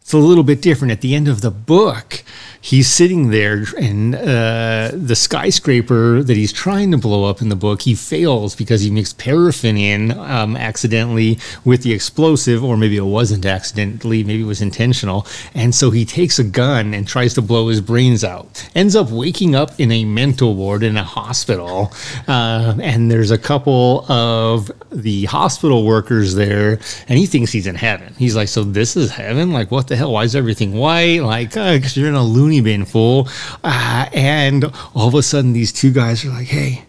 it's 0.05 0.13
a 0.13 0.19
little 0.19 0.45
bit 0.45 0.61
different. 0.61 0.93
At 0.93 1.01
the 1.01 1.15
end 1.15 1.29
of 1.29 1.41
the 1.41 1.51
book, 1.51 2.23
he's 2.61 2.89
sitting 2.89 3.31
there, 3.31 3.65
and 3.81 4.15
uh, 4.15 4.91
the 4.93 5.17
skyscraper 5.17 6.23
that 6.23 6.37
he's 6.37 6.53
trying 6.53 6.91
to 6.91 6.99
blow 6.99 7.25
up 7.25 7.41
in 7.41 7.49
the 7.49 7.57
book, 7.57 7.81
he 7.81 7.95
fails 7.95 8.55
because 8.55 8.83
he 8.83 8.91
mixed 8.91 9.17
paraffin 9.17 9.79
in 9.79 10.11
um, 10.19 10.59
accidentally 10.59 11.39
with 11.65 11.85
the 11.85 11.95
explosive, 11.95 12.63
or 12.63 12.77
maybe 12.77 12.99
it 12.99 13.07
wasn't 13.07 13.47
accidentally, 13.47 14.23
maybe 14.25 14.43
it 14.43 14.47
was 14.47 14.61
intentional. 14.61 15.27
And 15.55 15.75
so 15.75 15.91
he 15.91 16.05
takes 16.05 16.39
a 16.39 16.45
gun 16.45 16.93
and 16.93 17.09
tries 17.09 17.33
to 17.35 17.43
blow 17.43 17.69
his 17.69 17.81
brains 17.81 18.23
out. 18.25 18.69
Ends 18.75 18.95
up 18.95 19.11
waking 19.11 19.55
up 19.55 19.81
in 19.81 19.91
a 19.91 20.05
mental 20.05 20.55
ward 20.55 20.83
in 20.83 20.99
a 20.99 21.03
hospital, 21.03 21.95
uh, 22.29 22.77
and 22.83 23.11
there's 23.11 23.31
a 23.31 23.39
couple 23.39 24.05
of 24.13 24.71
the 24.91 25.25
hospital 25.25 25.87
workers 25.87 26.35
there, 26.35 26.79
and 27.09 27.19
he 27.19 27.25
thinks 27.25 27.53
he's 27.53 27.67
in 27.67 27.75
heaven. 27.75 28.15
He's 28.19 28.37
like, 28.37 28.49
"So 28.49 28.65
this 28.65 28.99
is 28.99 29.11
heaven? 29.11 29.51
Like 29.51 29.71
what 29.71 29.94
the?" 29.95 29.99
hell? 29.99 30.13
Why 30.13 30.25
is 30.25 30.37
everything 30.37 30.75
white? 30.75 31.21
Like, 31.21 31.51
because 31.51 31.97
you're 31.97 32.09
in 32.09 32.15
a 32.15 32.23
loony 32.23 32.61
bin, 32.61 32.85
fool. 32.85 33.29
Uh, 33.63 34.07
and 34.13 34.65
all 34.95 35.09
of 35.09 35.15
a 35.15 35.23
sudden, 35.23 35.53
these 35.53 35.73
two 35.73 35.93
guys 35.93 36.25
are 36.25 36.31
like, 36.31 36.49
hey, 36.49 36.85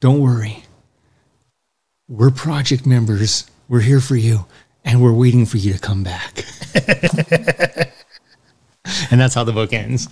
don't 0.00 0.20
worry. 0.20 0.64
We're 2.08 2.30
project 2.30 2.86
members. 2.86 3.50
We're 3.68 3.80
here 3.80 4.00
for 4.00 4.16
you, 4.16 4.46
and 4.84 5.02
we're 5.02 5.12
waiting 5.12 5.44
for 5.44 5.58
you 5.58 5.74
to 5.74 5.78
come 5.78 6.02
back. 6.02 6.44
and 9.10 9.20
that's 9.20 9.34
how 9.34 9.44
the 9.44 9.52
book 9.52 9.72
ends. 9.72 10.08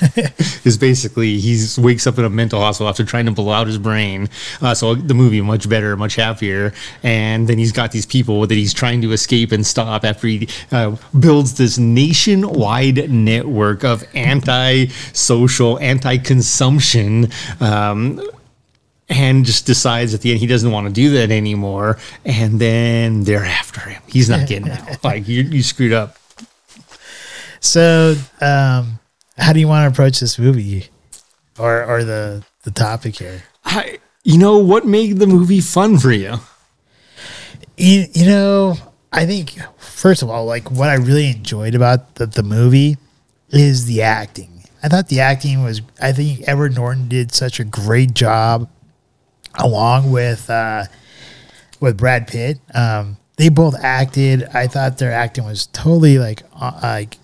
is 0.64 0.78
basically 0.78 1.38
he 1.38 1.58
wakes 1.78 2.06
up 2.06 2.18
in 2.18 2.24
a 2.24 2.30
mental 2.30 2.60
hospital 2.60 2.88
after 2.88 3.04
trying 3.04 3.26
to 3.26 3.32
blow 3.32 3.52
out 3.52 3.66
his 3.66 3.78
brain. 3.78 4.28
Uh, 4.60 4.74
so 4.74 4.94
the 4.94 5.14
movie 5.14 5.40
much 5.40 5.68
better, 5.68 5.96
much 5.96 6.14
happier, 6.14 6.72
and 7.02 7.48
then 7.48 7.58
he's 7.58 7.72
got 7.72 7.90
these 7.90 8.06
people 8.06 8.46
that 8.46 8.54
he's 8.54 8.72
trying 8.72 9.02
to 9.02 9.12
escape 9.12 9.50
and 9.50 9.66
stop 9.66 10.04
after 10.04 10.26
he 10.26 10.48
uh, 10.70 10.96
builds 11.18 11.54
this 11.56 11.78
nationwide 11.78 13.10
network 13.10 13.84
of 13.84 14.04
anti-social, 14.14 15.78
anti-consumption. 15.80 17.28
Um, 17.60 18.20
and 19.10 19.46
just 19.46 19.64
decides 19.64 20.12
at 20.12 20.20
the 20.20 20.30
end 20.30 20.40
he 20.40 20.46
doesn't 20.46 20.70
want 20.70 20.86
to 20.86 20.92
do 20.92 21.10
that 21.10 21.30
anymore, 21.30 21.98
and 22.26 22.60
then 22.60 23.24
they're 23.24 23.44
after 23.44 23.80
him. 23.80 24.02
He's 24.06 24.28
not 24.28 24.46
getting 24.46 24.70
out. 24.70 24.86
Like 25.02 25.26
you, 25.28 25.42
you 25.42 25.62
screwed 25.62 25.92
up. 25.92 26.18
So, 27.60 28.16
um, 28.40 28.97
how 29.38 29.52
do 29.52 29.60
you 29.60 29.68
want 29.68 29.84
to 29.84 29.88
approach 29.88 30.20
this 30.20 30.38
movie, 30.38 30.88
or 31.58 31.84
or 31.84 32.04
the 32.04 32.44
the 32.64 32.70
topic 32.70 33.16
here? 33.16 33.42
I, 33.64 33.98
you 34.24 34.38
know 34.38 34.58
what 34.58 34.86
made 34.86 35.18
the 35.18 35.26
movie 35.26 35.60
fun 35.60 35.98
for 35.98 36.12
you? 36.12 36.34
You, 37.76 38.06
you 38.12 38.26
know, 38.26 38.76
I 39.12 39.24
think 39.26 39.58
first 39.78 40.22
of 40.22 40.28
all, 40.28 40.44
like 40.44 40.70
what 40.70 40.88
I 40.90 40.94
really 40.94 41.30
enjoyed 41.30 41.74
about 41.74 42.16
the, 42.16 42.26
the 42.26 42.42
movie 42.42 42.96
is 43.50 43.86
the 43.86 44.02
acting. 44.02 44.64
I 44.82 44.88
thought 44.88 45.08
the 45.08 45.20
acting 45.20 45.62
was. 45.62 45.82
I 46.00 46.12
think 46.12 46.46
Edward 46.46 46.74
Norton 46.74 47.08
did 47.08 47.32
such 47.32 47.58
a 47.58 47.64
great 47.64 48.14
job, 48.14 48.68
along 49.54 50.10
with 50.12 50.48
uh, 50.50 50.84
with 51.80 51.96
Brad 51.96 52.26
Pitt. 52.26 52.58
Um, 52.74 53.16
they 53.36 53.48
both 53.48 53.74
acted. 53.80 54.44
I 54.52 54.66
thought 54.66 54.98
their 54.98 55.12
acting 55.12 55.44
was 55.44 55.66
totally 55.66 56.18
like 56.18 56.42
uh, 56.54 56.78
like 56.82 57.16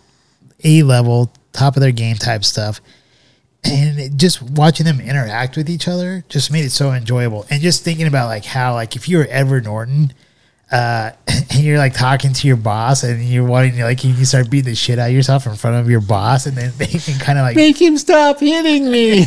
a 0.63 0.83
level, 0.83 1.33
top 1.55 1.77
of 1.77 1.81
their 1.81 1.93
game 1.93 2.17
type 2.17 2.45
stuff. 2.45 2.81
And 3.65 3.99
it, 3.99 4.17
just 4.17 4.43
watching 4.43 4.85
them 4.85 5.01
interact 5.01 5.57
with 5.57 5.71
each 5.71 5.89
other 5.89 6.23
just 6.29 6.53
made 6.53 6.67
it 6.67 6.71
so 6.71 6.93
enjoyable. 6.93 7.47
And 7.49 7.63
just 7.63 7.83
thinking 7.83 8.07
about 8.07 8.27
like 8.27 8.45
how 8.45 8.75
like 8.75 8.95
if 8.95 9.09
you 9.09 9.17
were 9.17 9.27
Edward 9.31 9.65
Norton, 9.65 10.13
uh, 10.71 11.13
and 11.29 11.61
you're 11.61 11.79
like 11.79 11.95
talking 11.95 12.33
to 12.33 12.47
your 12.47 12.57
boss 12.57 13.05
and 13.05 13.23
you're 13.23 13.47
wanting 13.47 13.73
to 13.77 13.85
like 13.85 14.03
you 14.05 14.25
start 14.25 14.51
beating 14.51 14.71
the 14.71 14.75
shit 14.75 14.99
out 14.99 15.09
of 15.09 15.15
yourself 15.15 15.47
in 15.47 15.55
front 15.55 15.77
of 15.77 15.89
your 15.89 16.01
boss, 16.01 16.45
and 16.47 16.57
then 16.57 16.73
they 16.79 16.87
can 16.87 17.19
kind 17.19 17.39
of 17.39 17.45
like 17.45 17.57
Make 17.57 17.81
him 17.81 17.97
stop 17.97 18.41
hitting 18.41 18.91
me. 18.91 19.19
you 19.21 19.25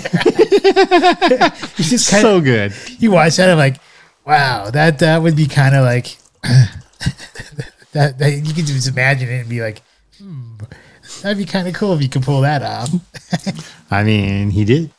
just 1.84 2.12
kind 2.12 2.22
so 2.22 2.42
good. 2.42 2.74
you 3.00 3.12
watch 3.12 3.38
that 3.38 3.50
and 3.50 3.58
like, 3.58 3.78
wow, 4.26 4.70
that 4.70 5.00
that 5.00 5.24
would 5.24 5.36
be 5.36 5.48
kind 5.48 5.76
of 5.76 5.84
like 5.84 6.18
that, 7.94 8.20
that 8.20 8.32
you 8.32 8.54
can 8.54 8.66
just 8.66 8.88
imagine 8.88 9.30
it 9.30 9.40
and 9.40 9.50
be 9.50 9.62
like, 9.62 9.82
that'd 11.22 11.38
be 11.38 11.46
kind 11.46 11.68
of 11.68 11.74
cool 11.74 11.94
if 11.94 12.02
you 12.02 12.10
could 12.10 12.24
pull 12.24 12.42
that 12.42 12.62
off. 12.64 12.90
I 13.92 14.04
mean, 14.04 14.50
he 14.52 14.66
did. 14.66 14.92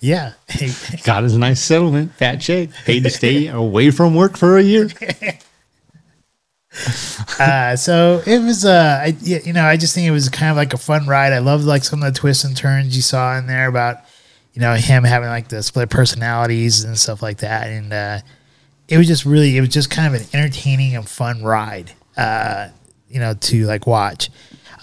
yeah, 0.00 0.32
Got 1.04 1.22
his 1.24 1.36
nice 1.36 1.60
settlement, 1.60 2.12
fat 2.14 2.36
check, 2.36 2.70
paid 2.84 3.04
to 3.04 3.10
stay 3.10 3.46
away 3.48 3.90
from 3.90 4.14
work 4.14 4.36
for 4.36 4.58
a 4.58 4.62
year. 4.62 4.88
uh, 7.40 7.74
so 7.76 8.22
it 8.26 8.38
was 8.40 8.64
uh, 8.64 9.00
I, 9.02 9.16
you 9.20 9.52
know, 9.52 9.64
I 9.64 9.76
just 9.76 9.94
think 9.94 10.06
it 10.06 10.10
was 10.12 10.28
kind 10.28 10.50
of 10.50 10.56
like 10.56 10.74
a 10.74 10.78
fun 10.78 11.06
ride. 11.06 11.32
I 11.32 11.38
loved 11.38 11.64
like 11.64 11.84
some 11.84 12.02
of 12.02 12.12
the 12.12 12.18
twists 12.18 12.44
and 12.44 12.56
turns 12.56 12.94
you 12.94 13.02
saw 13.02 13.36
in 13.38 13.46
there 13.46 13.68
about, 13.68 13.98
you 14.54 14.60
know, 14.60 14.74
him 14.74 15.04
having 15.04 15.28
like 15.28 15.48
the 15.48 15.62
split 15.62 15.90
personalities 15.90 16.84
and 16.84 16.98
stuff 16.98 17.22
like 17.22 17.38
that, 17.38 17.68
and 17.68 17.92
uh, 17.92 18.18
it 18.88 18.98
was 18.98 19.06
just 19.06 19.24
really, 19.24 19.56
it 19.56 19.60
was 19.60 19.70
just 19.70 19.90
kind 19.90 20.14
of 20.14 20.20
an 20.20 20.26
entertaining 20.32 20.94
and 20.94 21.08
fun 21.08 21.42
ride, 21.42 21.92
uh, 22.16 22.68
you 23.08 23.18
know, 23.20 23.34
to 23.34 23.64
like 23.66 23.86
watch. 23.86 24.30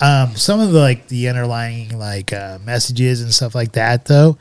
Um, 0.01 0.35
some 0.35 0.59
of 0.59 0.71
the 0.71 0.79
like 0.79 1.07
the 1.07 1.29
underlying 1.29 1.97
like 1.97 2.33
uh, 2.33 2.59
messages 2.63 3.21
and 3.21 3.33
stuff 3.33 3.55
like 3.55 3.73
that, 3.73 4.05
though, 4.05 4.37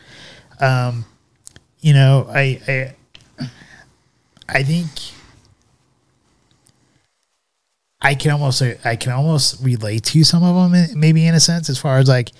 um, 0.60 1.04
you 1.80 1.92
know, 1.92 2.26
I, 2.28 2.60
I, 3.38 3.46
I 4.48 4.62
think 4.62 4.88
I 8.00 8.14
can 8.14 8.32
almost 8.32 8.62
I 8.84 8.96
can 8.96 9.12
almost 9.12 9.62
relate 9.62 10.04
to 10.04 10.24
some 10.24 10.42
of 10.42 10.72
them, 10.72 10.98
maybe 10.98 11.26
in 11.26 11.34
a 11.34 11.40
sense, 11.40 11.70
as 11.70 11.78
far 11.78 11.98
as 11.98 12.08
like, 12.08 12.32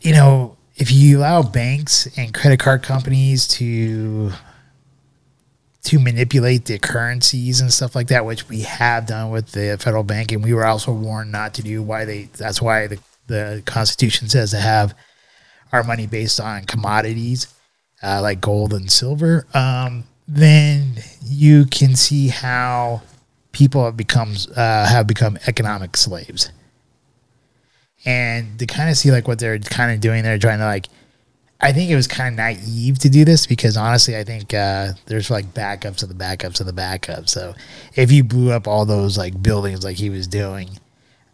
you 0.00 0.12
know, 0.12 0.56
if 0.76 0.92
you 0.92 1.18
allow 1.18 1.42
banks 1.42 2.06
and 2.18 2.34
credit 2.34 2.60
card 2.60 2.82
companies 2.82 3.48
to 3.48 4.32
to 5.86 5.98
manipulate 5.98 6.64
the 6.64 6.78
currencies 6.78 7.60
and 7.60 7.72
stuff 7.72 7.94
like 7.94 8.08
that, 8.08 8.24
which 8.24 8.48
we 8.48 8.62
have 8.62 9.06
done 9.06 9.30
with 9.30 9.52
the 9.52 9.76
federal 9.80 10.02
bank, 10.02 10.32
and 10.32 10.42
we 10.42 10.52
were 10.52 10.66
also 10.66 10.92
warned 10.92 11.30
not 11.30 11.54
to 11.54 11.62
do. 11.62 11.82
Why 11.82 12.04
they? 12.04 12.24
That's 12.36 12.60
why 12.60 12.86
the 12.86 12.98
the 13.26 13.62
Constitution 13.66 14.28
says 14.28 14.50
to 14.50 14.58
have 14.58 14.94
our 15.72 15.82
money 15.82 16.06
based 16.06 16.40
on 16.40 16.64
commodities 16.64 17.52
uh, 18.02 18.20
like 18.22 18.40
gold 18.40 18.72
and 18.72 18.90
silver. 18.90 19.46
Um, 19.54 20.04
then 20.28 21.02
you 21.24 21.66
can 21.66 21.94
see 21.96 22.28
how 22.28 23.02
people 23.52 23.84
have 23.84 23.96
become 23.96 24.34
uh, 24.56 24.86
have 24.86 25.06
become 25.06 25.38
economic 25.46 25.96
slaves, 25.96 26.50
and 28.04 28.58
to 28.58 28.66
kind 28.66 28.90
of 28.90 28.96
see 28.96 29.10
like 29.12 29.28
what 29.28 29.38
they're 29.38 29.58
kind 29.58 29.92
of 29.92 30.00
doing, 30.00 30.22
they're 30.24 30.38
trying 30.38 30.58
to 30.58 30.64
like. 30.64 30.88
I 31.60 31.72
think 31.72 31.90
it 31.90 31.96
was 31.96 32.06
kind 32.06 32.28
of 32.28 32.36
naive 32.36 32.98
to 33.00 33.08
do 33.08 33.24
this 33.24 33.46
because 33.46 33.76
honestly, 33.76 34.16
I 34.16 34.24
think 34.24 34.52
uh, 34.52 34.92
there's 35.06 35.30
like 35.30 35.54
backups 35.54 36.02
of 36.02 36.10
the 36.10 36.14
backups 36.14 36.60
of 36.60 36.66
the 36.66 36.72
backups. 36.72 37.30
So 37.30 37.54
if 37.94 38.12
you 38.12 38.24
blew 38.24 38.52
up 38.52 38.68
all 38.68 38.84
those 38.84 39.16
like 39.16 39.42
buildings 39.42 39.82
like 39.82 39.96
he 39.96 40.10
was 40.10 40.26
doing, 40.26 40.68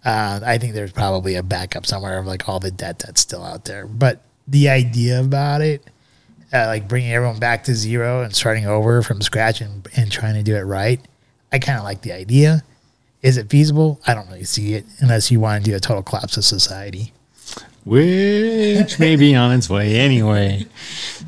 uh, 0.04 0.40
I 0.44 0.58
think 0.58 0.74
there's 0.74 0.92
probably 0.92 1.34
a 1.34 1.42
backup 1.42 1.86
somewhere 1.86 2.18
of 2.18 2.26
like 2.26 2.48
all 2.48 2.60
the 2.60 2.70
debt 2.70 3.00
that's 3.00 3.20
still 3.20 3.42
out 3.42 3.64
there. 3.64 3.86
But 3.86 4.22
the 4.46 4.68
idea 4.68 5.20
about 5.20 5.60
it, 5.60 5.84
uh, 6.52 6.66
like 6.66 6.86
bringing 6.86 7.12
everyone 7.12 7.40
back 7.40 7.64
to 7.64 7.74
zero 7.74 8.22
and 8.22 8.34
starting 8.34 8.66
over 8.66 9.02
from 9.02 9.22
scratch 9.22 9.60
and, 9.60 9.88
and 9.96 10.10
trying 10.10 10.34
to 10.34 10.42
do 10.44 10.54
it 10.54 10.62
right, 10.62 11.00
I 11.50 11.58
kind 11.58 11.78
of 11.78 11.84
like 11.84 12.02
the 12.02 12.12
idea. 12.12 12.62
Is 13.22 13.36
it 13.36 13.50
feasible? 13.50 14.00
I 14.06 14.14
don't 14.14 14.28
really 14.28 14.44
see 14.44 14.74
it 14.74 14.84
unless 14.98 15.30
you 15.30 15.40
want 15.40 15.64
to 15.64 15.70
do 15.70 15.76
a 15.76 15.80
total 15.80 16.02
collapse 16.02 16.36
of 16.36 16.44
society. 16.44 17.12
Which 17.84 19.00
may 19.00 19.16
be 19.16 19.34
on 19.34 19.52
its 19.52 19.68
way 19.68 19.96
anyway. 19.96 20.64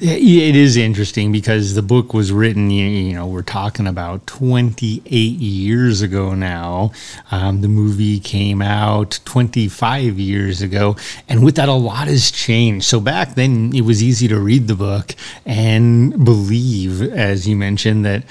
It 0.01 0.55
is 0.55 0.77
interesting 0.77 1.33
because 1.33 1.75
the 1.75 1.83
book 1.83 2.15
was 2.15 2.31
written, 2.31 2.71
you 2.71 3.13
know, 3.13 3.27
we're 3.27 3.43
talking 3.43 3.87
about 3.87 4.27
28 4.27 5.09
years 5.11 6.01
ago 6.01 6.35
now. 6.35 6.93
Um, 7.33 7.61
the 7.61 7.69
movie 7.69 8.21
came 8.21 8.63
out 8.63 9.19
25 9.25 10.19
years 10.19 10.63
ago. 10.63 10.97
And 11.29 11.45
with 11.45 11.57
that, 11.57 11.69
a 11.69 11.73
lot 11.73 12.07
has 12.07 12.31
changed. 12.31 12.87
So 12.87 13.01
back 13.01 13.35
then, 13.35 13.75
it 13.75 13.83
was 13.83 14.03
easy 14.03 14.29
to 14.29 14.39
read 14.39 14.69
the 14.69 14.77
book 14.77 15.15
and 15.45 16.25
believe, 16.25 17.03
as 17.03 17.49
you 17.49 17.57
mentioned, 17.57 18.05
that 18.05 18.25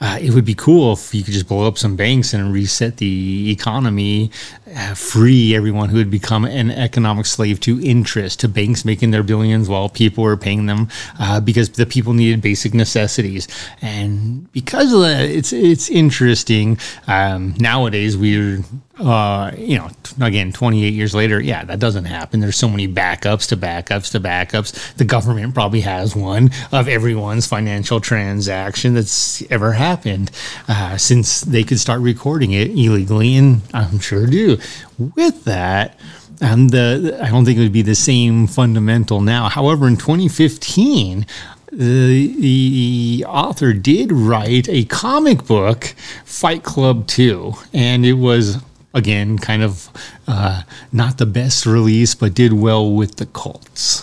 uh, 0.00 0.18
it 0.20 0.32
would 0.32 0.44
be 0.44 0.54
cool 0.54 0.94
if 0.94 1.14
you 1.14 1.22
could 1.22 1.34
just 1.34 1.46
blow 1.46 1.66
up 1.66 1.76
some 1.76 1.94
banks 1.94 2.32
and 2.32 2.52
reset 2.52 2.96
the 2.96 3.50
economy, 3.50 4.30
uh, 4.74 4.94
free 4.94 5.54
everyone 5.54 5.90
who 5.90 5.98
had 5.98 6.10
become 6.10 6.44
an 6.46 6.70
economic 6.70 7.26
slave 7.26 7.60
to 7.60 7.78
interest, 7.82 8.40
to 8.40 8.48
banks 8.48 8.84
making 8.84 9.10
their 9.10 9.22
billions 9.22 9.68
while 9.68 9.90
people 9.90 10.24
were 10.24 10.38
paying 10.38 10.64
them 10.66 10.88
uh, 11.18 11.38
because 11.40 11.70
the 11.70 11.84
people 11.84 12.14
needed 12.14 12.40
basic 12.40 12.72
necessities. 12.72 13.46
And 13.82 14.50
because 14.52 14.92
of 14.92 15.00
that, 15.00 15.28
it's 15.28 15.52
it's 15.52 15.90
interesting. 15.90 16.78
Um, 17.06 17.54
nowadays, 17.58 18.16
we're 18.16 18.64
uh, 19.00 19.52
you 19.56 19.78
know, 19.78 19.88
again, 20.20 20.52
28 20.52 20.92
years 20.92 21.14
later, 21.14 21.40
yeah, 21.40 21.64
that 21.64 21.78
doesn't 21.78 22.04
happen. 22.04 22.40
There's 22.40 22.56
so 22.56 22.68
many 22.68 22.86
backups 22.86 23.48
to 23.48 23.56
backups 23.56 24.12
to 24.12 24.20
backups. 24.20 24.94
The 24.94 25.04
government 25.04 25.54
probably 25.54 25.80
has 25.80 26.14
one 26.14 26.50
of 26.70 26.88
everyone's 26.88 27.46
financial 27.46 28.00
transaction 28.00 28.94
that's 28.94 29.42
ever 29.50 29.72
happened 29.72 30.30
uh, 30.68 30.96
since 30.96 31.40
they 31.40 31.64
could 31.64 31.80
start 31.80 32.00
recording 32.00 32.52
it 32.52 32.70
illegally, 32.70 33.36
and 33.36 33.62
I'm 33.72 34.00
sure 34.00 34.26
do. 34.26 34.58
With 34.98 35.44
that, 35.44 35.98
um, 36.42 36.68
the 36.68 37.18
I 37.22 37.30
don't 37.30 37.44
think 37.44 37.58
it 37.58 37.62
would 37.62 37.72
be 37.72 37.82
the 37.82 37.94
same 37.94 38.46
fundamental 38.46 39.20
now. 39.20 39.48
However, 39.48 39.86
in 39.88 39.96
2015, 39.96 41.26
the, 41.72 42.34
the 42.40 43.24
author 43.28 43.72
did 43.72 44.10
write 44.10 44.68
a 44.68 44.84
comic 44.86 45.46
book, 45.46 45.94
Fight 46.24 46.64
Club 46.64 47.06
2, 47.06 47.54
and 47.72 48.04
it 48.04 48.14
was 48.14 48.58
again 48.94 49.38
kind 49.38 49.62
of 49.62 49.88
uh, 50.26 50.62
not 50.92 51.18
the 51.18 51.26
best 51.26 51.66
release, 51.66 52.14
but 52.14 52.34
did 52.34 52.52
well 52.52 52.90
with 52.92 53.16
the 53.16 53.26
cults. 53.26 54.02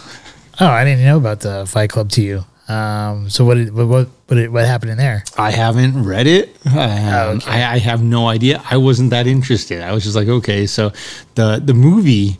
Oh, 0.60 0.68
I 0.68 0.84
didn't 0.84 1.06
know 1.06 1.18
about 1.18 1.42
the 1.42 1.66
Fight 1.66 1.90
Club 1.90 2.10
to 2.12 2.22
you. 2.22 2.46
Um, 2.68 3.30
so 3.30 3.46
what 3.46 3.56
did 3.56 3.74
what 3.74 3.88
what 3.88 4.08
what, 4.28 4.50
what 4.50 4.66
happened 4.66 4.92
in 4.92 4.98
there? 4.98 5.24
I 5.38 5.52
haven't 5.52 6.04
read 6.04 6.28
it. 6.28 6.56
Um, 6.66 7.38
okay. 7.38 7.52
I, 7.52 7.76
I 7.76 7.78
have 7.80 8.04
no 8.04 8.28
idea. 8.28 8.62
I 8.70 8.78
wasn't 8.78 9.12
that 9.12 9.26
interested. 9.26 9.82
I 9.82 9.94
was 9.94 10.04
just 10.04 10.16
like, 10.16 10.28
okay, 10.28 10.68
so 10.68 10.92
the 11.36 11.62
the 11.64 11.74
movie 11.74 12.38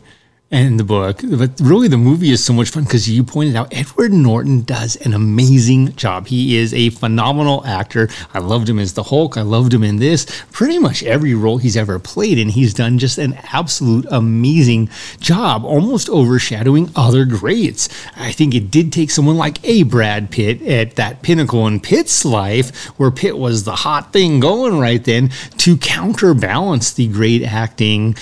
and 0.50 0.80
the 0.80 0.84
book, 0.84 1.20
but 1.22 1.50
really 1.60 1.88
the 1.88 1.98
movie 1.98 2.30
is 2.30 2.42
so 2.42 2.54
much 2.54 2.70
fun 2.70 2.84
because 2.84 3.08
you 3.08 3.22
pointed 3.22 3.54
out 3.54 3.68
Edward 3.70 4.12
Norton 4.12 4.62
does 4.62 4.96
an 4.96 5.12
amazing 5.12 5.94
job. 5.94 6.26
He 6.26 6.56
is 6.56 6.72
a 6.72 6.88
phenomenal 6.88 7.62
actor. 7.66 8.08
I 8.32 8.38
loved 8.38 8.66
him 8.66 8.78
as 8.78 8.94
the 8.94 9.02
Hulk. 9.02 9.36
I 9.36 9.42
loved 9.42 9.74
him 9.74 9.84
in 9.84 9.96
this. 9.96 10.26
Pretty 10.50 10.78
much 10.78 11.02
every 11.02 11.34
role 11.34 11.58
he's 11.58 11.76
ever 11.76 11.98
played, 11.98 12.38
and 12.38 12.50
he's 12.50 12.72
done 12.72 12.98
just 12.98 13.18
an 13.18 13.38
absolute 13.52 14.06
amazing 14.10 14.88
job, 15.20 15.66
almost 15.66 16.08
overshadowing 16.08 16.90
other 16.96 17.26
greats. 17.26 17.90
I 18.16 18.32
think 18.32 18.54
it 18.54 18.70
did 18.70 18.90
take 18.90 19.10
someone 19.10 19.36
like 19.36 19.62
a 19.68 19.82
Brad 19.82 20.30
Pitt 20.30 20.62
at 20.62 20.96
that 20.96 21.20
pinnacle 21.20 21.66
in 21.66 21.78
Pitt's 21.78 22.24
life, 22.24 22.86
where 22.98 23.10
Pitt 23.10 23.36
was 23.36 23.64
the 23.64 23.76
hot 23.76 24.14
thing 24.14 24.40
going 24.40 24.78
right 24.78 25.04
then, 25.04 25.28
to 25.58 25.76
counterbalance 25.76 26.90
the 26.94 27.06
great 27.08 27.42
acting 27.42 28.14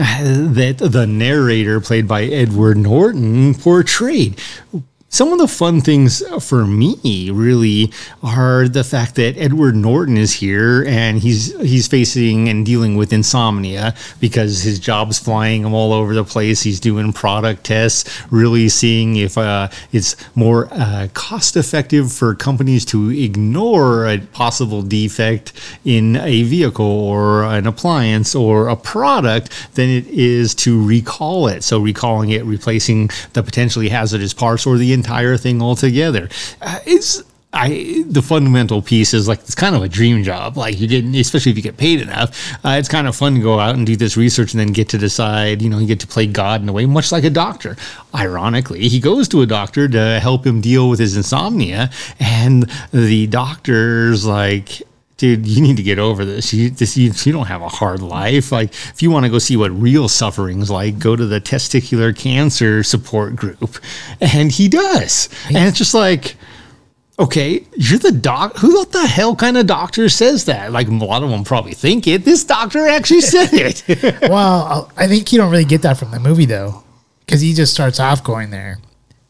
that 0.00 0.78
the 0.78 1.06
narrator, 1.06 1.80
played 1.80 2.08
by 2.08 2.24
Edward 2.24 2.78
Norton, 2.78 3.54
portrayed. 3.54 4.40
Some 5.12 5.32
of 5.32 5.40
the 5.40 5.48
fun 5.48 5.80
things 5.80 6.22
for 6.40 6.64
me 6.64 7.30
really 7.32 7.92
are 8.22 8.68
the 8.68 8.84
fact 8.84 9.16
that 9.16 9.36
Edward 9.36 9.74
Norton 9.74 10.16
is 10.16 10.34
here 10.34 10.84
and 10.86 11.18
he's 11.18 11.52
he's 11.60 11.88
facing 11.88 12.48
and 12.48 12.64
dealing 12.64 12.94
with 12.94 13.12
insomnia 13.12 13.96
because 14.20 14.62
his 14.62 14.78
job's 14.78 15.18
flying 15.18 15.64
him 15.64 15.74
all 15.74 15.92
over 15.92 16.14
the 16.14 16.22
place. 16.22 16.62
He's 16.62 16.78
doing 16.78 17.12
product 17.12 17.64
tests, 17.64 18.22
really 18.30 18.68
seeing 18.68 19.16
if 19.16 19.36
uh, 19.36 19.70
it's 19.90 20.14
more 20.36 20.68
uh, 20.70 21.08
cost 21.12 21.56
effective 21.56 22.12
for 22.12 22.36
companies 22.36 22.84
to 22.86 23.10
ignore 23.10 24.06
a 24.06 24.18
possible 24.18 24.80
defect 24.80 25.52
in 25.84 26.18
a 26.18 26.44
vehicle 26.44 26.86
or 26.86 27.42
an 27.42 27.66
appliance 27.66 28.36
or 28.36 28.68
a 28.68 28.76
product 28.76 29.50
than 29.74 29.88
it 29.88 30.06
is 30.06 30.54
to 30.54 30.80
recall 30.86 31.48
it. 31.48 31.64
So 31.64 31.80
recalling 31.80 32.30
it, 32.30 32.44
replacing 32.44 33.10
the 33.32 33.42
potentially 33.42 33.88
hazardous 33.88 34.32
parts 34.32 34.68
or 34.68 34.78
the 34.78 34.99
entire 35.00 35.36
thing 35.36 35.62
altogether. 35.62 36.28
Uh, 36.60 36.78
it's 36.86 37.22
I 37.52 38.04
the 38.06 38.22
fundamental 38.22 38.80
piece 38.80 39.12
is 39.12 39.26
like 39.26 39.40
it's 39.40 39.56
kind 39.56 39.74
of 39.74 39.82
a 39.82 39.88
dream 39.88 40.22
job. 40.22 40.56
Like 40.56 40.78
you 40.78 40.86
get, 40.86 41.04
especially 41.20 41.50
if 41.50 41.56
you 41.56 41.64
get 41.64 41.76
paid 41.76 42.00
enough, 42.00 42.30
uh, 42.64 42.76
it's 42.78 42.88
kind 42.88 43.08
of 43.08 43.16
fun 43.16 43.34
to 43.34 43.40
go 43.40 43.58
out 43.58 43.74
and 43.74 43.84
do 43.84 43.96
this 43.96 44.16
research 44.16 44.52
and 44.52 44.60
then 44.60 44.68
get 44.68 44.88
to 44.90 44.98
decide. 44.98 45.60
You 45.60 45.68
know, 45.68 45.78
you 45.78 45.86
get 45.86 46.00
to 46.00 46.06
play 46.06 46.26
God 46.26 46.62
in 46.62 46.68
a 46.68 46.72
way, 46.72 46.86
much 46.86 47.10
like 47.10 47.24
a 47.24 47.30
doctor. 47.30 47.76
Ironically, 48.14 48.88
he 48.88 49.00
goes 49.00 49.26
to 49.28 49.42
a 49.42 49.46
doctor 49.46 49.88
to 49.88 50.20
help 50.20 50.46
him 50.46 50.60
deal 50.60 50.88
with 50.88 51.00
his 51.00 51.16
insomnia, 51.16 51.90
and 52.20 52.70
the 52.92 53.26
doctor's 53.26 54.24
like, 54.24 54.82
dude, 55.20 55.46
you 55.46 55.60
need 55.60 55.76
to 55.76 55.82
get 55.82 55.98
over 55.98 56.24
this. 56.24 56.52
You, 56.54 56.70
this, 56.70 56.96
you, 56.96 57.12
you 57.14 57.32
don't 57.32 57.46
have 57.46 57.60
a 57.60 57.68
hard 57.68 58.00
life. 58.00 58.50
Like, 58.50 58.72
if 58.72 59.02
you 59.02 59.10
want 59.10 59.26
to 59.26 59.30
go 59.30 59.38
see 59.38 59.54
what 59.54 59.70
real 59.70 60.08
suffering's 60.08 60.70
like, 60.70 60.98
go 60.98 61.14
to 61.14 61.26
the 61.26 61.40
testicular 61.42 62.16
cancer 62.16 62.82
support 62.82 63.36
group. 63.36 63.78
And 64.20 64.50
he 64.50 64.68
does. 64.68 65.28
And 65.48 65.68
it's 65.68 65.76
just 65.76 65.92
like, 65.92 66.36
okay, 67.18 67.66
you're 67.76 67.98
the 67.98 68.12
doc. 68.12 68.56
Who 68.56 68.82
the 68.86 69.06
hell 69.06 69.36
kind 69.36 69.58
of 69.58 69.66
doctor 69.66 70.08
says 70.08 70.46
that? 70.46 70.72
Like, 70.72 70.88
a 70.88 70.92
lot 70.92 71.22
of 71.22 71.28
them 71.28 71.44
probably 71.44 71.74
think 71.74 72.06
it. 72.06 72.24
This 72.24 72.42
doctor 72.42 72.88
actually 72.88 73.20
said 73.20 73.50
it. 73.52 73.84
well, 74.30 74.90
I 74.96 75.06
think 75.06 75.30
you 75.32 75.38
don't 75.38 75.50
really 75.50 75.66
get 75.66 75.82
that 75.82 75.98
from 75.98 76.12
the 76.12 76.20
movie 76.20 76.46
though, 76.46 76.82
because 77.20 77.42
he 77.42 77.52
just 77.52 77.74
starts 77.74 78.00
off 78.00 78.24
going 78.24 78.48
there. 78.48 78.78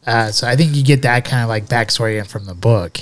Uh, 0.07 0.31
so 0.31 0.47
I 0.47 0.55
think 0.55 0.73
you 0.73 0.83
get 0.83 1.01
that 1.01 1.25
kind 1.25 1.43
of 1.43 1.49
like 1.49 1.65
backstory 1.65 2.25
from 2.25 2.45
the 2.45 2.55
book. 2.55 2.97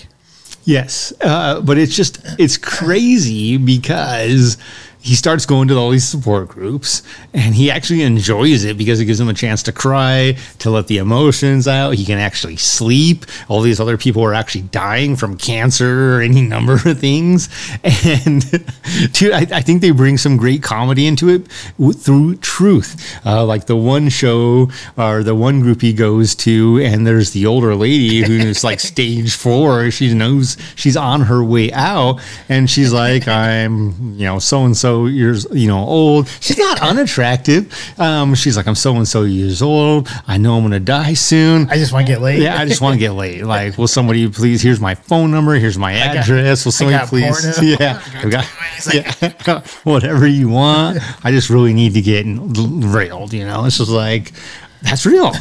Yes, 0.70 1.11
uh, 1.22 1.61
but 1.61 1.80
it's 1.80 1.95
just 1.95 2.20
it's 2.38 2.55
crazy 2.55 3.57
because 3.57 4.55
he 5.02 5.16
starts 5.16 5.45
going 5.45 5.70
to 5.70 5.76
all 5.76 5.91
these 5.91 6.08
support 6.08 6.50
groups 6.50 7.04
and 7.34 7.56
he 7.56 7.72
actually 7.72 8.02
enjoys 8.02 8.66
it 8.66 8.78
because 8.78 9.00
it 9.00 9.06
gives 9.06 9.20
him 9.20 9.30
a 9.30 9.34
chance 9.34 9.64
to 9.64 9.72
cry, 9.72 10.36
to 10.60 10.70
let 10.70 10.88
the 10.88 10.97
emotions 10.97 11.70
out. 11.70 11.91
He 11.95 12.04
can 12.04 12.18
actually 12.18 12.58
sleep. 12.58 13.26
All 13.47 13.62
these 13.62 13.80
other 13.80 13.97
people 13.97 14.24
are 14.24 14.34
actually 14.34 14.64
dying 14.64 15.16
from 15.16 15.38
cancer 15.38 16.18
or 16.18 16.22
any 16.22 16.41
number 16.50 16.74
of 16.74 17.00
things. 17.00 17.47
And 17.84 18.43
dude, 19.14 19.32
I, 19.32 19.47
I 19.54 19.62
think 19.62 19.82
they 19.82 19.91
bring 19.91 20.18
some 20.18 20.36
great 20.36 20.62
comedy 20.64 21.08
into 21.08 21.30
it 21.30 21.47
w- 21.78 21.93
through 21.93 22.36
truth. 22.38 23.18
Uh, 23.26 23.45
like 23.45 23.68
the 23.68 23.78
one 23.78 24.10
show 24.10 24.70
or 24.97 25.24
the 25.24 25.36
one 25.36 25.62
group 25.62 25.82
he 25.82 25.93
goes 25.93 26.36
to, 26.36 26.80
and 26.84 27.08
there's 27.08 27.32
the 27.32 27.45
older 27.45 27.74
lady 27.74 28.22
who's 28.22 28.66
like 28.66 28.80
stage 28.82 29.34
four. 29.34 29.91
She 29.91 30.14
knows 30.14 30.58
she's 30.76 30.97
on 30.97 31.22
her 31.22 31.41
way 31.41 31.72
out, 31.72 32.20
and 32.50 32.70
she's 32.70 32.91
like, 32.91 33.28
I'm, 33.30 34.16
you 34.16 34.26
know, 34.26 34.39
so 34.39 34.66
and 34.66 34.76
so 34.76 34.88
years, 35.07 35.45
you 35.51 35.67
know, 35.67 35.79
old. 35.79 36.27
She's 36.39 36.57
not 36.57 36.81
unattractive. 36.81 37.73
Um, 37.99 38.35
she's 38.35 38.55
like, 38.57 38.67
I'm 38.67 38.75
so 38.75 38.95
and 38.95 39.07
so 39.07 39.23
years 39.23 39.61
old. 39.61 40.07
I 40.27 40.37
know 40.37 40.55
I'm 40.57 40.63
gonna 40.63 40.79
die 40.79 41.13
soon. 41.13 41.69
I 41.69 41.75
just 41.75 41.91
want 41.93 42.05
to 42.07 42.13
get 42.13 42.21
laid. 42.21 42.41
Yeah, 42.41 42.59
I 42.59 42.65
just 42.65 42.81
want 42.81 42.93
to 42.93 42.99
get 42.99 43.11
laid. 43.11 43.43
Like, 43.43 43.77
will 43.77 43.87
somebody 43.87 44.27
please? 44.29 44.61
Here's 44.61 44.79
my 44.79 44.95
phone 44.95 45.31
number. 45.31 45.53
Here's 45.55 45.77
my 45.77 45.93
got- 45.93 46.17
address. 46.17 46.65
will 46.65 46.71
somebody 46.71 46.97
got 46.97 47.07
please? 47.07 47.55
porno. 47.55 47.75
Yeah, 47.79 48.01
I 48.05 48.13
got 48.13 48.25
we 48.25 48.31
got- 48.31 49.23
yeah, 49.41 49.61
whatever 49.83 50.27
you 50.27 50.49
want. 50.49 50.99
I 51.25 51.31
just 51.31 51.49
really 51.49 51.73
need 51.73 51.93
to 51.93 52.01
get 52.01 52.25
railed. 52.27 53.33
You 53.33 53.45
know, 53.45 53.65
it's 53.65 53.77
just 53.77 53.89
like 53.91 54.31
that's 54.81 55.05
real. 55.05 55.31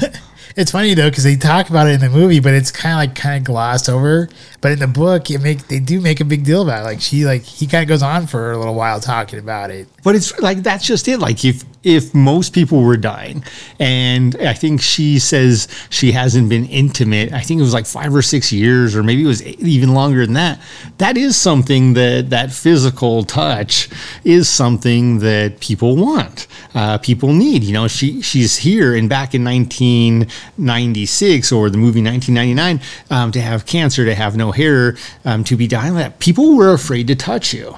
It's 0.56 0.72
funny 0.72 0.94
though 0.94 1.08
because 1.08 1.22
they 1.22 1.36
talk 1.36 1.70
about 1.70 1.86
it 1.86 1.92
in 1.92 2.00
the 2.00 2.08
movie, 2.10 2.40
but 2.40 2.52
it's 2.52 2.72
kind 2.72 2.92
of 2.94 2.96
like 2.98 3.14
kind 3.14 3.38
of 3.38 3.44
glossed 3.44 3.88
over. 3.88 4.28
But 4.60 4.72
in 4.72 4.80
the 4.80 4.88
book, 4.88 5.30
it 5.30 5.38
make 5.38 5.68
they 5.68 5.78
do 5.78 6.00
make 6.00 6.20
a 6.20 6.24
big 6.24 6.44
deal 6.44 6.62
about 6.62 6.82
it. 6.82 6.84
Like 6.84 7.00
she 7.00 7.24
like 7.24 7.42
he 7.42 7.66
kind 7.66 7.82
of 7.82 7.88
goes 7.88 8.02
on 8.02 8.26
for 8.26 8.50
a 8.50 8.58
little 8.58 8.74
while 8.74 9.00
talking 9.00 9.38
about 9.38 9.70
it. 9.70 9.86
But 10.02 10.16
it's 10.16 10.36
like 10.40 10.58
that's 10.58 10.84
just 10.84 11.06
it. 11.06 11.18
Like 11.18 11.44
if 11.44 11.64
if 11.84 12.12
most 12.12 12.52
people 12.52 12.82
were 12.82 12.96
dying, 12.96 13.44
and 13.78 14.34
I 14.40 14.52
think 14.52 14.80
she 14.80 15.20
says 15.20 15.68
she 15.90 16.10
hasn't 16.12 16.48
been 16.48 16.64
intimate. 16.66 17.32
I 17.32 17.40
think 17.40 17.60
it 17.60 17.62
was 17.62 17.72
like 17.72 17.86
five 17.86 18.12
or 18.14 18.22
six 18.22 18.52
years, 18.52 18.96
or 18.96 19.02
maybe 19.02 19.22
it 19.22 19.26
was 19.26 19.46
even 19.46 19.94
longer 19.94 20.26
than 20.26 20.34
that. 20.34 20.60
That 20.98 21.16
is 21.16 21.36
something 21.36 21.94
that 21.94 22.30
that 22.30 22.52
physical 22.52 23.22
touch 23.22 23.88
is 24.24 24.48
something 24.48 25.20
that 25.20 25.60
people 25.60 25.96
want, 25.96 26.48
uh, 26.74 26.98
people 26.98 27.32
need. 27.32 27.62
You 27.62 27.74
know, 27.74 27.86
she 27.86 28.22
she's 28.22 28.56
here 28.56 28.96
and 28.96 29.08
back 29.08 29.34
in 29.34 29.44
1996 29.44 31.52
or 31.52 31.70
the 31.70 31.78
movie 31.78 32.02
1999 32.02 32.80
um, 33.10 33.30
to 33.32 33.40
have 33.40 33.66
cancer, 33.66 34.04
to 34.04 34.16
have 34.16 34.36
no 34.36 34.47
hair, 34.52 34.96
um, 35.24 35.44
to 35.44 35.56
be 35.56 35.66
dying. 35.66 35.94
That 35.94 36.18
people 36.18 36.56
were 36.56 36.72
afraid 36.72 37.06
to 37.08 37.14
touch 37.16 37.52
you. 37.54 37.76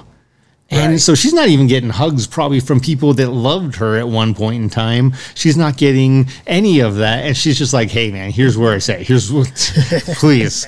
And 0.73 0.93
Right. 0.93 1.01
so 1.01 1.15
she's 1.15 1.33
not 1.33 1.49
even 1.49 1.67
getting 1.67 1.89
hugs 1.89 2.25
probably 2.27 2.61
from 2.61 2.79
people 2.79 3.13
that 3.15 3.29
loved 3.29 3.75
her 3.75 3.97
at 3.97 4.07
one 4.07 4.33
point 4.33 4.63
in 4.63 4.69
time. 4.69 5.13
She's 5.35 5.57
not 5.57 5.75
getting 5.75 6.29
any 6.47 6.79
of 6.79 6.95
that. 6.95 7.25
And 7.25 7.35
she's 7.35 7.57
just 7.57 7.73
like, 7.73 7.89
hey, 7.89 8.09
man, 8.09 8.31
here's 8.31 8.57
where 8.57 8.73
I 8.73 8.77
say, 8.77 9.03
here's 9.03 9.29
what, 9.33 9.47
please 10.15 10.65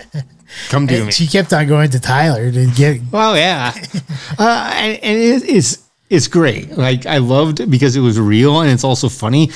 come 0.69 0.87
do 0.87 1.05
me. 1.05 1.11
She 1.13 1.25
kept 1.25 1.53
on 1.53 1.67
going 1.67 1.89
to 1.91 2.01
Tyler 2.01 2.51
to 2.51 2.65
get. 2.71 2.99
Well, 3.13 3.37
yeah. 3.37 3.73
uh, 4.37 4.71
and 4.75 4.99
and 5.01 5.17
it, 5.19 5.43
it's, 5.49 5.87
it's 6.09 6.27
great. 6.27 6.77
Like, 6.77 7.05
I 7.05 7.19
loved 7.19 7.61
it 7.61 7.71
because 7.71 7.95
it 7.95 8.01
was 8.01 8.19
real 8.19 8.59
and 8.59 8.69
it's 8.69 8.83
also 8.83 9.07
funny 9.07 9.51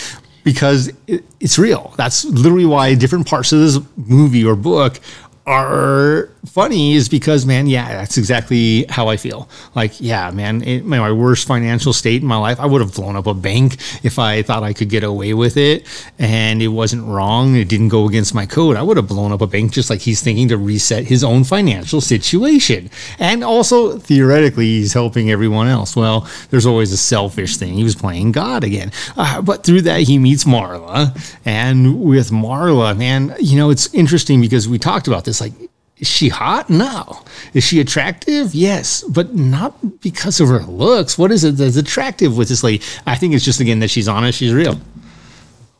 because 0.46 0.90
it, 1.08 1.26
it's 1.42 1.60
real. 1.60 1.94
That's 1.98 2.24
literally 2.24 2.66
why 2.66 2.96
different 2.96 3.28
parts 3.28 3.52
of 3.52 3.60
this 3.60 3.80
movie 3.98 4.46
or 4.46 4.56
book 4.56 5.02
are 5.48 6.30
funny 6.46 6.94
is 6.94 7.10
because 7.10 7.46
man 7.46 7.68
yeah 7.68 7.90
that's 7.90 8.18
exactly 8.18 8.86
how 8.90 9.08
i 9.08 9.18
feel. 9.18 9.50
Like 9.76 10.00
yeah 10.00 10.30
man 10.32 10.62
in 10.62 10.88
my 10.88 11.12
worst 11.12 11.48
financial 11.48 11.94
state 11.94 12.22
in 12.22 12.28
my 12.28 12.38
life 12.38 12.60
i 12.60 12.66
would 12.66 12.82
have 12.82 12.94
blown 12.94 13.16
up 13.16 13.28
a 13.28 13.34
bank 13.34 13.78
if 14.04 14.20
i 14.20 14.42
thought 14.42 14.64
i 14.64 14.74
could 14.74 14.90
get 14.90 15.04
away 15.04 15.34
with 15.34 15.58
it 15.58 15.86
and 16.20 16.62
it 16.62 16.68
wasn't 16.68 17.06
wrong 17.06 17.56
it 17.56 17.70
didn't 17.70 17.90
go 17.90 18.08
against 18.08 18.34
my 18.34 18.46
code. 18.46 18.76
I 18.76 18.84
would 18.84 18.98
have 18.98 19.08
blown 19.08 19.32
up 19.32 19.42
a 19.42 19.48
bank 19.48 19.72
just 19.72 19.90
like 19.90 20.02
he's 20.02 20.22
thinking 20.22 20.50
to 20.50 20.58
reset 20.58 21.06
his 21.06 21.24
own 21.24 21.44
financial 21.44 22.02
situation. 22.02 22.90
And 23.20 23.44
also 23.44 23.98
theoretically 23.98 24.66
he's 24.66 24.94
helping 24.94 25.32
everyone 25.32 25.68
else. 25.68 25.96
Well 25.96 26.28
there's 26.50 26.66
always 26.66 26.92
a 26.92 26.98
selfish 26.98 27.58
thing. 27.58 27.74
He 27.74 27.84
was 27.84 27.96
playing 27.96 28.32
god 28.34 28.64
again. 28.64 28.92
Uh, 29.16 29.42
but 29.42 29.64
through 29.64 29.82
that 29.84 30.02
he 30.02 30.20
meets 30.20 30.44
marla 30.44 31.18
and 31.46 32.02
with 32.02 32.32
marla 32.32 32.98
man 32.98 33.36
you 33.40 33.58
know 33.58 33.70
it's 33.70 33.94
interesting 33.94 34.42
because 34.42 34.68
we 34.68 34.78
talked 34.78 35.08
about 35.08 35.26
this 35.26 35.37
like 35.42 35.54
is 36.00 36.08
she 36.08 36.30
hot? 36.30 36.70
No. 36.70 37.24
Is 37.54 37.64
she 37.64 37.80
attractive? 37.80 38.54
Yes, 38.54 39.04
but 39.04 39.34
not 39.34 40.02
because 40.02 40.40
of 40.40 40.48
her 40.48 40.60
looks. 40.60 41.18
What 41.18 41.32
is 41.32 41.44
it 41.44 41.58
that's 41.58 41.76
attractive 41.76 42.38
with 42.38 42.50
this 42.50 42.64
lady? 42.64 42.84
I 43.08 43.16
think 43.16 43.34
it's 43.34 43.44
just 43.44 43.60
again 43.60 43.80
that 43.80 43.90
she's 43.90 44.08
honest, 44.08 44.38
she's 44.38 44.54
real. 44.54 44.80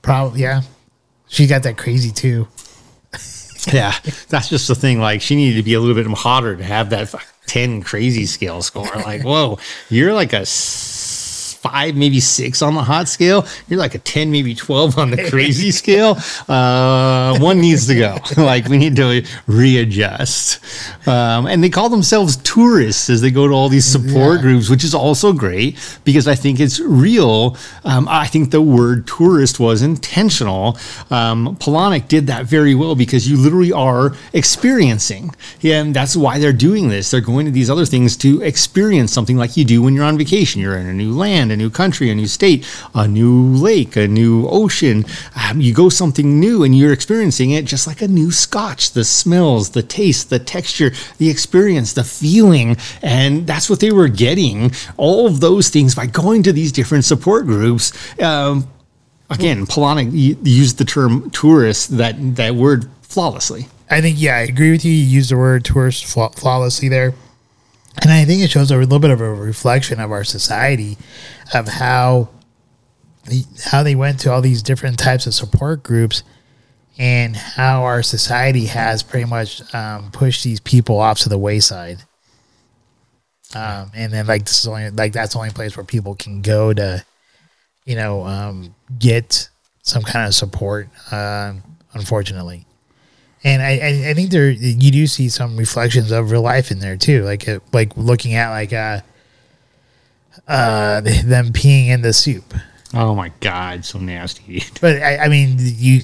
Probably 0.02 0.42
yeah. 0.42 0.62
She 1.28 1.46
got 1.46 1.64
that 1.64 1.78
crazy 1.78 2.12
too. 2.12 2.48
Yeah, 3.74 3.94
that's 4.30 4.48
just 4.48 4.70
the 4.70 4.76
thing. 4.76 5.02
Like 5.02 5.22
she 5.22 5.36
needed 5.36 5.58
to 5.58 5.64
be 5.64 5.74
a 5.74 5.82
little 5.82 5.96
bit 5.96 6.08
hotter 6.18 6.56
to 6.56 6.64
have 6.64 6.90
that 6.92 7.14
ten 7.48 7.82
crazy 7.82 8.26
scale 8.26 8.62
score. 8.62 8.88
Like, 8.96 9.22
whoa, 9.26 9.60
you're 9.90 10.14
like 10.14 10.32
a 10.32 10.46
five, 11.72 11.96
maybe 11.96 12.20
six 12.20 12.62
on 12.62 12.74
the 12.76 12.84
hot 12.84 13.08
scale. 13.08 13.46
You're 13.68 13.80
like 13.80 13.96
a 13.96 14.00
10, 14.00 14.32
maybe 14.32 14.56
12 14.56 14.98
on 14.98 15.12
the 15.12 15.30
crazy 15.30 15.72
scale. 15.82 16.18
Uh, 16.48 17.38
one 17.40 17.60
needs 17.60 17.88
to 17.88 17.96
go. 17.96 18.18
like 18.38 18.68
we 18.68 18.78
need 18.78 18.96
to 18.98 19.24
readjust. 19.48 20.60
Um, 21.08 21.48
and 21.48 21.64
they 21.64 21.70
call 21.70 21.90
themselves 21.90 22.38
tourists 22.38 23.10
as 23.10 23.22
they 23.22 23.32
go 23.32 23.48
to 23.48 23.54
all 23.54 23.70
these 23.70 23.86
support 23.86 24.38
Yeah. 24.38 24.42
groups, 24.42 24.70
which 24.70 24.84
is 24.84 24.94
also 24.94 25.34
great 25.34 25.78
because 26.04 26.28
I 26.28 26.36
think 26.36 26.60
it's 26.60 26.80
real. 26.80 27.58
Um, 27.84 28.08
I 28.10 28.28
think 28.28 28.52
the 28.52 28.62
word 28.62 29.08
tourist 29.08 29.60
was 29.60 29.82
intentional. 29.82 30.78
Um, 31.10 31.56
Palahniuk 31.58 32.08
did 32.08 32.28
that 32.28 32.46
very 32.46 32.76
well 32.76 32.96
because 32.96 33.30
you 33.30 33.38
literally 33.38 33.72
are 33.72 34.14
experiencing. 34.34 35.32
Yeah, 35.62 35.82
and 35.82 35.96
that's 35.96 36.16
why 36.16 36.40
they're 36.40 36.54
doing 36.54 36.90
this. 36.90 37.12
They're 37.12 37.22
going 37.22 37.46
to 37.46 37.52
these 37.52 37.70
other 37.70 37.86
things 37.86 38.18
to 38.18 38.42
experience 38.42 39.12
something 39.14 39.38
like 39.38 39.58
you 39.58 39.66
do 39.66 39.82
when 39.82 39.94
you're 39.94 40.06
on 40.06 40.18
vacation. 40.18 40.62
You're 40.62 40.78
in 40.78 40.88
a 40.88 40.94
new 40.94 41.12
land, 41.14 41.52
new 41.58 41.70
country, 41.70 42.10
a 42.10 42.16
new 42.16 42.28
state, 42.28 42.66
a 42.94 43.08
new 43.08 43.48
lake, 43.56 43.96
a 43.96 44.08
new 44.08 44.48
ocean. 44.48 45.06
Um, 45.36 45.60
you 45.60 45.74
go 45.74 45.90
something 45.90 46.40
new 46.40 46.64
and 46.64 46.78
you're 46.78 46.94
experiencing 46.94 47.52
it 47.52 47.66
just 47.66 47.88
like 47.88 48.02
a 48.02 48.08
new 48.08 48.32
scotch. 48.32 48.92
The 48.92 49.04
smells, 49.04 49.72
the 49.72 49.84
taste, 49.84 50.30
the 50.30 50.40
texture, 50.40 50.92
the 51.18 51.30
experience, 51.30 51.94
the 51.94 52.04
feeling. 52.04 52.78
And 53.02 53.48
that's 53.48 53.70
what 53.70 53.80
they 53.80 53.92
were 53.92 54.08
getting. 54.08 54.72
All 54.96 55.28
of 55.28 55.40
those 55.40 55.70
things 55.70 55.96
by 55.96 56.06
going 56.06 56.44
to 56.44 56.54
these 56.54 56.72
different 56.72 57.06
support 57.06 57.46
groups. 57.46 57.92
Um, 58.22 58.68
again, 59.30 59.66
Palahniuk 59.66 60.38
used 60.46 60.78
the 60.78 60.86
term 60.86 61.30
tourist, 61.32 61.98
that, 61.98 62.36
that 62.36 62.56
word 62.56 62.90
flawlessly. 63.02 63.68
I 63.90 64.02
think 64.02 64.20
yeah, 64.20 64.36
I 64.36 64.42
agree 64.42 64.72
with 64.72 64.84
you. 64.84 64.92
You 64.92 65.06
used 65.06 65.32
the 65.32 65.38
word 65.38 65.64
tourist 65.64 66.06
flaw- 66.06 66.30
flawlessly 66.30 66.90
there, 66.90 67.14
and 68.02 68.12
I 68.12 68.26
think 68.26 68.42
it 68.42 68.52
shows 68.52 68.72
a 68.72 68.78
little 68.78 69.00
bit 69.00 69.12
of 69.12 69.22
a 69.22 69.34
reflection 69.34 70.00
of 70.00 70.12
our 70.12 70.24
society, 70.24 70.98
of 71.54 71.68
how 71.68 72.30
the, 73.26 73.44
how 73.66 73.84
they 73.84 73.96
went 73.96 74.20
to 74.22 74.32
all 74.32 74.42
these 74.42 74.62
different 74.62 75.00
types 75.00 75.28
of 75.28 75.34
support 75.34 75.84
groups, 75.84 76.24
and 76.98 77.36
how 77.36 77.84
our 77.84 78.04
society 78.04 78.66
has 78.66 79.04
pretty 79.04 79.26
much 79.26 79.62
um, 79.74 80.12
pushed 80.12 80.44
these 80.44 80.60
people 80.60 81.00
off 81.00 81.20
to 81.20 81.30
the 81.30 81.38
wayside. 81.38 82.04
Um, 83.56 83.92
and 83.96 84.12
then 84.12 84.28
like 84.28 84.46
this 84.46 84.60
is 84.60 84.68
only 84.68 84.90
like 84.90 85.14
that's 85.14 85.34
the 85.34 85.40
only 85.40 85.52
place 85.52 85.78
where 85.78 85.86
people 85.86 86.16
can 86.16 86.42
go 86.42 86.74
to, 86.74 87.04
you 87.86 87.96
know, 87.96 88.26
um, 88.26 88.76
get 89.00 89.50
some 89.84 90.04
kind 90.04 90.28
of 90.28 90.36
support. 90.36 90.90
Um, 91.12 91.64
unfortunately 91.94 92.67
and 93.44 93.62
I, 93.62 93.72
I, 93.78 94.10
I 94.10 94.14
think 94.14 94.32
there 94.32 94.50
you 94.50 94.92
do 94.92 95.08
see 95.08 95.30
some 95.30 95.58
reflections 95.58 96.12
of 96.12 96.32
real 96.32 96.42
life 96.42 96.72
in 96.72 96.80
there 96.80 96.98
too, 96.98 97.24
like 97.24 97.48
uh, 97.48 97.60
like 97.74 97.96
looking 97.98 98.34
at 98.36 98.50
like 98.52 98.74
uh, 98.74 99.00
uh, 100.48 101.02
them 101.26 101.48
peeing 101.54 101.88
in 101.90 102.02
the 102.02 102.14
soup. 102.14 102.54
Oh 102.94 103.14
my 103.16 103.32
God, 103.42 103.84
so 103.86 104.00
nasty. 104.00 104.64
But 104.82 105.02
I, 105.02 105.18
I 105.18 105.28
mean, 105.28 105.58
you 105.60 106.02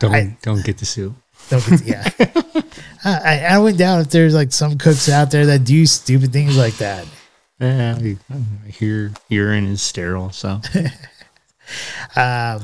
Don't, 0.00 0.14
I- 0.14 0.36
don't 0.42 0.64
get 0.64 0.78
the 0.78 0.86
soup. 0.86 1.14
don't 1.48 1.64
get, 1.66 1.86
yeah. 1.86 2.62
I, 3.04 3.46
I 3.50 3.58
went 3.58 3.78
down 3.78 4.00
if 4.00 4.10
there's 4.10 4.34
like 4.34 4.52
some 4.52 4.78
cooks 4.78 5.08
out 5.08 5.30
there 5.30 5.46
that 5.46 5.64
do 5.64 5.86
stupid 5.86 6.32
things 6.32 6.56
like 6.56 6.76
that. 6.78 7.06
Yeah, 7.60 7.96
I 8.00 8.16
I 8.34 8.68
hear 8.70 9.12
urine 9.28 9.66
is 9.66 9.80
sterile, 9.82 10.30
so. 10.30 10.60
Um, 12.16 12.62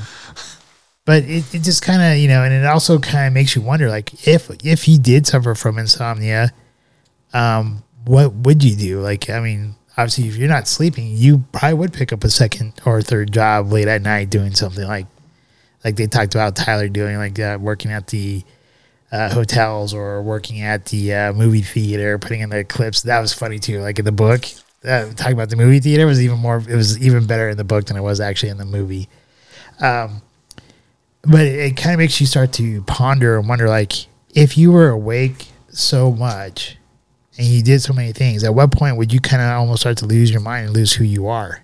but 1.05 1.24
it, 1.24 1.55
it 1.55 1.62
just 1.62 1.82
kind 1.82 2.03
of 2.03 2.18
you 2.18 2.28
know, 2.28 2.44
and 2.44 2.53
it 2.53 2.64
also 2.64 2.98
kind 2.98 3.26
of 3.26 3.32
makes 3.32 3.57
you 3.57 3.62
wonder, 3.62 3.88
like 3.88 4.26
if 4.26 4.50
if 4.64 4.84
he 4.84 4.98
did 4.98 5.26
suffer 5.26 5.55
from 5.55 5.78
insomnia, 5.78 6.53
um, 7.32 7.82
what 8.05 8.32
would 8.32 8.62
you 8.62 8.76
do? 8.76 9.00
Like, 9.00 9.30
I 9.30 9.40
mean, 9.40 9.76
obviously, 9.96 10.28
if 10.28 10.36
you're 10.36 10.48
not 10.48 10.68
sleeping, 10.68 11.16
you 11.16 11.44
probably 11.53 11.74
would 11.74 11.92
pick 11.92 12.12
up 12.12 12.24
a 12.24 12.30
second 12.30 12.74
or 12.84 13.03
third 13.03 13.32
job 13.32 13.70
late 13.70 13.88
at 13.88 14.03
night 14.03 14.30
doing 14.30 14.55
something 14.55 14.86
like, 14.86 15.07
like 15.84 15.96
they 15.96 16.07
talked 16.07 16.34
about 16.34 16.57
Tyler 16.57 16.88
doing, 16.88 17.16
like 17.16 17.38
uh, 17.38 17.59
working 17.61 17.92
at 17.92 18.09
the 18.09 18.42
uh, 19.11 19.30
hotels 19.32 19.92
or 19.92 20.22
working 20.22 20.62
at 20.62 20.86
the 20.86 21.14
uh, 21.14 21.32
movie 21.32 21.62
theater, 21.62 22.18
putting 22.18 22.40
in 22.40 22.50
the 22.50 22.64
clips. 22.64 23.03
That 23.03 23.20
was 23.20 23.32
funny 23.32 23.59
too. 23.59 23.80
Like 23.80 23.98
in 23.98 24.05
the 24.05 24.12
book, 24.12 24.44
uh, 24.84 25.12
talking 25.14 25.34
about 25.34 25.50
the 25.50 25.57
movie 25.57 25.80
theater 25.80 26.07
was 26.07 26.22
even 26.22 26.38
more. 26.38 26.59
It 26.68 26.74
was 26.74 26.98
even 26.98 27.26
better 27.26 27.48
in 27.48 27.57
the 27.57 27.64
book 27.64 27.86
than 27.86 27.96
it 27.96 28.03
was 28.03 28.20
actually 28.20 28.50
in 28.50 28.59
the 28.59 28.64
movie. 28.64 29.09
Um, 29.80 30.22
but 31.22 31.40
it, 31.40 31.58
it 31.58 31.76
kind 31.76 31.94
of 31.94 31.98
makes 31.98 32.20
you 32.20 32.26
start 32.26 32.52
to 32.54 32.82
ponder 32.82 33.38
and 33.38 33.48
wonder, 33.48 33.68
like, 33.68 33.92
if 34.34 34.56
you 34.56 34.72
were 34.72 34.88
awake 34.88 35.48
so 35.68 36.12
much 36.12 36.76
and 37.38 37.46
you 37.46 37.62
did 37.62 37.80
so 37.80 37.92
many 37.92 38.12
things, 38.12 38.44
at 38.44 38.54
what 38.54 38.72
point 38.72 38.96
would 38.96 39.12
you 39.12 39.20
kind 39.20 39.42
of 39.42 39.48
almost 39.50 39.80
start 39.80 39.98
to 39.98 40.06
lose 40.06 40.30
your 40.30 40.40
mind 40.40 40.66
and 40.66 40.74
lose 40.74 40.92
who 40.92 41.04
you 41.04 41.26
are? 41.26 41.62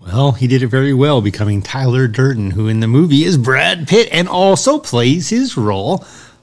Well, 0.00 0.32
he 0.32 0.48
did 0.48 0.62
it 0.62 0.66
very 0.66 0.92
well, 0.92 1.20
becoming 1.20 1.62
Tyler 1.62 2.08
Durden, 2.08 2.52
who 2.52 2.66
in 2.66 2.80
the 2.80 2.88
movie 2.88 3.24
is 3.24 3.38
Brad 3.38 3.86
Pitt 3.86 4.08
and 4.10 4.28
also 4.28 4.78
plays 4.78 5.28
his 5.28 5.56
role 5.56 5.98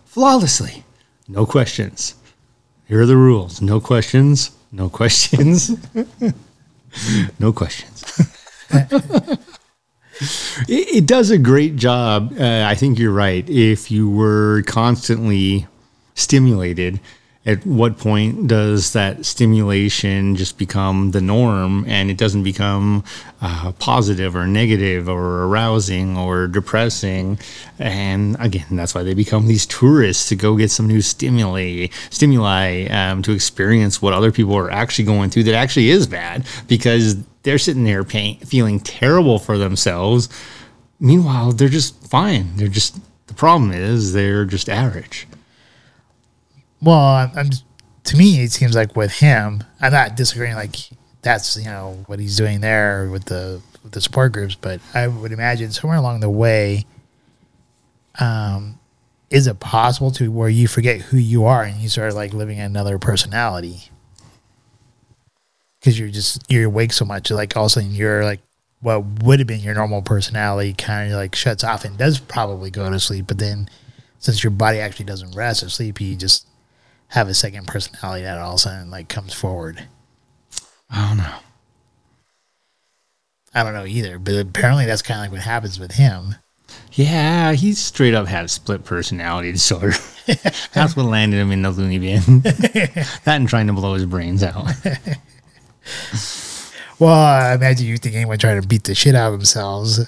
flawlessly. 0.05 0.85
No 1.27 1.45
questions. 1.45 2.15
Here 2.87 3.01
are 3.01 3.05
the 3.05 3.17
rules 3.17 3.61
no 3.61 3.79
questions, 3.79 4.51
no 4.71 4.89
questions, 4.89 5.71
no 7.39 7.53
questions. 7.53 8.29
it, 10.67 10.95
it 10.95 11.05
does 11.05 11.31
a 11.31 11.37
great 11.37 11.75
job. 11.75 12.33
Uh, 12.39 12.65
I 12.65 12.75
think 12.75 12.99
you're 12.99 13.13
right. 13.13 13.47
If 13.49 13.91
you 13.91 14.09
were 14.09 14.63
constantly 14.67 15.67
stimulated, 16.15 16.99
at 17.45 17.65
what 17.65 17.97
point 17.97 18.47
does 18.47 18.93
that 18.93 19.25
stimulation 19.25 20.35
just 20.35 20.57
become 20.57 21.11
the 21.11 21.21
norm 21.21 21.85
and 21.87 22.11
it 22.11 22.17
doesn't 22.17 22.43
become 22.43 23.03
uh, 23.41 23.71
positive 23.79 24.35
or 24.35 24.45
negative 24.45 25.07
or 25.07 25.45
arousing 25.45 26.17
or 26.17 26.47
depressing? 26.47 27.39
And 27.79 28.35
again, 28.39 28.67
that's 28.71 28.93
why 28.93 29.03
they 29.03 29.13
become 29.13 29.47
these 29.47 29.65
tourists 29.65 30.27
to 30.29 30.35
go 30.35 30.57
get 30.57 30.69
some 30.69 30.87
new 30.87 31.01
stimuli, 31.01 31.87
stimuli 32.09 32.87
um, 32.87 33.23
to 33.23 33.31
experience 33.31 34.01
what 34.01 34.13
other 34.13 34.31
people 34.31 34.55
are 34.55 34.69
actually 34.69 35.05
going 35.05 35.29
through 35.29 35.43
that 35.43 35.55
actually 35.55 35.89
is 35.89 36.07
bad 36.07 36.45
because 36.67 37.15
they're 37.43 37.57
sitting 37.57 37.83
there 37.83 38.03
feeling 38.03 38.79
terrible 38.79 39.39
for 39.39 39.57
themselves. 39.57 40.29
Meanwhile, 40.99 41.53
they're 41.53 41.69
just 41.69 42.05
fine. 42.07 42.55
They're 42.57 42.67
just 42.67 42.99
the 43.27 43.33
problem 43.33 43.71
is 43.71 44.13
they're 44.13 44.45
just 44.45 44.69
average. 44.69 45.27
Well, 46.81 47.31
to 48.05 48.17
me, 48.17 48.41
it 48.43 48.51
seems 48.51 48.75
like 48.75 48.95
with 48.95 49.11
him, 49.19 49.63
I'm 49.81 49.91
not 49.91 50.15
disagreeing. 50.15 50.55
Like 50.55 50.75
that's 51.21 51.57
you 51.57 51.65
know 51.65 52.03
what 52.07 52.19
he's 52.19 52.37
doing 52.37 52.61
there 52.61 53.09
with 53.09 53.25
the 53.25 53.61
with 53.83 53.93
the 53.93 54.01
support 54.01 54.33
groups, 54.33 54.55
but 54.55 54.81
I 54.93 55.07
would 55.07 55.31
imagine 55.31 55.71
somewhere 55.71 55.97
along 55.97 56.19
the 56.19 56.29
way, 56.29 56.85
um, 58.19 58.79
is 59.29 59.47
it 59.47 59.59
possible 59.59 60.11
to 60.11 60.31
where 60.31 60.49
you 60.49 60.67
forget 60.67 61.01
who 61.01 61.17
you 61.17 61.45
are 61.45 61.63
and 61.63 61.77
you 61.77 61.89
start 61.89 62.13
like 62.13 62.33
living 62.33 62.59
another 62.59 62.97
personality? 62.97 63.89
Because 65.79 65.97
you're 65.97 66.09
just 66.09 66.43
you're 66.51 66.65
awake 66.65 66.91
so 66.93 67.05
much, 67.05 67.31
like 67.31 67.55
all 67.55 67.65
of 67.65 67.67
a 67.67 67.69
sudden 67.69 67.91
you're 67.91 68.23
like 68.23 68.41
what 68.81 69.03
would 69.23 69.39
have 69.39 69.47
been 69.47 69.59
your 69.59 69.75
normal 69.75 70.01
personality 70.01 70.73
kind 70.73 71.11
of 71.11 71.17
like 71.17 71.35
shuts 71.35 71.63
off 71.63 71.83
and 71.83 71.97
does 71.97 72.19
probably 72.19 72.71
go 72.71 72.89
to 72.89 72.99
sleep, 72.99 73.27
but 73.27 73.37
then 73.37 73.69
since 74.19 74.43
your 74.43 74.51
body 74.51 74.79
actually 74.79 75.05
doesn't 75.05 75.35
rest 75.35 75.63
or 75.63 75.69
sleep, 75.69 75.99
you 75.99 76.15
just 76.15 76.47
have 77.09 77.27
a 77.27 77.33
second 77.33 77.67
personality 77.67 78.23
that 78.23 78.37
all 78.37 78.51
of 78.51 78.55
a 78.55 78.59
sudden 78.59 78.91
like 78.91 79.09
comes 79.09 79.33
forward. 79.33 79.85
I 80.89 81.07
don't 81.07 81.17
know. 81.17 81.35
I 83.53 83.63
don't 83.63 83.73
know 83.73 83.85
either, 83.85 84.19
but 84.19 84.35
apparently 84.35 84.85
that's 84.85 85.01
kind 85.01 85.19
of 85.19 85.23
like 85.23 85.31
what 85.31 85.41
happens 85.41 85.79
with 85.79 85.93
him. 85.93 86.35
Yeah, 86.93 87.53
he 87.53 87.73
straight 87.73 88.13
up 88.13 88.27
had 88.27 88.45
a 88.45 88.47
split 88.47 88.83
personality 88.83 89.51
disorder. 89.53 89.93
That's 90.73 90.95
what 90.95 91.07
landed 91.07 91.37
him 91.37 91.51
in 91.51 91.63
the 91.63 91.71
loony 91.71 91.97
bin. 91.97 92.39
that 92.41 93.25
and 93.25 93.49
trying 93.49 93.65
to 93.65 93.73
blow 93.73 93.95
his 93.95 94.05
brains 94.05 94.43
out. 94.43 94.67
Well, 96.99 97.13
I 97.13 97.53
imagine 97.53 97.87
you 97.87 97.97
think 97.97 98.15
anyone 98.15 98.37
trying 98.39 98.61
to 98.61 98.67
beat 98.67 98.83
the 98.83 98.93
shit 98.93 99.15
out 99.15 99.31
of 99.31 99.39
themselves. 99.39 100.01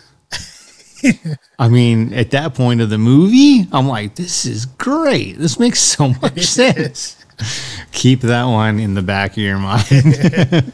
I 1.57 1.69
mean, 1.69 2.13
at 2.13 2.31
that 2.31 2.53
point 2.53 2.81
of 2.81 2.89
the 2.89 2.97
movie, 2.97 3.65
I'm 3.71 3.87
like, 3.87 4.15
this 4.15 4.45
is 4.45 4.65
great. 4.65 5.37
This 5.37 5.57
makes 5.57 5.79
so 5.79 6.09
much 6.21 6.41
sense. 6.45 7.15
Keep 7.93 8.19
that 8.21 8.43
one 8.43 8.77
in 8.77 8.93
the 8.93 9.01
back 9.01 9.31
of 9.31 9.37
your 9.37 9.57
mind. 9.57 10.73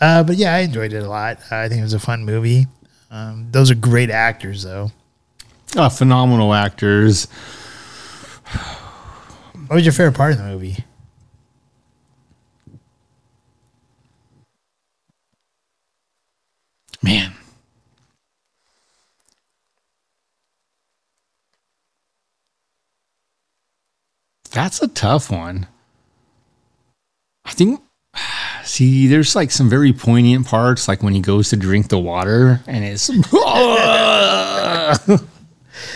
Uh, 0.00 0.22
but 0.22 0.36
yeah, 0.36 0.54
I 0.54 0.60
enjoyed 0.60 0.94
it 0.94 1.02
a 1.02 1.08
lot. 1.08 1.38
I 1.50 1.68
think 1.68 1.80
it 1.80 1.82
was 1.82 1.92
a 1.92 1.98
fun 1.98 2.24
movie. 2.24 2.66
Um, 3.10 3.48
those 3.50 3.70
are 3.70 3.74
great 3.74 4.08
actors, 4.10 4.62
though. 4.62 4.90
uh, 5.76 5.90
phenomenal 5.90 6.54
actors. 6.54 7.26
What 9.66 9.74
was 9.76 9.84
your 9.84 9.92
favorite 9.92 10.16
part 10.16 10.32
of 10.32 10.38
the 10.38 10.44
movie? 10.44 10.84
Man. 17.02 17.32
That's 24.50 24.82
a 24.82 24.88
tough 24.88 25.30
one. 25.30 25.68
I 27.44 27.52
think 27.52 27.80
See, 28.64 29.06
there's 29.06 29.34
like 29.34 29.50
some 29.50 29.68
very 29.68 29.92
poignant 29.92 30.46
parts, 30.46 30.86
like 30.88 31.02
when 31.02 31.14
he 31.14 31.20
goes 31.20 31.50
to 31.50 31.56
drink 31.56 31.88
the 31.88 31.98
water 31.98 32.60
and 32.66 32.84
it's. 32.84 33.08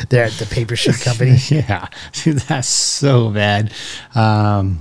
They're 0.09 0.25
at 0.25 0.33
the 0.33 0.47
paper 0.51 0.77
ship 0.81 0.97
company. 0.97 1.37
yeah, 1.49 1.89
dude, 2.13 2.39
that's 2.39 2.69
so 2.69 3.31
bad. 3.31 3.73
Um, 4.15 4.81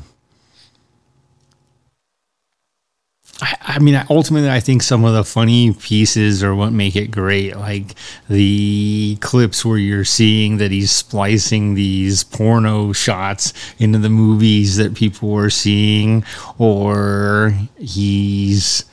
I, 3.42 3.80
mean, 3.80 4.02
ultimately, 4.10 4.50
I 4.50 4.60
think 4.60 4.84
some 4.84 5.04
of 5.04 5.14
the 5.14 5.24
funny 5.24 5.74
pieces 5.74 6.44
are 6.44 6.54
what 6.54 6.72
make 6.72 6.96
it 6.96 7.08
great. 7.08 7.56
Like 7.56 7.96
the 8.30 9.18
clips 9.22 9.66
where 9.66 9.78
you're 9.78 10.06
seeing 10.06 10.58
that 10.58 10.72
he's 10.72 10.92
splicing 10.92 11.74
these 11.74 12.24
porno 12.24 12.94
shots 12.94 13.54
into 13.80 13.98
the 13.98 14.10
movies 14.10 14.78
that 14.78 14.94
people 14.94 15.30
were 15.30 15.50
seeing, 15.50 16.24
or 16.60 17.54
he's, 17.78 18.86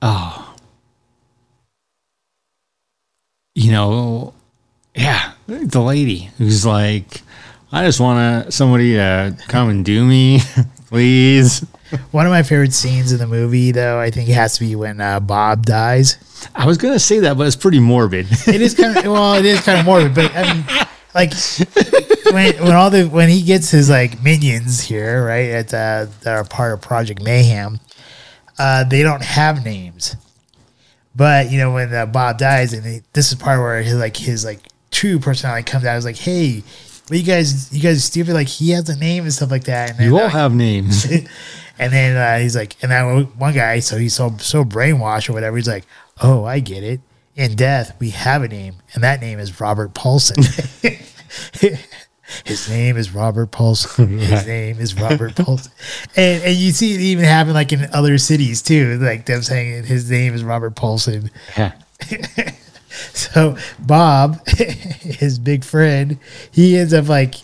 oh, 0.00 0.54
you 3.54 3.72
know, 3.72 4.32
yeah, 4.94 5.32
the 5.46 5.80
lady 5.80 6.30
who's 6.38 6.64
like, 6.64 7.22
I 7.72 7.84
just 7.84 8.00
want 8.00 8.52
somebody 8.52 8.94
to 8.94 9.36
come 9.48 9.68
and 9.68 9.84
do 9.84 10.04
me, 10.04 10.40
please. 10.90 11.60
One 12.10 12.26
of 12.26 12.30
my 12.30 12.42
favorite 12.42 12.74
scenes 12.74 13.12
in 13.12 13.18
the 13.18 13.26
movie, 13.26 13.72
though, 13.72 13.98
I 13.98 14.10
think 14.10 14.28
it 14.28 14.34
has 14.34 14.54
to 14.58 14.60
be 14.60 14.76
when 14.76 15.00
uh, 15.00 15.20
Bob 15.20 15.64
dies. 15.64 16.18
I 16.54 16.66
was 16.66 16.78
gonna 16.78 16.98
say 16.98 17.20
that, 17.20 17.36
but 17.38 17.46
it's 17.46 17.56
pretty 17.56 17.80
morbid. 17.80 18.26
It 18.46 18.60
is 18.60 18.74
kind 18.74 18.96
of 18.96 19.04
well, 19.04 19.34
it 19.34 19.44
is 19.44 19.60
kind 19.62 19.78
of 19.78 19.86
morbid, 19.86 20.14
but 20.14 20.32
I 20.34 20.52
mean, 20.52 20.64
like 21.14 21.32
when 22.32 22.54
when 22.62 22.74
all 22.74 22.90
the 22.90 23.06
when 23.06 23.28
he 23.28 23.42
gets 23.42 23.70
his 23.70 23.88
like 23.90 24.22
minions 24.22 24.80
here, 24.80 25.26
right, 25.26 25.50
at 25.50 25.74
uh, 25.74 26.06
that 26.22 26.34
are 26.34 26.44
part 26.44 26.72
of 26.72 26.80
Project 26.80 27.22
Mayhem, 27.22 27.80
uh, 28.58 28.84
they 28.84 29.02
don't 29.02 29.22
have 29.22 29.64
names. 29.64 30.16
But 31.14 31.50
you 31.50 31.58
know 31.58 31.72
when 31.72 31.92
uh, 31.92 32.06
Bob 32.06 32.38
dies, 32.38 32.72
and 32.72 32.84
he, 32.84 33.00
this 33.12 33.32
is 33.32 33.38
part 33.38 33.60
where 33.60 33.82
his 33.82 33.94
like 33.94 34.16
his 34.16 34.44
like 34.44 34.60
true 34.90 35.18
personality 35.18 35.64
comes 35.64 35.84
out. 35.84 35.96
Is 35.96 36.04
like, 36.04 36.16
hey, 36.16 36.62
what 37.10 37.18
you 37.18 37.24
guys, 37.24 37.72
you 37.74 37.82
guys 37.82 37.96
are 37.96 38.00
stupid? 38.00 38.34
Like 38.34 38.46
he 38.46 38.70
has 38.70 38.88
a 38.88 38.96
name 38.96 39.24
and 39.24 39.32
stuff 39.32 39.50
like 39.50 39.64
that. 39.64 39.90
And 39.90 39.98
then, 39.98 40.06
you 40.06 40.16
all 40.16 40.26
uh, 40.26 40.28
have 40.28 40.54
names. 40.54 41.04
and 41.78 41.92
then 41.92 42.16
uh, 42.16 42.38
he's 42.38 42.54
like, 42.54 42.76
and 42.82 42.92
that 42.92 43.02
one 43.36 43.52
guy, 43.52 43.80
so 43.80 43.98
he's 43.98 44.14
so 44.14 44.36
so 44.38 44.64
brainwashed 44.64 45.28
or 45.28 45.32
whatever. 45.32 45.56
He's 45.56 45.66
like, 45.66 45.86
oh, 46.22 46.44
I 46.44 46.60
get 46.60 46.84
it. 46.84 47.00
In 47.34 47.56
death, 47.56 47.96
we 47.98 48.10
have 48.10 48.44
a 48.44 48.48
name, 48.48 48.76
and 48.94 49.02
that 49.02 49.20
name 49.20 49.40
is 49.40 49.60
Robert 49.60 49.92
Paulson. 49.92 50.44
His 52.44 52.68
name 52.70 52.96
is 52.96 53.12
Robert 53.12 53.50
Paulson. 53.50 54.18
His 54.20 54.46
name 54.46 54.78
is 54.78 54.94
Robert 54.94 55.34
Paulson. 55.34 55.72
And 56.14 56.44
and 56.44 56.54
you 56.54 56.70
see 56.70 56.94
it 56.94 57.00
even 57.00 57.24
happen 57.24 57.54
like 57.54 57.72
in 57.72 57.88
other 57.92 58.18
cities 58.18 58.62
too, 58.62 58.98
like 58.98 59.26
them 59.26 59.42
saying 59.42 59.82
his 59.82 60.08
name 60.08 60.32
is 60.32 60.44
Robert 60.44 60.76
Paulson. 60.76 61.32
yeah. 61.56 61.72
So 63.32 63.56
Bob, 63.78 64.46
his 64.48 65.38
big 65.38 65.64
friend, 65.64 66.18
he 66.50 66.76
ends 66.76 66.92
up 66.92 67.08
like 67.08 67.36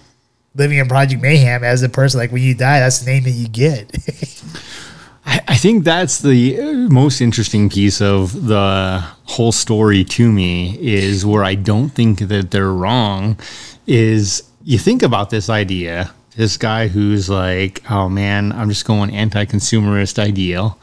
living 0.55 0.79
in 0.79 0.89
Project 0.89 1.23
Mayhem 1.23 1.63
as 1.63 1.83
a 1.83 1.89
person. 1.89 2.19
Like 2.19 2.33
when 2.33 2.43
you 2.43 2.55
die, 2.55 2.81
that's 2.81 3.01
the 3.01 3.11
name 3.11 3.25
that 3.25 3.31
you 3.31 3.49
get. 3.49 3.91
I, 5.27 5.41
I 5.49 5.57
think 5.57 5.85
that's 5.85 6.21
the 6.21 6.89
most 6.91 7.21
interesting 7.21 7.69
piece 7.69 8.01
of 8.01 8.47
the 8.47 9.05
whole 9.25 9.53
story 9.53 10.05
to 10.05 10.31
me 10.31 10.79
is 10.81 11.27
where 11.27 11.45
I 11.45 11.55
don't 11.55 11.91
think 11.91 12.21
that 12.21 12.51
they're 12.51 12.73
wrong. 12.73 13.39
Is 13.87 14.43
you 14.65 14.79
think 14.79 15.03
about 15.03 15.31
this 15.31 15.49
idea, 15.49 16.13
this 16.37 16.57
guy 16.57 16.89
who's 16.89 17.29
like, 17.29 17.89
oh 17.91 18.09
man, 18.09 18.53
I'm 18.53 18.69
just 18.69 18.85
going 18.85 19.15
anti-consumerist 19.15 20.19
ideal, 20.19 20.79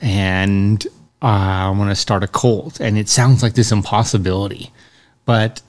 and 0.00 0.86
uh, 1.22 1.26
I 1.26 1.70
want 1.70 1.90
to 1.90 1.94
start 1.94 2.24
a 2.24 2.28
cult, 2.28 2.80
and 2.80 2.98
it 2.98 3.08
sounds 3.08 3.42
like 3.42 3.54
this 3.54 3.70
impossibility, 3.72 4.72
but 5.24 5.62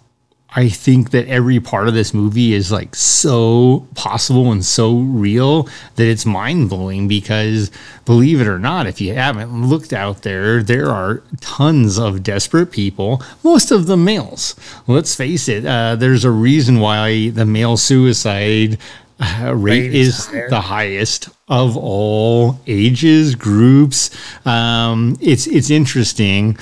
I 0.55 0.69
think 0.69 1.11
that 1.11 1.27
every 1.27 1.59
part 1.59 1.87
of 1.87 1.95
this 1.95 2.13
movie 2.13 2.53
is 2.53 2.71
like 2.71 2.95
so 2.95 3.87
possible 3.95 4.51
and 4.51 4.63
so 4.63 4.97
real 4.97 5.63
that 5.95 6.07
it's 6.07 6.27
mind 6.27 6.69
blowing 6.69 7.07
because 7.07 7.71
believe 8.05 8.39
it 8.39 8.47
or 8.47 8.59
not, 8.59 8.85
if 8.85 9.01
you 9.01 9.15
haven't 9.15 9.67
looked 9.67 9.93
out 9.93 10.21
there, 10.21 10.61
there 10.61 10.89
are 10.89 11.23
tons 11.41 11.97
of 11.97 12.21
desperate 12.21 12.71
people, 12.71 13.23
most 13.43 13.71
of 13.71 13.87
them 13.87 14.05
males. 14.05 14.55
Let's 14.85 15.15
face 15.15 15.47
it, 15.47 15.65
uh, 15.65 15.95
there's 15.95 16.23
a 16.23 16.31
reason 16.31 16.79
why 16.79 17.29
the 17.29 17.45
male 17.45 17.77
suicide 17.77 18.77
uh, 19.23 19.55
rate 19.55 19.93
is 19.93 20.07
is 20.07 20.25
higher. 20.27 20.49
the 20.49 20.61
highest 20.61 21.29
of 21.47 21.77
all 21.77 22.59
ages 22.67 23.35
groups. 23.35 24.09
Um, 24.45 25.17
it's 25.21 25.47
it's 25.47 25.69
interesting 25.69 26.57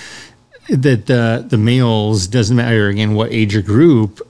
that 0.69 1.05
the 1.05 1.45
the 1.47 1.57
males 1.57 2.27
doesn't 2.27 2.55
matter 2.55 2.87
again 2.87 3.13
what 3.13 3.31
age 3.31 3.55
or 3.55 3.61
group 3.61 4.21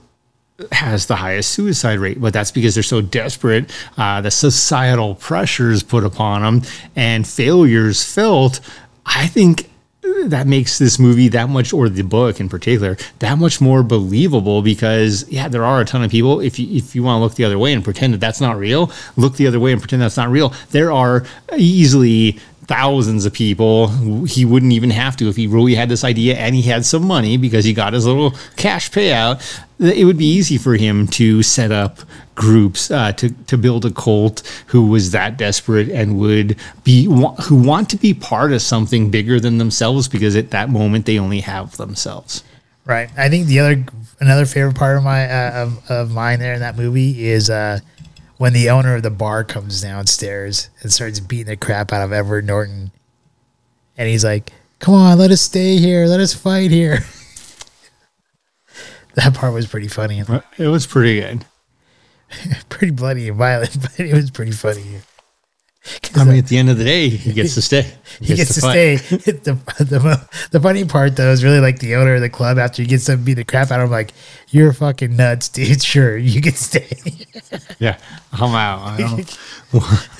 has 0.70 1.06
the 1.06 1.16
highest 1.16 1.50
suicide 1.50 1.98
rate, 1.98 2.20
but 2.20 2.32
that's 2.32 2.52
because 2.52 2.74
they're 2.74 2.82
so 2.82 3.00
desperate. 3.00 3.70
Uh, 3.96 4.20
the 4.20 4.30
societal 4.30 5.14
pressures 5.16 5.82
put 5.82 6.04
upon 6.04 6.42
them 6.42 6.62
and 6.94 7.26
failures 7.26 8.04
felt. 8.04 8.60
I 9.04 9.26
think 9.26 9.68
that 10.02 10.46
makes 10.46 10.78
this 10.78 10.98
movie 10.98 11.28
that 11.28 11.48
much, 11.48 11.72
or 11.72 11.88
the 11.88 12.02
book 12.02 12.40
in 12.40 12.48
particular, 12.48 12.96
that 13.20 13.38
much 13.38 13.60
more 13.60 13.82
believable 13.82 14.62
because 14.62 15.28
yeah, 15.28 15.48
there 15.48 15.64
are 15.64 15.80
a 15.80 15.84
ton 15.84 16.02
of 16.02 16.10
people. 16.10 16.40
If 16.40 16.58
you 16.58 16.76
if 16.76 16.94
you 16.94 17.02
want 17.02 17.18
to 17.18 17.22
look 17.22 17.34
the 17.34 17.44
other 17.44 17.58
way 17.58 17.72
and 17.72 17.84
pretend 17.84 18.14
that 18.14 18.18
that's 18.18 18.40
not 18.40 18.56
real, 18.56 18.90
look 19.16 19.36
the 19.36 19.46
other 19.46 19.60
way 19.60 19.72
and 19.72 19.80
pretend 19.80 20.02
that's 20.02 20.16
not 20.16 20.30
real. 20.30 20.52
There 20.70 20.92
are 20.92 21.24
easily 21.56 22.38
thousands 22.72 23.26
of 23.26 23.34
people. 23.34 23.88
He 24.24 24.46
wouldn't 24.46 24.72
even 24.72 24.88
have 24.88 25.14
to 25.18 25.28
if 25.28 25.36
he 25.36 25.46
really 25.46 25.74
had 25.74 25.90
this 25.90 26.04
idea 26.04 26.36
and 26.36 26.54
he 26.54 26.62
had 26.62 26.86
some 26.86 27.06
money 27.06 27.36
because 27.36 27.66
he 27.66 27.74
got 27.74 27.92
his 27.92 28.06
little 28.06 28.30
cash 28.56 28.90
payout. 28.90 29.42
It 29.78 30.06
would 30.06 30.16
be 30.16 30.24
easy 30.24 30.56
for 30.56 30.74
him 30.76 31.06
to 31.08 31.42
set 31.42 31.70
up 31.70 31.98
groups 32.34 32.90
uh, 32.90 33.12
to 33.12 33.28
to 33.28 33.58
build 33.58 33.84
a 33.84 33.90
cult 33.90 34.40
who 34.68 34.86
was 34.86 35.10
that 35.10 35.36
desperate 35.36 35.90
and 35.90 36.18
would 36.18 36.56
be 36.82 37.04
who 37.04 37.56
want 37.56 37.90
to 37.90 37.98
be 37.98 38.14
part 38.14 38.52
of 38.52 38.62
something 38.62 39.10
bigger 39.10 39.38
than 39.38 39.58
themselves 39.58 40.08
because 40.08 40.34
at 40.34 40.50
that 40.50 40.70
moment 40.70 41.04
they 41.04 41.18
only 41.18 41.40
have 41.40 41.76
themselves. 41.76 42.42
Right. 42.86 43.10
I 43.18 43.28
think 43.28 43.48
the 43.48 43.58
other 43.58 43.84
another 44.18 44.46
favorite 44.46 44.76
part 44.76 44.96
of 44.96 45.04
my 45.04 45.30
uh, 45.30 45.64
of, 45.64 45.90
of 45.90 46.10
mine 46.10 46.38
there 46.38 46.54
in 46.54 46.60
that 46.60 46.78
movie 46.78 47.26
is 47.26 47.50
uh, 47.50 47.80
when 48.38 48.52
the 48.52 48.70
owner 48.70 48.94
of 48.94 49.02
the 49.02 49.10
bar 49.10 49.44
comes 49.44 49.80
downstairs 49.80 50.70
and 50.80 50.92
starts 50.92 51.20
beating 51.20 51.46
the 51.46 51.56
crap 51.56 51.92
out 51.92 52.02
of 52.02 52.12
Edward 52.12 52.46
Norton, 52.46 52.92
and 53.96 54.08
he's 54.08 54.24
like, 54.24 54.52
"Come 54.78 54.94
on, 54.94 55.18
let 55.18 55.30
us 55.30 55.40
stay 55.40 55.76
here, 55.76 56.06
let 56.06 56.20
us 56.20 56.34
fight 56.34 56.70
here." 56.70 57.00
that 59.14 59.34
part 59.34 59.52
was 59.52 59.66
pretty 59.66 59.88
funny, 59.88 60.22
It 60.58 60.68
was 60.68 60.86
pretty 60.86 61.20
good. 61.20 61.44
pretty 62.68 62.92
bloody 62.92 63.28
and 63.28 63.38
violent, 63.38 63.76
but 63.82 64.00
it 64.00 64.14
was 64.14 64.30
pretty 64.30 64.52
funny. 64.52 65.00
I 66.14 66.24
mean, 66.24 66.34
uh, 66.34 66.38
at 66.38 66.46
the 66.46 66.58
end 66.58 66.70
of 66.70 66.78
the 66.78 66.84
day, 66.84 67.08
he 67.08 67.32
gets 67.32 67.54
to 67.54 67.62
stay. 67.62 67.92
He 68.20 68.36
gets, 68.36 68.54
to, 68.54 68.60
fight. 68.60 68.98
stay. 68.98 69.16
the, 69.16 69.54
the 69.78 70.28
the 70.52 70.60
funny 70.60 70.84
part 70.84 71.16
though 71.16 71.30
is 71.32 71.42
really 71.42 71.58
like 71.58 71.80
the 71.80 71.96
owner 71.96 72.14
of 72.14 72.20
the 72.20 72.30
club 72.30 72.58
after 72.58 72.82
he 72.82 72.88
gets 72.88 73.06
to 73.06 73.16
beat 73.16 73.34
the 73.34 73.44
crap 73.44 73.72
out 73.72 73.80
of 73.80 73.86
him, 73.86 73.90
like 73.90 74.12
you're 74.50 74.72
fucking 74.72 75.16
nuts, 75.16 75.48
dude. 75.48 75.82
Sure, 75.92 76.16
you 76.16 76.40
can 76.40 76.52
stay. 76.52 76.88
Yeah, 77.78 77.98
I'm 78.32 78.54
out. 78.54 78.80
I 78.80 78.96
don't, 78.98 79.38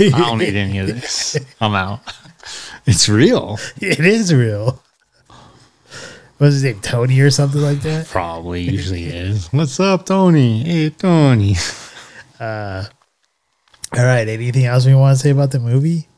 I 0.01 0.19
don't 0.19 0.39
need 0.39 0.57
any 0.57 0.79
of 0.79 0.89
this. 0.89 1.39
I'm 1.61 1.75
out. 1.75 2.01
It's 2.85 3.09
real. 3.09 3.59
it 3.81 4.01
is 4.01 4.35
real. 4.35 4.83
What's 6.39 6.55
his 6.55 6.65
name, 6.65 6.81
Tony 6.81 7.21
or 7.21 7.31
something 7.31 7.61
like 7.61 7.81
that? 7.83 8.09
Probably 8.09 8.63
usually 8.63 9.05
is. 9.05 9.47
What's 9.53 9.79
up, 9.79 10.07
Tony? 10.07 10.65
Hey, 10.65 10.91
Tony. 10.91 11.55
Uh, 12.41 12.87
All 13.95 14.05
right. 14.05 14.27
Anything 14.27 14.65
else 14.65 14.87
we 14.87 14.95
want 14.95 15.17
to 15.17 15.23
say 15.23 15.31
about 15.31 15.51
the 15.51 15.59
movie? 15.61 16.09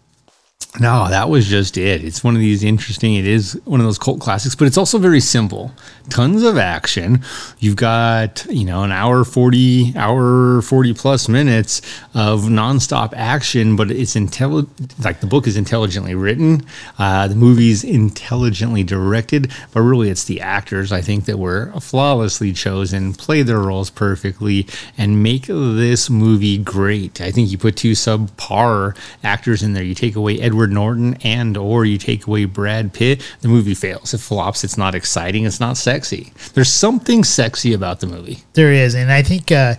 No, 0.81 1.09
that 1.09 1.29
was 1.29 1.47
just 1.47 1.79
it. 1.79 2.03
It's 2.03 2.25
one 2.25 2.35
of 2.35 2.41
these 2.41 2.65
interesting. 2.65 3.15
It 3.15 3.29
is 3.29 3.53
one 3.65 3.79
of 3.79 3.87
those 3.87 3.97
cult 3.97 4.19
classics, 4.21 4.57
but 4.57 4.67
it's 4.67 4.77
also 4.77 4.99
very 4.99 5.21
simple. 5.21 5.71
Tons 6.11 6.43
of 6.43 6.59
action. 6.59 7.23
You've 7.61 7.77
got 7.77 8.45
you 8.51 8.65
know 8.65 8.83
an 8.83 8.91
hour 8.91 9.23
forty, 9.25 9.93
hour 9.97 10.63
forty 10.63 10.93
plus 10.93 11.29
minutes 11.29 11.81
of 12.13 12.43
nonstop 12.47 13.13
action, 13.15 13.77
but 13.77 13.93
it's 13.93 14.17
intelli- 14.17 14.67
Like 15.05 15.21
the 15.21 15.29
book 15.29 15.47
is 15.47 15.57
intelligently 15.57 16.17
written, 16.17 16.67
uh, 16.99 17.29
the 17.29 17.37
movie's 17.37 17.85
intelligently 17.85 18.83
directed, 18.83 19.53
but 19.73 19.81
really 19.83 20.11
it's 20.11 20.25
the 20.25 20.41
actors 20.41 20.91
I 20.91 21.03
think 21.03 21.27
that 21.27 21.39
were 21.39 21.73
flawlessly 21.81 22.53
chosen, 22.53 23.15
play 23.15 23.43
their 23.43 23.61
roles 23.61 23.91
perfectly, 23.91 24.67
and 24.99 25.23
make 25.23 25.47
this 25.47 26.11
movie 26.11 26.59
great. 26.59 27.21
I 27.21 27.31
think 27.31 27.53
you 27.53 27.59
put 27.59 27.77
two 27.77 27.93
subpar 27.93 28.97
actors 29.23 29.63
in 29.63 29.75
there. 29.75 29.85
You 29.85 29.95
take 29.95 30.17
away 30.17 30.41
Edward 30.41 30.64
Norton 30.71 31.15
and 31.23 31.57
or 31.57 31.85
you 31.85 31.99
take 31.99 32.27
away 32.27 32.45
Brad 32.45 32.93
Pitt, 32.93 33.23
the 33.41 33.49
movie 33.49 33.75
fails. 33.75 34.15
It 34.15 34.19
flops. 34.19 34.65
It's 34.65 34.79
not 34.79 34.95
exciting. 34.95 35.45
It's 35.45 35.61
not 35.61 35.77
sexy. 35.77 36.33
There's 36.55 36.73
something 36.73 37.25
sexy 37.25 37.73
about 37.73 38.01
the 38.01 38.07
movie. 38.07 38.39
There 38.55 38.73
is, 38.73 38.95
and 38.95 39.11
I 39.11 39.23
think 39.23 39.51
uh, 39.53 39.75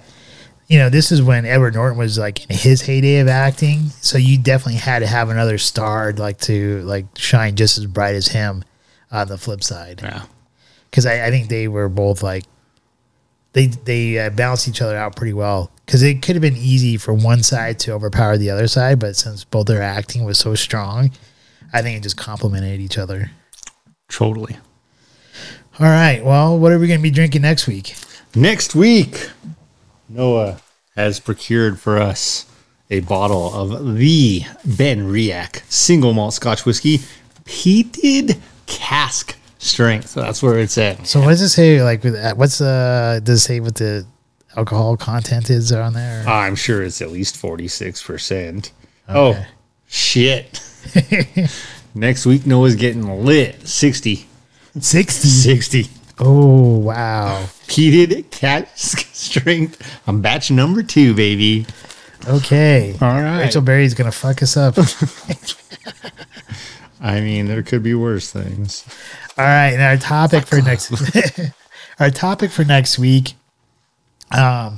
you 0.67 0.79
know, 0.79 0.89
this 0.89 1.11
is 1.11 1.21
when 1.21 1.45
Edward 1.45 1.75
Norton 1.75 1.97
was 1.97 2.17
like 2.17 2.49
in 2.49 2.55
his 2.55 2.81
heyday 2.81 3.19
of 3.19 3.27
acting. 3.27 3.89
So 4.01 4.17
you 4.17 4.37
definitely 4.37 4.79
had 4.79 4.99
to 4.99 5.07
have 5.07 5.29
another 5.29 5.57
star 5.57 6.11
like 6.13 6.39
to 6.41 6.81
like 6.81 7.05
shine 7.15 7.55
just 7.55 7.77
as 7.77 7.85
bright 7.85 8.15
as 8.15 8.27
him 8.27 8.63
on 9.11 9.27
the 9.27 9.37
flip 9.37 9.63
side. 9.63 10.01
Yeah. 10.01 10.23
Because 10.89 11.05
I, 11.05 11.27
I 11.27 11.29
think 11.29 11.49
they 11.49 11.67
were 11.67 11.89
both 11.89 12.23
like 12.23 12.45
they 13.53 13.67
they 13.67 14.19
uh, 14.19 14.29
balanced 14.31 14.67
each 14.67 14.81
other 14.81 14.97
out 14.97 15.15
pretty 15.15 15.33
well. 15.33 15.71
Because 15.85 16.01
it 16.01 16.21
could 16.21 16.35
have 16.35 16.41
been 16.41 16.57
easy 16.57 16.97
for 16.97 17.13
one 17.13 17.43
side 17.43 17.77
to 17.79 17.91
overpower 17.91 18.37
the 18.37 18.49
other 18.49 18.67
side, 18.67 18.99
but 18.99 19.15
since 19.15 19.43
both 19.43 19.67
their 19.67 19.83
acting 19.83 20.23
was 20.23 20.39
so 20.39 20.55
strong, 20.55 21.11
I 21.71 21.81
think 21.81 21.97
it 21.97 22.03
just 22.03 22.17
complemented 22.17 22.79
each 22.79 22.97
other. 22.97 23.31
Totally. 24.09 24.57
All 25.79 25.87
right. 25.87 26.23
Well, 26.23 26.57
what 26.57 26.71
are 26.71 26.79
we 26.79 26.87
going 26.87 26.99
to 26.99 27.03
be 27.03 27.11
drinking 27.11 27.43
next 27.43 27.67
week? 27.67 27.95
Next 28.33 28.75
week, 28.75 29.29
Noah 30.09 30.59
has 30.95 31.19
procured 31.19 31.79
for 31.79 31.97
us 31.97 32.45
a 32.89 33.01
bottle 33.01 33.53
of 33.53 33.95
the 33.95 34.41
BenRiach 34.65 35.63
single 35.69 36.13
malt 36.13 36.33
Scotch 36.33 36.65
whiskey, 36.65 36.99
peated 37.43 38.39
cask 38.65 39.35
strength. 39.57 40.09
So 40.09 40.21
that's 40.21 40.41
where 40.41 40.59
it's 40.59 40.77
at. 40.77 41.05
So 41.07 41.19
what 41.19 41.29
does 41.29 41.41
it 41.41 41.49
say? 41.49 41.81
Like, 41.81 42.03
with 42.03 42.15
uh, 42.15 42.35
what's 42.35 42.61
uh 42.61 43.19
does 43.23 43.39
it 43.39 43.43
say 43.43 43.59
with 43.59 43.75
the 43.75 44.05
alcohol 44.57 44.97
content 44.97 45.49
is 45.49 45.71
on 45.71 45.93
there? 45.93 46.27
I'm 46.27 46.55
sure 46.55 46.83
it's 46.83 47.01
at 47.01 47.11
least 47.11 47.35
46%. 47.41 48.71
Oh, 49.09 49.45
shit. 49.87 50.61
Next 51.95 52.25
week, 52.25 52.45
Noah's 52.45 52.75
getting 52.75 53.23
lit. 53.23 53.67
60. 53.67 54.27
Sixty. 54.79 55.27
60. 55.29 55.87
Oh 56.19 56.77
wow. 56.79 57.45
Peated 57.67 58.29
cask 58.31 58.99
strength 59.13 59.81
I'm 60.07 60.21
batch 60.21 60.51
number 60.51 60.83
two, 60.83 61.13
baby. 61.13 61.65
Okay. 62.27 62.95
All 63.01 63.21
right. 63.21 63.43
Rachel 63.43 63.61
Berry's 63.61 63.93
gonna 63.93 64.11
fuck 64.11 64.41
us 64.41 64.57
up. 64.57 64.75
I 67.01 67.21
mean, 67.21 67.47
there 67.47 67.63
could 67.63 67.83
be 67.83 67.93
worse 67.93 68.31
things. 68.31 68.85
All 69.37 69.45
right. 69.45 69.71
And 69.71 69.81
our 69.81 69.97
topic 69.97 70.45
for 70.45 70.61
next 70.61 70.91
our 71.99 72.09
topic 72.09 72.51
for 72.51 72.65
next 72.65 72.97
week, 72.97 73.33
um, 74.31 74.77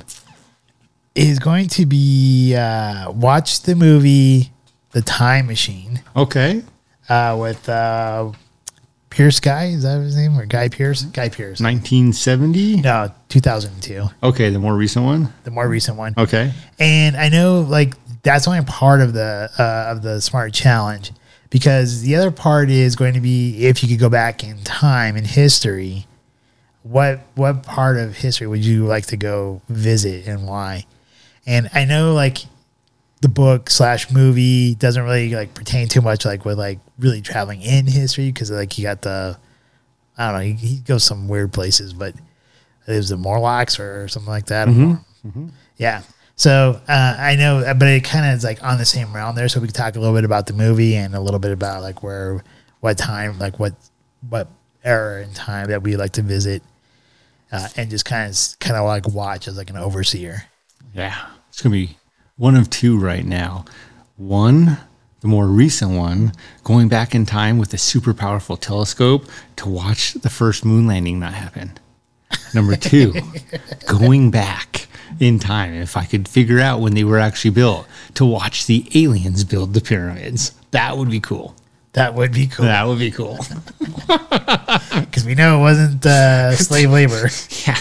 is 1.14 1.38
going 1.38 1.68
to 1.68 1.86
be 1.86 2.54
uh, 2.54 3.10
watch 3.10 3.62
the 3.62 3.74
movie 3.74 4.52
The 4.92 5.02
Time 5.02 5.46
Machine 5.46 6.00
Okay. 6.16 6.62
uh, 7.08 7.36
with 7.40 7.68
uh, 7.68 8.30
Pearce 9.10 9.40
Guy. 9.40 9.66
Is 9.66 9.82
that 9.82 10.00
his 10.00 10.16
name 10.16 10.38
or 10.38 10.46
Guy 10.46 10.68
Pearce? 10.68 11.02
Guy 11.02 11.28
Pearce. 11.28 11.60
1970? 11.60 12.82
No, 12.82 13.10
2002, 13.28 14.06
Okay, 14.22 14.50
the 14.50 14.58
more 14.58 14.74
recent 14.76 15.04
one. 15.04 15.32
the 15.44 15.50
more 15.50 15.68
recent 15.68 15.96
one. 15.96 16.14
Okay. 16.16 16.52
And 16.78 17.16
I 17.16 17.28
know 17.28 17.60
like 17.62 17.94
that's 18.22 18.46
only 18.46 18.62
part 18.64 19.00
of 19.00 19.12
the 19.12 19.50
uh, 19.58 19.92
of 19.92 20.02
the 20.02 20.20
smart 20.20 20.52
challenge 20.52 21.12
because 21.50 22.02
the 22.02 22.14
other 22.16 22.30
part 22.30 22.68
is 22.70 22.94
going 22.96 23.14
to 23.14 23.20
be 23.20 23.64
if 23.66 23.82
you 23.82 23.88
could 23.88 23.98
go 24.00 24.08
back 24.10 24.44
in 24.44 24.62
time 24.64 25.16
in 25.16 25.24
history, 25.24 26.06
what 26.88 27.20
what 27.34 27.62
part 27.64 27.98
of 27.98 28.16
history 28.16 28.46
would 28.46 28.64
you 28.64 28.86
like 28.86 29.06
to 29.06 29.16
go 29.16 29.60
visit 29.68 30.26
and 30.26 30.46
why? 30.46 30.86
And 31.46 31.68
I 31.74 31.84
know 31.84 32.14
like 32.14 32.38
the 33.20 33.28
book 33.28 33.68
slash 33.68 34.10
movie 34.10 34.74
doesn't 34.74 35.02
really 35.02 35.34
like 35.34 35.54
pertain 35.54 35.88
too 35.88 36.00
much 36.00 36.24
like 36.24 36.44
with 36.44 36.58
like 36.58 36.78
really 36.98 37.20
traveling 37.20 37.62
in 37.62 37.86
history 37.86 38.26
because 38.26 38.50
like 38.50 38.78
you 38.78 38.84
got 38.84 39.02
the 39.02 39.38
I 40.16 40.30
don't 40.30 40.34
know 40.34 40.46
he, 40.46 40.52
he 40.54 40.76
goes 40.78 41.04
some 41.04 41.28
weird 41.28 41.52
places, 41.52 41.92
but 41.92 42.14
it 42.86 42.96
was 42.96 43.10
the 43.10 43.16
Morlocks 43.16 43.78
or 43.78 44.08
something 44.08 44.30
like 44.30 44.46
that. 44.46 44.68
Mm-hmm. 44.68 45.28
Mm-hmm. 45.28 45.48
Yeah. 45.76 46.02
So 46.36 46.80
uh, 46.88 47.16
I 47.18 47.34
know, 47.34 47.58
uh, 47.58 47.74
but 47.74 47.88
it 47.88 48.04
kind 48.04 48.24
of 48.24 48.36
is 48.36 48.44
like 48.44 48.62
on 48.62 48.78
the 48.78 48.84
same 48.84 49.12
realm 49.12 49.34
there. 49.34 49.48
So 49.48 49.60
we 49.60 49.66
can 49.66 49.74
talk 49.74 49.96
a 49.96 50.00
little 50.00 50.14
bit 50.14 50.24
about 50.24 50.46
the 50.46 50.52
movie 50.52 50.94
and 50.94 51.14
a 51.14 51.20
little 51.20 51.40
bit 51.40 51.52
about 51.52 51.82
like 51.82 52.02
where, 52.02 52.42
what 52.80 52.96
time, 52.96 53.38
like 53.38 53.58
what, 53.58 53.74
what 54.28 54.48
era 54.84 55.22
in 55.22 55.34
time 55.34 55.68
that 55.68 55.82
we 55.82 55.96
like 55.96 56.12
to 56.12 56.22
visit, 56.22 56.62
uh, 57.52 57.68
and 57.76 57.90
just 57.90 58.04
kind 58.04 58.30
of, 58.30 58.58
kind 58.58 58.76
of 58.76 58.84
like 58.84 59.08
watch 59.08 59.48
as 59.48 59.56
like 59.56 59.70
an 59.70 59.76
overseer. 59.76 60.44
Yeah. 60.94 61.26
It's 61.48 61.62
to 61.62 61.70
be 61.70 61.96
one 62.36 62.56
of 62.56 62.70
two 62.70 62.98
right 62.98 63.24
now. 63.24 63.64
One, 64.16 64.78
the 65.20 65.28
more 65.28 65.46
recent 65.46 65.92
one, 65.92 66.32
going 66.64 66.88
back 66.88 67.14
in 67.14 67.26
time 67.26 67.58
with 67.58 67.74
a 67.74 67.78
super 67.78 68.14
powerful 68.14 68.56
telescope 68.56 69.24
to 69.56 69.68
watch 69.68 70.14
the 70.14 70.30
first 70.30 70.64
moon 70.64 70.86
landing 70.86 71.18
not 71.18 71.34
happen. 71.34 71.78
Number 72.54 72.76
two, 72.76 73.14
going 73.86 74.30
back 74.30 74.86
in 75.20 75.38
time, 75.38 75.74
if 75.74 75.96
I 75.96 76.04
could 76.04 76.28
figure 76.28 76.60
out 76.60 76.80
when 76.80 76.94
they 76.94 77.04
were 77.04 77.18
actually 77.18 77.50
built, 77.50 77.86
to 78.14 78.24
watch 78.24 78.66
the 78.66 78.88
aliens 78.94 79.44
build 79.44 79.74
the 79.74 79.80
pyramids. 79.80 80.52
That 80.70 80.96
would 80.96 81.10
be 81.10 81.20
cool. 81.20 81.56
That 81.98 82.14
would 82.14 82.32
be 82.32 82.46
cool 82.46 82.64
That 82.64 82.86
would 82.86 83.00
be 83.00 83.10
cool. 83.10 83.36
because 83.80 85.24
we 85.26 85.34
know 85.34 85.58
it 85.58 85.60
wasn't 85.60 86.06
uh, 86.06 86.54
slave 86.54 86.90
labor. 86.90 87.28
Yeah. 87.66 87.80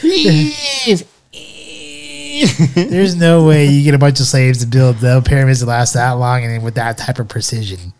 Please. 0.00 1.04
There's 2.74 3.14
no 3.14 3.46
way 3.46 3.66
you 3.66 3.84
get 3.84 3.94
a 3.94 3.98
bunch 3.98 4.18
of 4.18 4.26
slaves 4.26 4.58
to 4.58 4.66
build 4.66 4.98
the 4.98 5.22
pyramids 5.22 5.60
to 5.60 5.66
last 5.66 5.94
that 5.94 6.10
long 6.12 6.42
and 6.44 6.64
with 6.64 6.74
that 6.74 6.98
type 6.98 7.20
of 7.20 7.28
precision. 7.28 7.92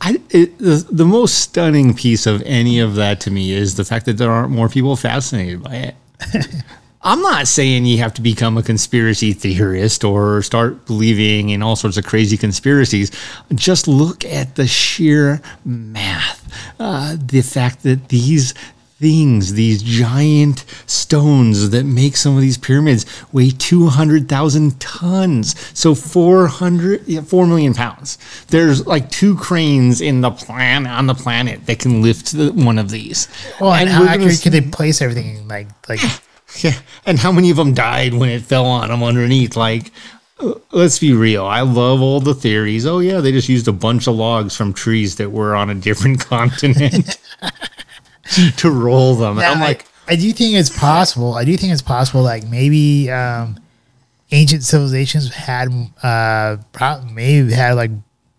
I, 0.00 0.20
it, 0.30 0.58
the, 0.58 0.84
the 0.90 1.04
most 1.04 1.34
stunning 1.38 1.94
piece 1.94 2.26
of 2.26 2.42
any 2.42 2.80
of 2.80 2.96
that 2.96 3.20
to 3.22 3.30
me 3.30 3.52
is 3.52 3.76
the 3.76 3.84
fact 3.84 4.06
that 4.06 4.18
there 4.18 4.30
aren't 4.30 4.50
more 4.50 4.68
people 4.68 4.96
fascinated 4.96 5.62
by 5.62 5.74
it. 5.76 5.94
I'm 7.08 7.22
not 7.22 7.48
saying 7.48 7.86
you 7.86 7.96
have 7.98 8.12
to 8.14 8.20
become 8.20 8.58
a 8.58 8.62
conspiracy 8.62 9.32
theorist 9.32 10.04
or 10.04 10.42
start 10.42 10.84
believing 10.84 11.48
in 11.48 11.62
all 11.62 11.74
sorts 11.74 11.96
of 11.96 12.04
crazy 12.04 12.36
conspiracies. 12.36 13.10
Just 13.54 13.88
look 13.88 14.26
at 14.26 14.56
the 14.56 14.66
sheer 14.66 15.40
math. 15.64 16.44
Uh, 16.78 17.16
the 17.18 17.40
fact 17.40 17.82
that 17.84 18.10
these 18.10 18.52
things, 18.98 19.54
these 19.54 19.82
giant 19.82 20.66
stones 20.84 21.70
that 21.70 21.84
make 21.84 22.14
some 22.14 22.34
of 22.36 22.42
these 22.42 22.58
pyramids 22.58 23.06
weigh 23.32 23.52
200,000 23.52 24.78
tons. 24.78 25.58
So 25.72 25.94
400, 25.94 27.08
yeah, 27.08 27.22
4 27.22 27.46
million 27.46 27.72
pounds. 27.72 28.18
There's 28.48 28.86
like 28.86 29.10
two 29.10 29.34
cranes 29.34 30.02
in 30.02 30.20
the 30.20 30.30
plan 30.30 30.86
on 30.86 31.06
the 31.06 31.14
planet 31.14 31.64
that 31.64 31.78
can 31.78 32.02
lift 32.02 32.32
the, 32.32 32.52
one 32.52 32.76
of 32.76 32.90
these. 32.90 33.28
Well, 33.58 33.72
and, 33.72 33.88
how 33.88 34.04
accurate 34.04 34.42
could 34.42 34.52
they 34.52 34.60
place 34.60 35.00
everything? 35.00 35.48
Like, 35.48 35.68
like 35.88 36.00
yeah, 36.60 36.78
and 37.06 37.18
how 37.18 37.32
many 37.32 37.50
of 37.50 37.56
them 37.56 37.74
died 37.74 38.14
when 38.14 38.28
it 38.28 38.42
fell 38.42 38.66
on 38.66 38.88
them 38.88 39.02
underneath? 39.02 39.56
Like, 39.56 39.90
uh, 40.40 40.54
let's 40.72 40.98
be 40.98 41.12
real. 41.12 41.44
I 41.44 41.60
love 41.60 42.00
all 42.00 42.20
the 42.20 42.34
theories. 42.34 42.86
Oh 42.86 42.98
yeah, 43.00 43.20
they 43.20 43.32
just 43.32 43.48
used 43.48 43.68
a 43.68 43.72
bunch 43.72 44.06
of 44.06 44.14
logs 44.16 44.56
from 44.56 44.72
trees 44.72 45.16
that 45.16 45.30
were 45.30 45.54
on 45.54 45.70
a 45.70 45.74
different 45.74 46.20
continent 46.26 47.18
to 48.58 48.70
roll 48.70 49.14
them. 49.14 49.36
Now, 49.36 49.52
I'm 49.52 49.58
I- 49.62 49.66
like, 49.66 49.86
I, 50.08 50.16
do 50.16 50.32
think 50.32 50.54
it's 50.56 50.70
possible. 50.76 51.34
I 51.34 51.44
do 51.44 51.56
think 51.56 51.72
it's 51.72 51.82
possible. 51.82 52.22
Like 52.22 52.46
maybe 52.48 53.10
um, 53.10 53.58
ancient 54.32 54.64
civilizations 54.64 55.32
had, 55.34 55.68
uh, 56.02 56.56
pro- 56.72 57.02
maybe 57.12 57.52
had 57.52 57.72
like 57.74 57.90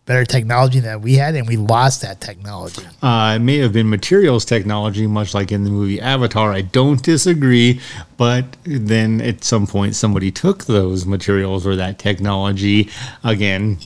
better 0.09 0.25
technology 0.25 0.79
than 0.79 1.03
we 1.03 1.13
had, 1.13 1.35
and 1.35 1.47
we 1.47 1.55
lost 1.55 2.01
that 2.01 2.19
technology. 2.19 2.81
uh, 3.03 3.33
it 3.35 3.39
may 3.39 3.59
have 3.59 3.71
been 3.71 3.87
materials 3.87 4.43
technology, 4.43 5.05
much 5.05 5.35
like 5.35 5.51
in 5.51 5.63
the 5.63 5.69
movie 5.69 6.01
Avatar. 6.01 6.51
I 6.51 6.61
don't 6.61 7.01
disagree, 7.03 7.79
but 8.17 8.57
then 8.63 9.21
at 9.21 9.43
some 9.43 9.67
point 9.67 9.93
somebody 9.93 10.31
took 10.31 10.65
those 10.65 11.05
materials 11.05 11.67
or 11.67 11.75
that 11.75 11.99
technology 11.99 12.89
again. 13.23 13.77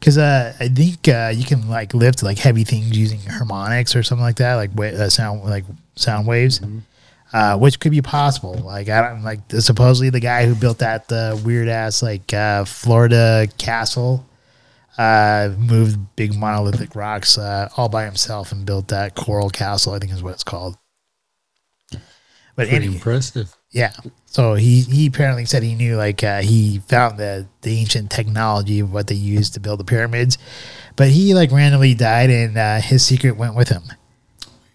Because 0.00 0.16
uh, 0.16 0.54
I 0.58 0.68
think 0.68 1.06
uh, 1.06 1.30
you 1.34 1.44
can 1.44 1.68
like 1.68 1.92
lift 1.92 2.22
like 2.22 2.38
heavy 2.38 2.64
things 2.64 2.96
using 2.96 3.20
harmonics 3.20 3.94
or 3.94 4.02
something 4.02 4.24
like 4.24 4.36
that, 4.36 4.54
like 4.54 4.70
wa- 4.74 4.86
uh, 4.86 5.10
sound 5.10 5.44
like 5.44 5.64
sound 5.94 6.26
waves. 6.26 6.62
Uh, 7.34 7.56
which 7.56 7.80
could 7.80 7.92
be 7.92 8.02
possible. 8.02 8.54
Like 8.54 8.88
I 8.88 9.08
don't 9.08 9.22
like 9.22 9.40
supposedly 9.60 10.08
the 10.08 10.20
guy 10.20 10.46
who 10.46 10.54
built 10.54 10.78
that 10.78 11.08
the 11.08 11.40
weird 11.44 11.68
ass 11.68 12.02
like 12.02 12.32
uh, 12.32 12.64
Florida 12.64 13.46
castle 13.58 14.26
uh, 14.98 15.50
moved 15.58 15.98
big 16.16 16.34
monolithic 16.34 16.94
rocks 16.94 17.38
uh, 17.38 17.68
all 17.76 17.88
by 17.88 18.04
himself 18.04 18.52
and 18.52 18.66
built 18.66 18.88
that 18.88 19.14
coral 19.14 19.50
castle. 19.50 19.92
I 19.94 19.98
think 19.98 20.12
is 20.12 20.22
what 20.22 20.34
it's 20.34 20.44
called. 20.44 20.76
But 22.54 22.68
Pretty 22.68 22.84
impressive. 22.86 23.56
yeah, 23.70 23.94
so 24.26 24.54
he 24.54 24.82
he 24.82 25.06
apparently 25.06 25.46
said 25.46 25.62
he 25.62 25.74
knew 25.74 25.96
like 25.96 26.22
uh, 26.22 26.42
he 26.42 26.80
found 26.80 27.18
the 27.18 27.48
the 27.62 27.78
ancient 27.78 28.10
technology 28.10 28.80
of 28.80 28.92
what 28.92 29.06
they 29.06 29.14
used 29.14 29.54
to 29.54 29.60
build 29.60 29.80
the 29.80 29.84
pyramids, 29.84 30.36
but 30.94 31.08
he 31.08 31.32
like 31.32 31.50
randomly 31.50 31.94
died 31.94 32.28
and 32.28 32.58
uh, 32.58 32.78
his 32.82 33.02
secret 33.06 33.38
went 33.38 33.54
with 33.54 33.70
him. 33.70 33.84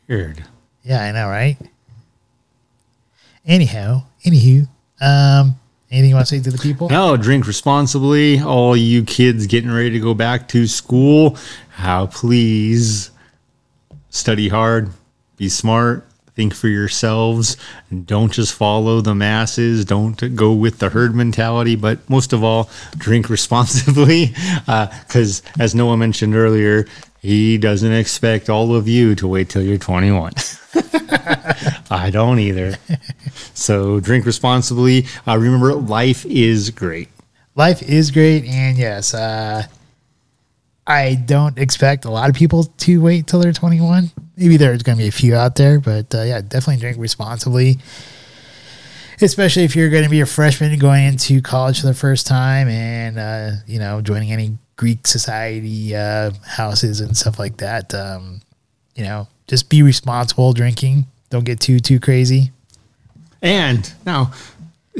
Weird. 0.08 0.44
Yeah, 0.84 1.04
I 1.04 1.12
know, 1.12 1.28
right? 1.28 1.58
Anyhow, 3.46 4.06
anywho, 4.26 4.68
um, 5.00 5.60
anything 5.92 6.10
you 6.10 6.16
want 6.16 6.28
to 6.28 6.36
say 6.36 6.44
to 6.44 6.52
the 6.52 6.58
people? 6.58 6.90
No, 6.90 7.18
drink 7.18 7.48
responsibly. 7.48 8.42
All 8.42 8.76
you 8.76 9.04
kids 9.04 9.48
getting 9.48 9.72
ready 9.72 9.92
to 9.92 10.00
go 10.00 10.14
back 10.14 10.48
to 10.50 10.68
school, 10.68 11.38
how 11.70 12.08
please 12.08 13.12
study 14.10 14.50
hard, 14.50 14.90
be 15.38 15.50
smart, 15.50 16.08
think 16.38 16.54
for 16.54 16.68
yourselves. 16.68 17.58
And 17.90 18.06
don't 18.06 18.32
just 18.32 18.54
follow 18.54 19.02
the 19.02 19.16
masses. 19.16 19.84
Don't 19.86 20.36
go 20.36 20.54
with 20.54 20.78
the 20.78 20.90
herd 20.90 21.16
mentality. 21.16 21.76
But 21.76 22.08
most 22.10 22.32
of 22.32 22.44
all, 22.44 22.70
drink 22.96 23.30
responsibly. 23.38 24.34
Uh, 24.68 24.88
because 25.08 25.42
as 25.60 25.74
Noah 25.74 25.98
mentioned 25.98 26.36
earlier, 26.36 26.86
he 27.20 27.58
doesn't 27.58 27.92
expect 27.92 28.50
all 28.50 28.76
of 28.76 28.88
you 28.88 29.16
to 29.16 29.28
wait 29.28 29.50
till 29.50 29.62
you're 29.62 29.78
21. 29.78 30.34
I 31.90 32.10
don't 32.12 32.40
either. 32.40 32.78
So 33.54 34.00
drink 34.00 34.26
responsibly. 34.26 35.06
Uh, 35.28 35.38
remember, 35.38 35.74
life 35.74 36.26
is 36.26 36.70
great. 36.70 37.10
Life 37.56 37.82
is 37.82 38.12
great, 38.12 38.46
and 38.46 38.78
yes, 38.78 39.16
uh, 39.16 39.64
I 40.86 41.16
don't 41.16 41.58
expect 41.58 42.06
a 42.06 42.12
lot 42.12 42.30
of 42.30 42.36
people 42.36 42.66
to 42.66 43.02
wait 43.02 43.26
till 43.26 43.40
they're 43.40 43.52
21. 43.52 44.12
Maybe 44.36 44.58
there's 44.58 44.84
going 44.84 44.98
to 44.98 45.04
be 45.04 45.08
a 45.08 45.12
few 45.12 45.36
out 45.36 45.56
there, 45.56 45.80
but 45.80 46.14
uh, 46.14 46.22
yeah, 46.22 46.42
definitely 46.42 46.78
drink 46.78 46.98
responsibly. 47.00 47.78
Especially 49.20 49.64
if 49.64 49.76
you're 49.76 49.90
going 49.90 50.04
to 50.04 50.10
be 50.10 50.22
a 50.22 50.26
freshman 50.28 50.78
going 50.78 51.04
into 51.04 51.42
college 51.42 51.82
for 51.82 51.88
the 51.88 51.96
first 51.96 52.28
time 52.28 52.70
and, 52.70 53.18
uh, 53.18 53.52
you 53.66 53.80
know, 53.80 54.00
joining 54.02 54.32
any 54.32 54.58
Greek 54.78 55.06
society 55.06 55.96
uh, 55.96 56.32
houses 56.46 57.02
and 57.02 57.18
stuff 57.18 57.40
like 57.40 57.58
that. 57.58 57.94
Um, 57.94 58.42
you 58.96 59.04
know, 59.04 59.28
just 59.48 59.70
be 59.70 59.84
responsible 59.84 60.54
drinking. 60.54 61.06
Don't 61.30 61.44
get 61.44 61.60
too, 61.60 61.80
too 61.80 62.00
crazy. 62.00 62.52
And 63.42 63.92
now, 64.06 64.32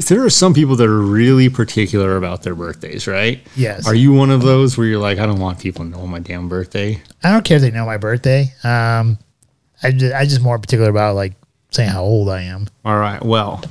there 0.08 0.24
are 0.24 0.30
some 0.30 0.54
people 0.54 0.76
that 0.76 0.86
are 0.86 1.00
really 1.00 1.48
particular 1.48 2.16
about 2.16 2.42
their 2.42 2.54
birthdays, 2.54 3.06
right? 3.06 3.44
Yes. 3.56 3.86
Are 3.88 3.94
you 3.94 4.12
one 4.12 4.30
of 4.30 4.42
those 4.42 4.78
where 4.78 4.86
you're 4.86 5.00
like, 5.00 5.18
I 5.18 5.26
don't 5.26 5.40
want 5.40 5.58
people 5.58 5.84
to 5.84 5.90
know 5.90 6.06
my 6.06 6.20
damn 6.20 6.48
birthday? 6.48 7.02
I 7.24 7.32
don't 7.32 7.44
care 7.44 7.56
if 7.56 7.62
they 7.62 7.70
know 7.70 7.86
my 7.86 7.96
birthday. 7.96 8.52
Um, 8.62 9.18
I 9.82 9.90
just, 9.92 10.14
I 10.14 10.24
just 10.24 10.40
more 10.40 10.58
particular 10.58 10.90
about 10.90 11.16
like 11.16 11.34
saying 11.70 11.90
how 11.90 12.02
old 12.02 12.28
I 12.28 12.42
am. 12.42 12.68
All 12.84 12.98
right. 12.98 13.22
Well, 13.24 13.62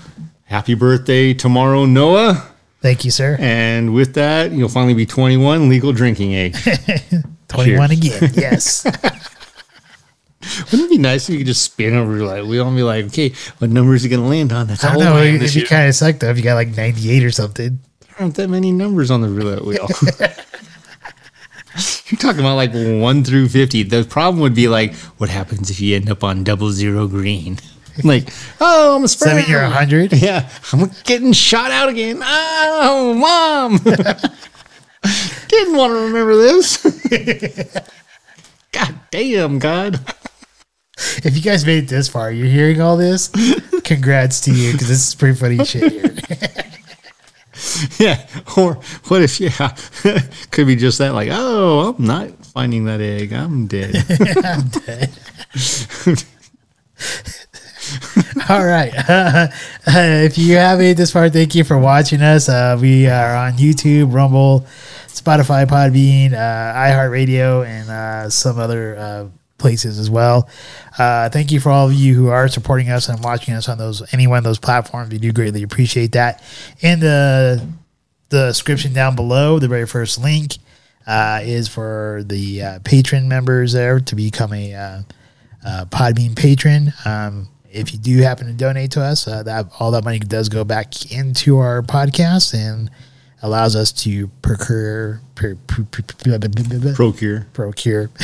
happy 0.46 0.74
birthday 0.74 1.34
tomorrow, 1.34 1.86
Noah. 1.86 2.50
Thank 2.88 3.04
you, 3.04 3.12
sir. 3.12 3.36
And 3.42 3.94
with 3.94 4.14
that, 4.14 4.54
you'll 4.54 4.70
finally 4.70 4.94
be 4.94 5.06
21, 5.06 5.68
legal 5.68 5.92
drinking 5.92 6.32
age. 6.32 6.56
21 7.50 7.90
Cheers. 7.90 8.22
again. 8.22 8.32
Yes. 8.34 8.86
Wouldn't 10.72 10.84
it 10.84 10.90
be 10.90 10.98
nice 10.98 11.28
if 11.28 11.34
you 11.34 11.40
could 11.40 11.48
just 11.48 11.64
spin 11.64 11.96
over 11.96 12.20
like 12.24 12.46
we 12.46 12.60
all 12.60 12.74
be 12.74 12.84
like, 12.84 13.08
okay, 13.08 13.34
what 13.58 13.70
number 13.72 13.94
is 13.94 14.04
he 14.04 14.10
going 14.10 14.22
to 14.22 14.28
land 14.30 14.54
on? 14.54 14.68
That's 14.68 14.86
I 14.86 14.94
don't 14.94 15.04
know. 15.04 15.18
I 15.18 15.26
It'd 15.26 15.54
be 15.54 15.64
kind 15.68 15.90
of 15.90 15.96
suck 15.96 16.20
though 16.20 16.30
if 16.30 16.38
you 16.38 16.44
got 16.44 16.54
like 16.54 16.70
98 16.78 17.26
or 17.26 17.32
something. 17.32 17.78
There 18.00 18.16
aren't 18.22 18.36
that 18.36 18.48
many 18.50 18.72
numbers 18.72 19.12
on 19.12 19.20
the 19.20 19.28
roulette 19.28 19.66
wheel. 19.66 19.90
You're 22.08 22.20
talking 22.20 22.40
about 22.40 22.56
like 22.56 22.72
one 22.72 23.26
through 23.26 23.50
fifty. 23.50 23.84
The 23.84 24.06
problem 24.06 24.40
would 24.40 24.56
be 24.56 24.70
like, 24.70 24.96
what 25.18 25.30
happens 25.30 25.70
if 25.70 25.82
you 25.82 25.94
end 25.98 26.10
up 26.10 26.24
on 26.24 26.46
double 26.46 26.72
zero 26.72 27.06
green? 27.06 27.60
Like, 28.04 28.30
oh, 28.62 28.96
I'm 28.96 29.04
a 29.04 29.08
sperm. 29.08 29.38
mean 29.38 29.46
you're 29.48 29.62
100? 29.62 30.14
Yeah, 30.22 30.50
I'm 30.72 30.92
getting 31.04 31.34
shot 31.34 31.72
out 31.72 31.90
again. 31.90 32.20
Oh, 32.24 33.14
mom! 33.14 33.78
Didn't 35.48 35.76
want 35.76 35.92
to 35.92 36.00
remember 36.06 36.36
this. 36.36 36.78
God 38.72 38.96
damn, 39.12 39.60
God. 39.60 40.00
If 41.24 41.36
you 41.36 41.42
guys 41.42 41.66
made 41.66 41.86
it 41.86 41.88
this 41.88 42.10
far, 42.10 42.32
you're 42.32 42.48
hearing 42.48 42.82
all 42.82 42.98
this, 42.98 43.30
congrats 43.84 44.42
to 44.42 44.52
you 44.52 44.72
because 44.74 44.90
this 44.90 45.08
is 45.08 45.16
pretty 45.16 45.36
funny 45.36 45.64
shit 45.64 45.92
here. 45.92 46.16
Yeah. 48.00 48.28
Or 48.56 48.76
what 49.08 49.22
if, 49.22 49.40
yeah, 49.40 49.76
could 50.52 50.68
be 50.68 50.76
just 50.76 51.00
that, 51.00 51.14
like, 51.14 51.30
oh, 51.32 51.96
I'm 51.98 52.06
not 52.06 52.46
finding 52.48 52.86
that 52.86 53.02
egg. 53.02 53.34
I'm 53.34 53.68
dead. 53.68 53.96
I'm 54.44 54.68
dead. 54.68 55.12
All 58.50 58.66
right. 58.66 58.94
if 59.88 60.38
you 60.38 60.56
have 60.56 60.80
made 60.80 60.96
this 60.96 61.12
far, 61.12 61.30
thank 61.30 61.54
you 61.54 61.66
for 61.66 61.78
watching 61.78 62.22
us. 62.22 62.48
Uh, 62.48 62.78
we 62.80 63.06
are 63.06 63.36
on 63.36 63.54
YouTube, 63.54 64.14
Rumble, 64.14 64.66
Spotify, 65.08 65.66
Podbean, 65.66 66.32
uh, 66.32 66.74
iHeartRadio, 66.74 67.66
and 67.66 67.90
uh, 67.90 68.30
some 68.30 68.58
other 68.58 68.96
uh, 68.98 69.28
places 69.58 70.00
as 70.00 70.10
well. 70.10 70.50
Uh, 70.98 71.28
thank 71.28 71.52
you 71.52 71.60
for 71.60 71.72
all 71.72 71.88
of 71.88 71.94
you 71.94 72.16
who 72.16 72.30
are 72.30 72.48
supporting 72.48 72.90
us 72.90 73.10
and 73.10 73.22
watching 73.22 73.54
us 73.54 73.68
on 73.68 73.78
those 73.78 74.02
any 74.14 74.28
one 74.28 74.38
of 74.38 74.46
those 74.46 74.60
platforms. 74.60 75.12
We 75.12 75.18
do 75.18 75.34
greatly 75.34 75.64
appreciate 75.64 76.14
that. 76.14 76.42
And 76.82 77.02
the 77.02 77.68
the 78.30 78.48
description 78.48 78.94
down 78.94 79.18
below, 79.18 79.60
the 79.60 79.68
very 79.68 79.88
first 79.88 80.22
link 80.22 80.54
uh, 81.06 81.42
is 81.44 81.68
for 81.68 82.24
the 82.26 82.62
uh, 82.62 82.80
patron 82.86 83.28
members 83.28 83.74
there 83.74 84.00
to 84.00 84.16
become 84.16 84.54
a 84.54 84.74
uh, 84.74 85.02
uh, 85.66 85.86
Podbean 85.90 86.34
patron. 86.34 86.94
Um, 87.04 87.50
if 87.72 87.92
you 87.94 88.00
do 88.00 88.22
happen 88.22 88.48
to 88.48 88.54
donate 88.54 88.92
to 88.92 89.02
us, 89.02 89.28
uh, 89.28 89.44
that 89.44 89.68
all 89.80 89.92
that 89.92 90.04
money 90.04 90.20
does 90.20 90.50
go 90.50 90.64
back 90.64 91.12
into 91.12 91.58
our 91.58 91.82
podcast 91.82 92.54
and 92.54 92.90
allows 93.44 93.76
us 93.76 93.92
to 93.92 94.28
procure 94.42 95.22
Procure. 96.96 97.46
procure 97.54 98.10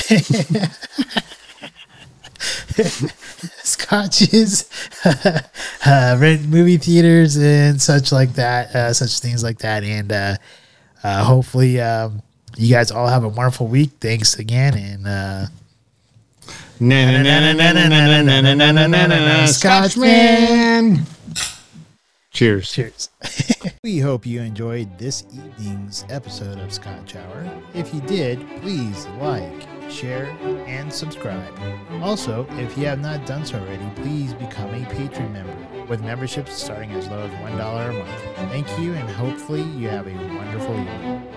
scotches, 3.64 4.70
uh, 5.06 6.18
rent 6.20 6.48
movie 6.48 6.78
theaters 6.78 7.38
and 7.38 7.82
such 7.82 8.12
like 8.12 8.34
that, 8.34 8.74
uh, 8.76 8.94
such 8.94 9.20
things 9.20 9.44
like 9.44 9.60
that, 9.60 9.84
and 9.84 10.12
uh, 10.12 10.36
uh, 11.04 11.24
hopefully 11.24 11.80
um, 11.80 12.22
you 12.58 12.74
guys 12.74 12.92
all 12.92 13.08
have 13.08 13.24
a 13.24 13.30
wonderful 13.30 13.68
week. 13.68 13.92
Thanks 14.00 14.38
again, 14.40 14.76
and 14.78 15.50
Scotchman. 19.48 21.06
Cheers. 22.32 22.72
cheers. 22.72 23.10
we 23.84 24.00
hope 24.00 24.26
you 24.26 24.42
enjoyed 24.42 24.98
this 24.98 25.24
evening's 25.32 26.04
episode 26.10 26.58
of 26.60 26.74
Scotch 26.74 27.16
Hour. 27.16 27.48
If 27.76 27.94
you 27.94 28.02
did, 28.02 28.40
please 28.62 29.06
like, 29.22 29.68
share, 29.90 30.26
and 30.66 30.92
subscribe. 30.92 31.54
Also, 32.02 32.48
if 32.54 32.76
you 32.76 32.86
have 32.88 33.00
not 33.00 33.26
done 33.28 33.46
so 33.46 33.60
already, 33.60 33.88
please 33.98 34.34
become 34.34 34.74
a 34.74 34.84
patron 34.90 35.32
member 35.32 35.86
with 35.86 36.02
memberships 36.02 36.54
starting 36.54 36.92
as 36.94 37.08
low 37.08 37.20
as 37.20 37.32
$1 37.32 37.90
a 37.90 37.94
month. 37.94 38.52
Thank 38.52 38.80
you, 38.80 38.94
and 38.94 39.08
hopefully, 39.12 39.62
you 39.62 39.90
have 39.90 40.08
a 40.08 40.16
wonderful 40.36 40.72
evening. 40.72 41.33